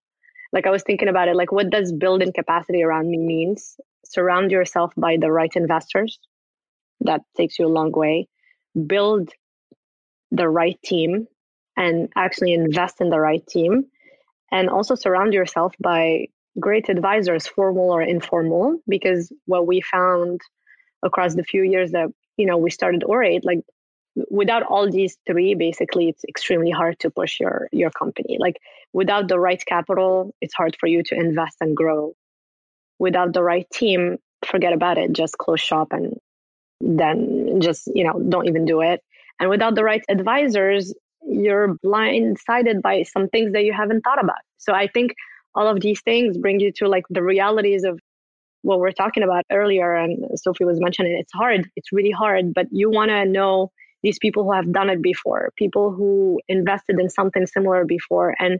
Like 0.53 0.65
I 0.65 0.69
was 0.69 0.81
thinking 0.83 1.09
about 1.09 1.27
it, 1.27 1.35
like 1.35 1.51
what 1.51 1.69
does 1.69 1.91
building 1.91 2.31
capacity 2.31 2.83
around 2.83 3.11
me 3.11 3.17
means? 3.17 3.75
Surround 4.05 4.49
yourself 4.49 4.93
by 4.95 5.17
the 5.17 5.29
right 5.29 5.51
investors. 5.57 6.19
That 7.01 7.19
takes 7.35 7.59
you 7.59 7.67
a 7.67 7.75
long 7.79 7.91
way. 7.91 8.29
Build 8.87 9.31
the 10.31 10.47
right 10.47 10.81
team 10.85 11.27
and 11.75 12.07
actually 12.15 12.53
invest 12.53 13.01
in 13.01 13.09
the 13.09 13.19
right 13.19 13.45
team. 13.45 13.87
And 14.53 14.69
also 14.69 14.95
surround 14.95 15.33
yourself 15.33 15.75
by 15.81 16.27
great 16.59 16.89
advisors, 16.89 17.47
formal 17.47 17.91
or 17.91 18.01
informal, 18.01 18.79
because 18.87 19.31
what 19.45 19.67
we 19.67 19.81
found 19.81 20.41
across 21.03 21.35
the 21.35 21.43
few 21.43 21.63
years 21.63 21.91
that 21.91 22.09
you 22.37 22.45
know 22.45 22.57
we 22.57 22.69
started 22.69 23.03
Aurate, 23.03 23.43
like 23.43 23.61
without 24.29 24.63
all 24.63 24.89
these 24.89 25.17
three 25.27 25.53
basically 25.55 26.09
it's 26.09 26.23
extremely 26.27 26.71
hard 26.71 26.99
to 26.99 27.09
push 27.09 27.39
your 27.39 27.69
your 27.71 27.91
company. 27.91 28.37
Like 28.39 28.57
without 28.93 29.27
the 29.27 29.39
right 29.39 29.63
capital 29.65 30.33
it's 30.41 30.53
hard 30.53 30.75
for 30.79 30.87
you 30.87 31.03
to 31.03 31.15
invest 31.15 31.57
and 31.61 31.75
grow. 31.75 32.13
Without 32.97 33.33
the 33.33 33.43
right 33.43 33.67
team 33.71 34.17
forget 34.45 34.73
about 34.73 34.97
it 34.97 35.11
just 35.11 35.37
close 35.37 35.59
shop 35.59 35.89
and 35.91 36.17
then 36.81 37.59
just 37.61 37.89
you 37.93 38.03
know 38.03 38.19
don't 38.29 38.47
even 38.47 38.65
do 38.65 38.81
it. 38.81 39.01
And 39.39 39.49
without 39.49 39.75
the 39.75 39.83
right 39.83 40.03
advisors 40.09 40.93
you're 41.25 41.75
blindsided 41.85 42.81
by 42.81 43.03
some 43.03 43.27
things 43.29 43.53
that 43.53 43.63
you 43.63 43.73
haven't 43.73 44.01
thought 44.01 44.21
about. 44.23 44.41
So 44.57 44.73
i 44.73 44.87
think 44.87 45.13
all 45.59 45.67
of 45.67 45.81
these 45.81 46.01
things 46.01 46.37
bring 46.37 46.59
you 46.59 46.71
to 46.79 46.87
like 46.87 47.03
the 47.09 47.23
realities 47.23 47.83
of 47.83 47.99
what 48.61 48.79
we're 48.79 48.97
talking 49.03 49.23
about 49.23 49.43
earlier 49.51 49.95
and 49.95 50.25
sophie 50.43 50.65
was 50.65 50.79
mentioning 50.79 51.17
it's 51.23 51.33
hard 51.33 51.69
it's 51.75 51.91
really 51.91 52.11
hard 52.11 52.53
but 52.53 52.67
you 52.71 52.89
want 52.89 53.09
to 53.09 53.25
know 53.25 53.71
these 54.03 54.19
people 54.19 54.43
who 54.43 54.53
have 54.53 54.71
done 54.71 54.89
it 54.89 55.01
before, 55.01 55.51
people 55.57 55.91
who 55.91 56.39
invested 56.47 56.99
in 56.99 57.09
something 57.09 57.45
similar 57.45 57.85
before, 57.85 58.35
and 58.39 58.59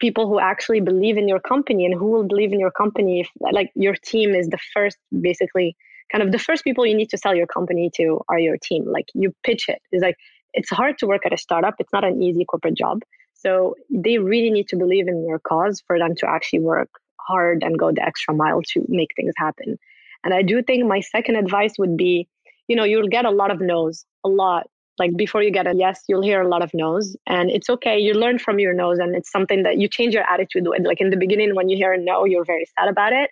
people 0.00 0.26
who 0.26 0.40
actually 0.40 0.80
believe 0.80 1.18
in 1.18 1.28
your 1.28 1.40
company 1.40 1.84
and 1.84 1.94
who 1.94 2.06
will 2.06 2.24
believe 2.26 2.52
in 2.52 2.60
your 2.60 2.70
company 2.70 3.20
if 3.20 3.28
like 3.52 3.70
your 3.74 3.94
team 4.02 4.34
is 4.34 4.48
the 4.48 4.58
first 4.72 4.96
basically 5.20 5.76
kind 6.10 6.24
of 6.24 6.32
the 6.32 6.38
first 6.38 6.64
people 6.64 6.86
you 6.86 6.96
need 6.96 7.10
to 7.10 7.18
sell 7.18 7.34
your 7.34 7.46
company 7.46 7.90
to 7.94 8.20
are 8.30 8.38
your 8.38 8.56
team 8.56 8.84
like 8.86 9.04
you 9.14 9.32
pitch 9.44 9.68
it. 9.68 9.80
It's 9.92 10.02
like 10.02 10.16
it's 10.54 10.70
hard 10.70 10.96
to 10.98 11.06
work 11.06 11.26
at 11.26 11.32
a 11.32 11.38
startup 11.38 11.74
it's 11.78 11.92
not 11.92 12.02
an 12.02 12.22
easy 12.22 12.44
corporate 12.44 12.76
job 12.76 13.02
so 13.42 13.74
they 13.90 14.18
really 14.18 14.50
need 14.50 14.68
to 14.68 14.76
believe 14.76 15.08
in 15.08 15.26
your 15.26 15.38
cause 15.38 15.82
for 15.86 15.98
them 15.98 16.14
to 16.16 16.28
actually 16.28 16.60
work 16.60 16.90
hard 17.18 17.62
and 17.62 17.78
go 17.78 17.92
the 17.92 18.02
extra 18.02 18.34
mile 18.34 18.62
to 18.72 18.84
make 18.88 19.10
things 19.16 19.34
happen. 19.36 19.78
And 20.24 20.34
i 20.34 20.42
do 20.42 20.62
think 20.62 20.86
my 20.86 21.00
second 21.00 21.36
advice 21.36 21.74
would 21.78 21.96
be 21.96 22.28
you 22.68 22.76
know 22.76 22.84
you'll 22.84 23.08
get 23.08 23.24
a 23.24 23.30
lot 23.30 23.50
of 23.50 23.60
no's 23.60 24.04
a 24.24 24.28
lot. 24.28 24.66
Like 24.98 25.16
before 25.16 25.42
you 25.42 25.50
get 25.50 25.66
a 25.66 25.74
yes 25.74 26.02
you'll 26.08 26.22
hear 26.22 26.42
a 26.42 26.48
lot 26.48 26.62
of 26.62 26.70
no's. 26.74 27.16
And 27.26 27.50
it's 27.50 27.70
okay 27.70 27.98
you 27.98 28.14
learn 28.14 28.38
from 28.38 28.58
your 28.58 28.74
no's 28.74 28.98
and 28.98 29.16
it's 29.16 29.30
something 29.30 29.62
that 29.62 29.78
you 29.78 29.88
change 29.88 30.14
your 30.14 30.24
attitude 30.24 30.66
with. 30.66 30.84
Like 30.86 31.00
in 31.00 31.10
the 31.10 31.16
beginning 31.16 31.54
when 31.54 31.68
you 31.68 31.76
hear 31.76 31.92
a 31.92 31.98
no 31.98 32.24
you're 32.24 32.44
very 32.44 32.66
sad 32.78 32.88
about 32.88 33.12
it. 33.12 33.30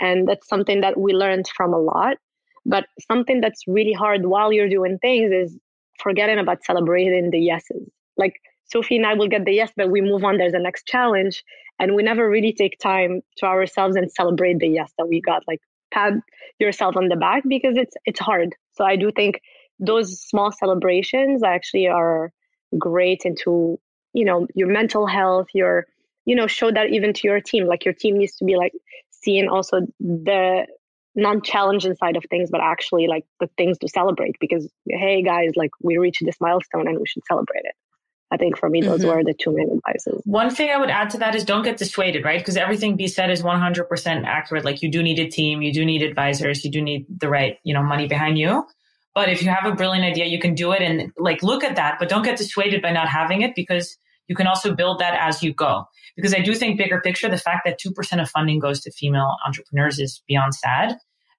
And 0.00 0.26
that's 0.26 0.48
something 0.48 0.80
that 0.80 0.98
we 0.98 1.12
learned 1.12 1.46
from 1.56 1.74
a 1.74 1.78
lot. 1.78 2.16
But 2.64 2.86
something 3.10 3.40
that's 3.40 3.62
really 3.66 3.92
hard 3.92 4.26
while 4.26 4.52
you're 4.52 4.68
doing 4.68 4.98
things 4.98 5.32
is 5.32 5.58
forgetting 5.98 6.38
about 6.38 6.64
celebrating 6.64 7.30
the 7.30 7.40
yeses. 7.40 7.88
Like 8.16 8.34
sophie 8.70 8.96
and 8.96 9.06
i 9.06 9.14
will 9.14 9.28
get 9.28 9.44
the 9.44 9.52
yes 9.52 9.70
but 9.76 9.90
we 9.90 10.00
move 10.00 10.24
on. 10.24 10.38
There's 10.38 10.54
a 10.54 10.58
next 10.58 10.86
challenge. 10.86 11.42
And 11.78 11.94
we 11.94 12.02
never 12.02 12.28
really 12.28 12.52
take 12.52 12.78
time 12.78 13.22
to 13.38 13.46
ourselves 13.46 13.96
and 13.96 14.12
celebrate 14.12 14.58
the 14.58 14.68
yes 14.68 14.92
that 14.98 15.08
we 15.08 15.20
got. 15.20 15.42
Like 15.48 15.60
pat 15.90 16.12
yourself 16.58 16.96
on 16.96 17.08
the 17.08 17.16
back 17.16 17.42
because 17.48 17.76
it's 17.76 17.96
it's 18.04 18.20
hard. 18.20 18.54
So 18.72 18.84
i 18.84 18.96
do 18.96 19.10
think 19.10 19.40
those 19.78 20.20
small 20.20 20.52
celebrations 20.52 21.42
actually 21.42 21.88
are 21.88 22.32
great 22.78 23.22
into 23.24 23.78
you 24.12 24.24
know 24.24 24.46
your 24.54 24.68
mental 24.68 25.06
health 25.06 25.48
your 25.54 25.86
you 26.26 26.36
know 26.36 26.46
show 26.46 26.70
that 26.70 26.90
even 26.90 27.12
to 27.14 27.28
your 27.28 27.40
team. 27.40 27.66
Like 27.66 27.84
your 27.84 27.94
team 27.94 28.18
needs 28.18 28.36
to 28.36 28.44
be 28.44 28.56
like 28.56 28.72
seeing 29.10 29.48
also 29.48 29.80
the 30.00 30.66
non-challenging 31.16 31.96
side 31.96 32.16
of 32.16 32.24
things 32.30 32.50
but 32.50 32.60
actually 32.60 33.08
like 33.08 33.24
the 33.40 33.48
things 33.56 33.76
to 33.78 33.88
celebrate 33.88 34.36
because 34.40 34.70
hey 34.86 35.22
guys 35.22 35.50
like 35.56 35.70
we 35.82 35.98
reached 35.98 36.24
this 36.24 36.36
milestone 36.40 36.86
and 36.86 36.98
we 36.98 37.06
should 37.06 37.24
celebrate 37.26 37.64
it 37.64 37.74
I 38.32 38.36
think 38.36 38.56
for 38.56 38.68
me, 38.68 38.80
those 38.80 39.00
mm-hmm. 39.00 39.08
were 39.08 39.24
the 39.24 39.34
two 39.34 39.52
main 39.52 39.70
advices. 39.70 40.22
One 40.24 40.54
thing 40.54 40.70
I 40.70 40.78
would 40.78 40.90
add 40.90 41.10
to 41.10 41.18
that 41.18 41.34
is 41.34 41.44
don't 41.44 41.64
get 41.64 41.78
dissuaded, 41.78 42.24
right? 42.24 42.38
Because 42.38 42.56
everything 42.56 42.96
B 42.96 43.08
said 43.08 43.30
is 43.30 43.42
100% 43.42 44.24
accurate. 44.24 44.64
Like 44.64 44.82
you 44.82 44.90
do 44.90 45.02
need 45.02 45.18
a 45.18 45.28
team, 45.28 45.62
you 45.62 45.72
do 45.72 45.84
need 45.84 46.02
advisors, 46.02 46.64
you 46.64 46.70
do 46.70 46.80
need 46.80 47.06
the 47.08 47.28
right, 47.28 47.58
you 47.64 47.74
know, 47.74 47.82
money 47.82 48.06
behind 48.06 48.38
you. 48.38 48.64
But 49.14 49.28
if 49.28 49.42
you 49.42 49.48
have 49.48 49.70
a 49.70 49.74
brilliant 49.74 50.04
idea, 50.04 50.26
you 50.26 50.38
can 50.38 50.54
do 50.54 50.70
it 50.72 50.80
and 50.80 51.12
like 51.18 51.42
look 51.42 51.64
at 51.64 51.74
that, 51.76 51.96
but 51.98 52.08
don't 52.08 52.22
get 52.22 52.38
dissuaded 52.38 52.80
by 52.82 52.92
not 52.92 53.08
having 53.08 53.42
it 53.42 53.56
because 53.56 53.96
you 54.28 54.36
can 54.36 54.46
also 54.46 54.72
build 54.72 55.00
that 55.00 55.18
as 55.20 55.42
you 55.42 55.52
go. 55.52 55.86
Because 56.14 56.32
I 56.32 56.38
do 56.38 56.54
think 56.54 56.78
bigger 56.78 57.00
picture, 57.00 57.28
the 57.28 57.36
fact 57.36 57.62
that 57.64 57.80
2% 57.80 58.22
of 58.22 58.30
funding 58.30 58.60
goes 58.60 58.80
to 58.82 58.92
female 58.92 59.36
entrepreneurs 59.44 59.98
is 59.98 60.22
beyond 60.28 60.54
sad. 60.54 60.96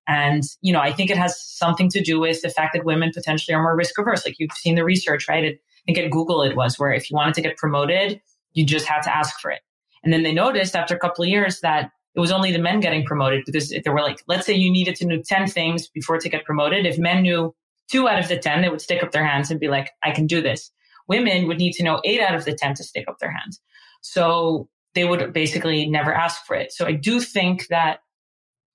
And, 0.07 0.43
you 0.61 0.73
know, 0.73 0.81
I 0.81 0.91
think 0.91 1.09
it 1.09 1.17
has 1.17 1.41
something 1.41 1.89
to 1.91 2.01
do 2.01 2.19
with 2.19 2.41
the 2.41 2.49
fact 2.49 2.73
that 2.73 2.83
women 2.83 3.11
potentially 3.13 3.55
are 3.55 3.61
more 3.61 3.77
risk 3.77 3.97
averse. 3.97 4.25
Like 4.25 4.35
you've 4.39 4.51
seen 4.51 4.75
the 4.75 4.83
research, 4.83 5.29
right? 5.29 5.45
It, 5.45 5.61
think 5.85 5.97
at 5.97 6.11
Google 6.11 6.43
it 6.43 6.55
was 6.55 6.77
where 6.77 6.91
if 6.91 7.09
you 7.09 7.15
wanted 7.15 7.33
to 7.35 7.41
get 7.41 7.57
promoted, 7.57 8.21
you 8.53 8.65
just 8.65 8.85
had 8.85 9.01
to 9.01 9.15
ask 9.15 9.39
for 9.39 9.51
it. 9.51 9.61
And 10.03 10.11
then 10.11 10.23
they 10.23 10.33
noticed 10.33 10.75
after 10.75 10.95
a 10.95 10.99
couple 10.99 11.23
of 11.23 11.29
years 11.29 11.59
that 11.61 11.91
it 12.15 12.19
was 12.19 12.31
only 12.31 12.51
the 12.51 12.59
men 12.59 12.79
getting 12.79 13.05
promoted 13.05 13.43
because 13.45 13.73
there 13.83 13.93
were 13.93 14.01
like, 14.01 14.21
let's 14.27 14.45
say 14.45 14.53
you 14.53 14.71
needed 14.71 14.95
to 14.95 15.05
know 15.05 15.21
10 15.23 15.47
things 15.47 15.87
before 15.87 16.17
to 16.17 16.29
get 16.29 16.43
promoted. 16.43 16.85
If 16.85 16.97
men 16.97 17.21
knew 17.21 17.55
two 17.89 18.07
out 18.07 18.19
of 18.19 18.27
the 18.27 18.37
10, 18.37 18.61
they 18.61 18.69
would 18.69 18.81
stick 18.81 19.03
up 19.03 19.11
their 19.11 19.25
hands 19.25 19.49
and 19.49 19.59
be 19.59 19.69
like, 19.69 19.91
I 20.03 20.11
can 20.11 20.27
do 20.27 20.41
this. 20.41 20.71
Women 21.07 21.47
would 21.47 21.57
need 21.57 21.73
to 21.73 21.83
know 21.83 22.01
eight 22.03 22.21
out 22.21 22.35
of 22.35 22.45
the 22.45 22.53
10 22.53 22.75
to 22.75 22.83
stick 22.83 23.05
up 23.07 23.19
their 23.19 23.31
hands. 23.31 23.61
So 24.01 24.67
they 24.93 25.05
would 25.05 25.31
basically 25.33 25.87
never 25.87 26.13
ask 26.13 26.45
for 26.45 26.55
it. 26.55 26.73
So 26.73 26.85
I 26.85 26.93
do 26.93 27.21
think 27.21 27.67
that 27.67 27.99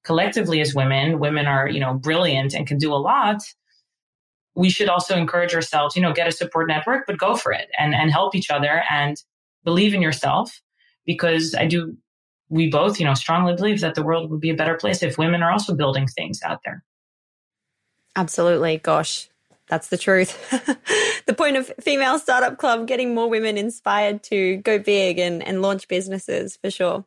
collectively 0.04 0.60
as 0.60 0.74
women, 0.74 1.18
women 1.18 1.46
are, 1.46 1.68
you 1.68 1.80
know, 1.80 1.94
brilliant 1.94 2.54
and 2.54 2.66
can 2.66 2.78
do 2.78 2.92
a 2.92 2.96
lot. 2.96 3.42
We 4.56 4.70
should 4.70 4.88
also 4.88 5.14
encourage 5.14 5.54
ourselves, 5.54 5.94
you 5.94 6.02
know, 6.02 6.12
get 6.12 6.26
a 6.26 6.32
support 6.32 6.66
network, 6.68 7.06
but 7.06 7.18
go 7.18 7.36
for 7.36 7.52
it 7.52 7.68
and, 7.78 7.94
and 7.94 8.10
help 8.10 8.34
each 8.34 8.50
other 8.50 8.82
and 8.90 9.16
believe 9.64 9.94
in 9.94 10.02
yourself 10.02 10.60
because 11.04 11.54
I 11.54 11.66
do, 11.66 11.96
we 12.48 12.68
both, 12.68 12.98
you 12.98 13.06
know, 13.06 13.14
strongly 13.14 13.54
believe 13.54 13.80
that 13.80 13.94
the 13.94 14.02
world 14.02 14.30
would 14.30 14.40
be 14.40 14.50
a 14.50 14.54
better 14.54 14.74
place 14.74 15.02
if 15.02 15.18
women 15.18 15.42
are 15.42 15.52
also 15.52 15.74
building 15.74 16.06
things 16.06 16.40
out 16.42 16.60
there. 16.64 16.82
Absolutely. 18.16 18.78
Gosh, 18.78 19.28
that's 19.68 19.88
the 19.88 19.98
truth. 19.98 20.38
the 21.26 21.34
point 21.34 21.56
of 21.56 21.70
Female 21.80 22.18
Startup 22.18 22.56
Club, 22.56 22.86
getting 22.86 23.14
more 23.14 23.28
women 23.28 23.58
inspired 23.58 24.22
to 24.24 24.56
go 24.58 24.78
big 24.78 25.18
and, 25.18 25.42
and 25.46 25.60
launch 25.60 25.86
businesses 25.86 26.56
for 26.56 26.70
sure. 26.70 27.04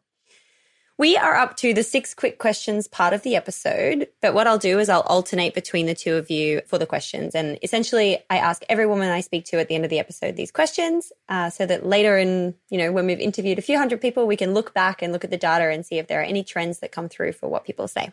We 0.99 1.15
are 1.15 1.33
up 1.33 1.55
to 1.59 1.73
the 1.73 1.81
six 1.81 2.13
quick 2.13 2.39
questions 2.39 2.85
part 2.85 3.13
of 3.13 3.23
the 3.23 3.37
episode, 3.37 4.09
but 4.21 4.33
what 4.33 4.47
I'll 4.47 4.57
do 4.57 4.79
is 4.79 4.89
I'll 4.89 4.99
alternate 4.99 5.53
between 5.53 5.85
the 5.85 5.95
two 5.95 6.15
of 6.15 6.29
you 6.29 6.59
for 6.67 6.77
the 6.77 6.85
questions. 6.85 7.35
And 7.35 7.57
essentially, 7.63 8.17
I 8.29 8.35
ask 8.35 8.63
every 8.67 8.85
woman 8.85 9.07
I 9.07 9.21
speak 9.21 9.45
to 9.45 9.61
at 9.61 9.69
the 9.69 9.75
end 9.75 9.85
of 9.85 9.89
the 9.89 9.99
episode 9.99 10.35
these 10.35 10.51
questions 10.51 11.13
uh, 11.29 11.51
so 11.51 11.65
that 11.65 11.85
later 11.85 12.17
in, 12.17 12.53
you 12.69 12.77
know, 12.77 12.91
when 12.91 13.05
we've 13.05 13.21
interviewed 13.21 13.57
a 13.57 13.61
few 13.61 13.77
hundred 13.77 14.01
people, 14.01 14.27
we 14.27 14.35
can 14.35 14.53
look 14.53 14.73
back 14.73 15.01
and 15.01 15.13
look 15.13 15.23
at 15.23 15.29
the 15.29 15.37
data 15.37 15.69
and 15.69 15.85
see 15.85 15.99
if 15.99 16.07
there 16.07 16.19
are 16.19 16.23
any 16.23 16.43
trends 16.43 16.79
that 16.79 16.91
come 16.91 17.07
through 17.07 17.31
for 17.31 17.47
what 17.47 17.63
people 17.63 17.87
say. 17.87 18.11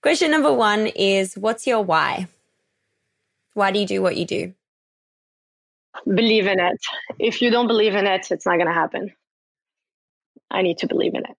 Question 0.00 0.30
number 0.30 0.52
one 0.52 0.86
is 0.86 1.36
What's 1.36 1.66
your 1.66 1.82
why? 1.82 2.28
Why 3.54 3.72
do 3.72 3.80
you 3.80 3.86
do 3.86 4.00
what 4.00 4.16
you 4.16 4.26
do? 4.26 4.54
Believe 6.06 6.46
in 6.46 6.60
it. 6.60 6.80
If 7.18 7.42
you 7.42 7.50
don't 7.50 7.66
believe 7.66 7.96
in 7.96 8.06
it, 8.06 8.30
it's 8.30 8.46
not 8.46 8.58
going 8.58 8.68
to 8.68 8.72
happen. 8.72 9.12
I 10.52 10.62
need 10.62 10.78
to 10.78 10.86
believe 10.86 11.14
in 11.14 11.24
it. 11.24 11.36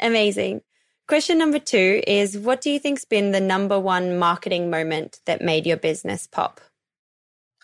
Amazing. 0.00 0.62
Question 1.06 1.38
number 1.38 1.58
two 1.58 2.02
is 2.06 2.36
What 2.36 2.60
do 2.60 2.70
you 2.70 2.78
think's 2.78 3.04
been 3.04 3.32
the 3.32 3.40
number 3.40 3.78
one 3.78 4.18
marketing 4.18 4.70
moment 4.70 5.20
that 5.24 5.42
made 5.42 5.66
your 5.66 5.76
business 5.76 6.26
pop? 6.26 6.60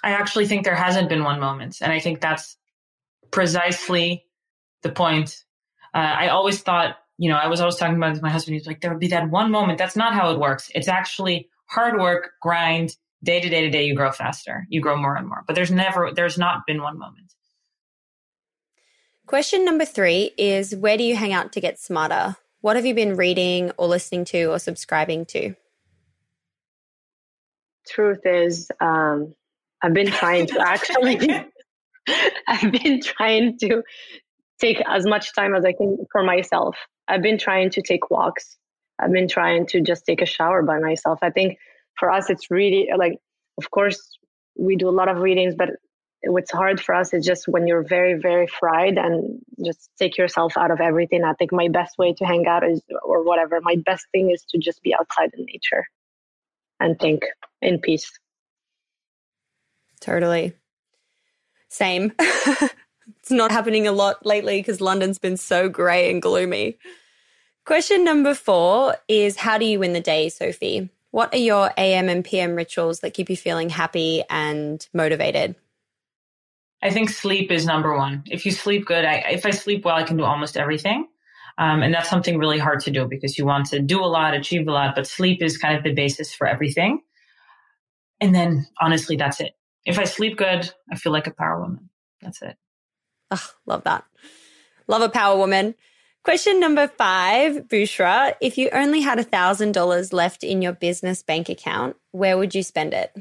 I 0.03 0.11
actually 0.11 0.47
think 0.47 0.65
there 0.65 0.75
hasn't 0.75 1.09
been 1.09 1.25
one 1.25 1.41
moment. 1.41 1.79
And 1.81 1.93
I 1.93 1.99
think 1.99 2.21
that's 2.21 2.57
precisely 3.31 4.27
the 4.83 4.91
point. 4.91 5.45
Uh, 5.95 5.99
I 5.99 6.29
always 6.29 6.61
thought 6.61 6.97
you 7.19 7.31
know, 7.31 7.37
I 7.37 7.47
was 7.47 7.61
always 7.61 7.77
talking 7.77 7.97
about 7.97 8.13
with 8.13 8.23
my 8.23 8.31
husband. 8.31 8.55
He's 8.55 8.67
like, 8.67 8.81
there 8.81 8.91
would 8.91 9.01
be 9.01 9.09
that 9.09 9.31
one 9.31 9.51
moment. 9.51 9.79
That's 9.79 9.97
not 9.97 10.15
how 10.15 10.33
it 10.33 10.41
works. 10.41 10.71
It's 10.75 10.89
actually 10.89 11.49
hard 11.67 11.99
work, 11.99 12.33
grind, 12.43 12.97
day 13.23 13.41
to 13.41 13.49
day 13.49 13.63
to 13.63 13.71
day. 13.71 13.85
You 13.85 13.95
grow 13.95 14.11
faster. 14.11 14.67
You 14.69 14.81
grow 14.81 14.97
more 14.97 15.17
and 15.17 15.29
more. 15.29 15.45
But 15.47 15.55
there's 15.55 15.71
never, 15.71 16.11
there's 16.15 16.39
not 16.39 16.67
been 16.67 16.83
one 16.83 16.99
moment. 16.99 17.34
Question 19.27 19.65
number 19.65 19.87
three 19.87 20.33
is 20.37 20.77
Where 20.77 20.99
do 20.99 21.03
you 21.03 21.17
hang 21.17 21.33
out 21.33 21.53
to 21.53 21.61
get 21.61 21.79
smarter? 21.79 22.37
What 22.61 22.77
have 22.77 22.85
you 22.85 22.95
been 22.95 23.17
reading 23.17 23.71
or 23.79 23.89
listening 23.89 24.27
to 24.27 24.45
or 24.47 24.59
subscribing 24.59 25.25
to? 25.27 25.55
Truth 27.89 28.21
is, 28.25 28.71
um, 28.81 29.35
I've 29.83 29.95
been 29.95 30.11
trying 30.11 30.47
to 30.49 30.61
actually, 30.67 31.19
I've 32.49 32.71
been 32.71 33.01
trying 33.01 33.59
to 33.59 33.83
take 34.61 34.83
as 34.87 35.07
much 35.07 35.35
time 35.35 35.55
as 35.55 35.65
I 35.65 35.73
can 35.73 36.05
for 36.13 36.23
myself. 36.23 36.77
I've 37.09 37.23
been 37.23 37.39
trying 37.39 37.71
to 37.71 37.83
take 37.83 38.11
walks. 38.11 38.59
I've 38.99 39.13
been 39.13 39.29
trying 39.29 39.67
to 39.69 39.81
just 39.81 40.05
take 40.05 40.21
a 40.21 40.27
shower 40.27 40.63
by 40.63 40.79
myself. 40.79 41.19
I 41.23 41.31
think 41.31 41.59
for 41.99 42.11
us, 42.11 42.29
it's 42.29 42.51
really 42.51 42.89
like, 42.97 43.19
of 43.59 43.71
course, 43.71 44.19
we 44.57 44.77
do 44.77 44.89
a 44.89 44.91
lot 44.91 45.09
of 45.09 45.19
readings, 45.19 45.55
but 45.55 45.71
what's 46.27 46.51
hard 46.51 46.81
for 46.81 46.95
us 46.95 47.13
is 47.13 47.25
just 47.25 47.47
when 47.49 47.67
you're 47.67 47.83
very, 47.83 48.15
very 48.15 48.47
fried 48.47 48.99
and 48.99 49.41
just 49.65 49.91
take 49.99 50.17
yourself 50.19 50.57
out 50.57 50.71
of 50.71 50.81
everything. 50.81 51.25
I 51.25 51.35
think 51.35 51.53
my 51.53 51.69
best 51.69 51.99
way 51.99 52.13
to 52.15 52.25
hang 52.25 52.47
out 52.47 52.69
is, 52.69 52.83
or 53.03 53.25
whatever, 53.25 53.61
my 53.61 53.77
best 53.85 54.07
thing 54.13 54.31
is 54.31 54.45
to 54.51 54.59
just 54.59 54.83
be 54.83 54.95
outside 54.95 55.31
in 55.37 55.45
nature 55.45 55.87
and 56.81 56.99
think 56.99 57.25
in 57.63 57.81
peace. 57.81 58.11
Totally. 60.01 60.55
Same. 61.69 62.13
it's 62.19 63.31
not 63.31 63.51
happening 63.51 63.87
a 63.87 63.93
lot 63.93 64.25
lately 64.25 64.61
because 64.61 64.81
London's 64.81 65.19
been 65.19 65.37
so 65.37 65.69
grey 65.69 66.11
and 66.11 66.21
gloomy. 66.21 66.79
Question 67.65 68.05
number 68.05 68.35
four 68.35 68.97
is 69.09 69.37
How 69.37 69.57
do 69.57 69.65
you 69.65 69.79
win 69.79 69.95
the 69.95 70.01
day, 70.01 70.29
Sophie? 70.29 70.91
What 71.11 71.33
are 71.33 71.39
your 71.39 71.71
AM 71.79 72.09
and 72.09 72.25
PM 72.25 72.55
rituals 72.55 73.01
that 73.01 73.15
keep 73.15 73.31
you 73.31 73.37
feeling 73.37 73.71
happy 73.71 74.25
and 74.29 74.87
motivated? 74.93 75.55
I 76.85 76.91
think 76.91 77.09
sleep 77.09 77.51
is 77.51 77.65
number 77.65 77.97
one. 77.97 78.23
If 78.27 78.45
you 78.45 78.53
sleep 78.53 78.85
good, 78.85 79.07
I, 79.07 79.15
if 79.31 79.47
I 79.47 79.51
sleep 79.51 79.87
well, 79.87 79.97
I 79.97 80.03
can 80.03 80.19
do 80.19 80.25
almost 80.25 80.59
everything. 80.59 81.09
Um, 81.57 81.83
and 81.83 81.95
that's 81.95 82.11
something 82.11 82.39
really 82.39 82.59
hard 82.59 82.81
to 82.81 82.91
do 82.91 83.07
because 83.09 83.39
you 83.39 83.47
want 83.47 83.67
to 83.67 83.81
do 83.81 84.05
a 84.05 84.07
lot, 84.07 84.35
achieve 84.35 84.69
a 84.69 84.73
lot, 84.73 84.95
but 84.95 85.07
sleep 85.07 85.43
is 85.43 85.57
kind 85.57 85.79
of 85.79 85.83
the 85.83 85.95
basis 85.95 86.35
for 86.35 86.47
everything. 86.47 87.01
And 88.21 88.35
then 88.35 88.67
honestly, 88.81 89.17
that's 89.17 89.41
it. 89.41 89.53
If 89.87 89.99
I 89.99 90.05
sleep 90.05 90.37
good, 90.37 90.71
I 90.93 90.97
feel 90.97 91.13
like 91.13 91.27
a 91.27 91.31
power 91.31 91.61
woman. 91.61 91.89
That's 92.21 92.43
it. 92.43 92.57
Oh, 93.31 93.51
love 93.65 93.85
that. 93.85 94.05
Love 94.87 95.03
a 95.03 95.09
power 95.09 95.39
woman. 95.39 95.75
Question 96.23 96.61
number 96.61 96.89
five, 96.89 97.69
Bouchra. 97.69 98.35
If 98.41 98.59
you 98.59 98.69
only 98.73 99.01
had 99.01 99.19
a 99.19 99.25
$1,000 99.25 100.13
left 100.13 100.45
in 100.45 100.61
your 100.61 100.73
business 100.73 101.23
bank 101.23 101.49
account, 101.49 101.97
where 102.11 102.37
would 102.37 102.55
you 102.55 102.63
spend 102.63 102.93
it? 102.93 103.15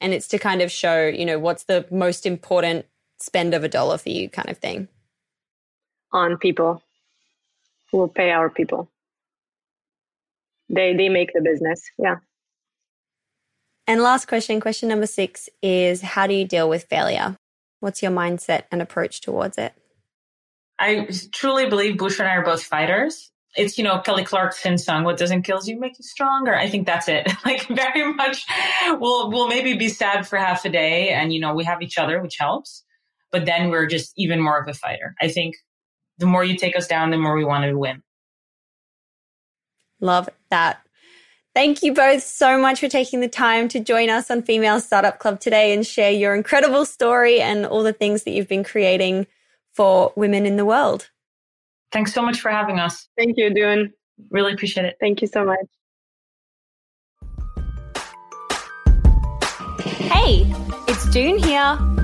And 0.00 0.12
it's 0.12 0.28
to 0.28 0.38
kind 0.38 0.62
of 0.62 0.70
show, 0.70 1.06
you 1.06 1.24
know, 1.24 1.38
what's 1.38 1.64
the 1.64 1.86
most 1.90 2.26
important 2.26 2.86
spend 3.18 3.54
of 3.54 3.64
a 3.64 3.68
dollar 3.68 3.98
for 3.98 4.10
you 4.10 4.28
kind 4.28 4.50
of 4.50 4.58
thing? 4.58 4.88
On 6.12 6.36
people. 6.36 6.82
We'll 7.92 8.08
pay 8.08 8.30
our 8.30 8.50
people. 8.50 8.90
They 10.68 10.94
they 10.94 11.08
make 11.08 11.32
the 11.32 11.40
business. 11.40 11.82
Yeah. 11.98 12.16
And 13.86 14.02
last 14.02 14.26
question, 14.28 14.60
question 14.60 14.88
number 14.88 15.06
six 15.06 15.48
is 15.62 16.00
how 16.00 16.26
do 16.26 16.34
you 16.34 16.46
deal 16.46 16.68
with 16.68 16.84
failure? 16.84 17.36
What's 17.80 18.02
your 18.02 18.12
mindset 18.12 18.62
and 18.72 18.80
approach 18.80 19.20
towards 19.20 19.58
it? 19.58 19.74
I 20.78 21.08
truly 21.32 21.68
believe 21.68 21.98
Bush 21.98 22.18
and 22.18 22.26
I 22.26 22.36
are 22.36 22.44
both 22.44 22.62
fighters. 22.62 23.30
It's, 23.56 23.78
you 23.78 23.84
know, 23.84 24.00
Kelly 24.00 24.24
Clarkson 24.24 24.78
song, 24.78 25.04
What 25.04 25.18
Doesn't 25.18 25.42
Kill 25.42 25.60
You 25.64 25.78
Make 25.78 25.98
You 25.98 26.02
Stronger. 26.02 26.56
I 26.56 26.68
think 26.68 26.86
that's 26.86 27.08
it. 27.08 27.30
Like 27.44 27.68
very 27.68 28.12
much 28.12 28.44
we'll, 28.86 29.30
we'll 29.30 29.48
maybe 29.48 29.74
be 29.74 29.88
sad 29.88 30.26
for 30.26 30.38
half 30.38 30.64
a 30.64 30.70
day 30.70 31.10
and, 31.10 31.32
you 31.32 31.38
know, 31.38 31.54
we 31.54 31.64
have 31.64 31.82
each 31.82 31.98
other, 31.98 32.20
which 32.20 32.36
helps 32.38 32.82
but 33.34 33.46
then 33.46 33.68
we're 33.68 33.86
just 33.86 34.12
even 34.16 34.40
more 34.40 34.60
of 34.60 34.68
a 34.68 34.72
fighter. 34.72 35.12
I 35.20 35.26
think 35.26 35.56
the 36.18 36.26
more 36.26 36.44
you 36.44 36.56
take 36.56 36.76
us 36.76 36.86
down, 36.86 37.10
the 37.10 37.18
more 37.18 37.34
we 37.34 37.44
want 37.44 37.64
to 37.64 37.74
win. 37.74 38.00
Love 40.00 40.28
that. 40.50 40.80
Thank 41.52 41.82
you 41.82 41.92
both 41.92 42.22
so 42.22 42.56
much 42.56 42.78
for 42.78 42.86
taking 42.86 43.18
the 43.18 43.28
time 43.28 43.66
to 43.70 43.80
join 43.80 44.08
us 44.08 44.30
on 44.30 44.42
Female 44.42 44.78
Startup 44.78 45.18
Club 45.18 45.40
today 45.40 45.74
and 45.74 45.84
share 45.84 46.12
your 46.12 46.36
incredible 46.36 46.84
story 46.84 47.40
and 47.40 47.66
all 47.66 47.82
the 47.82 47.92
things 47.92 48.22
that 48.22 48.30
you've 48.30 48.46
been 48.46 48.62
creating 48.62 49.26
for 49.72 50.12
women 50.14 50.46
in 50.46 50.54
the 50.54 50.64
world. 50.64 51.10
Thanks 51.90 52.14
so 52.14 52.22
much 52.22 52.38
for 52.40 52.52
having 52.52 52.78
us. 52.78 53.08
Thank 53.18 53.36
you, 53.36 53.52
Doone. 53.52 53.92
Really 54.30 54.52
appreciate 54.52 54.86
it. 54.86 54.96
Thank 55.00 55.22
you 55.22 55.26
so 55.26 55.44
much. 55.44 55.66
Hey, 59.98 60.46
it's 60.86 61.10
Doone 61.10 61.38
here. 61.38 62.03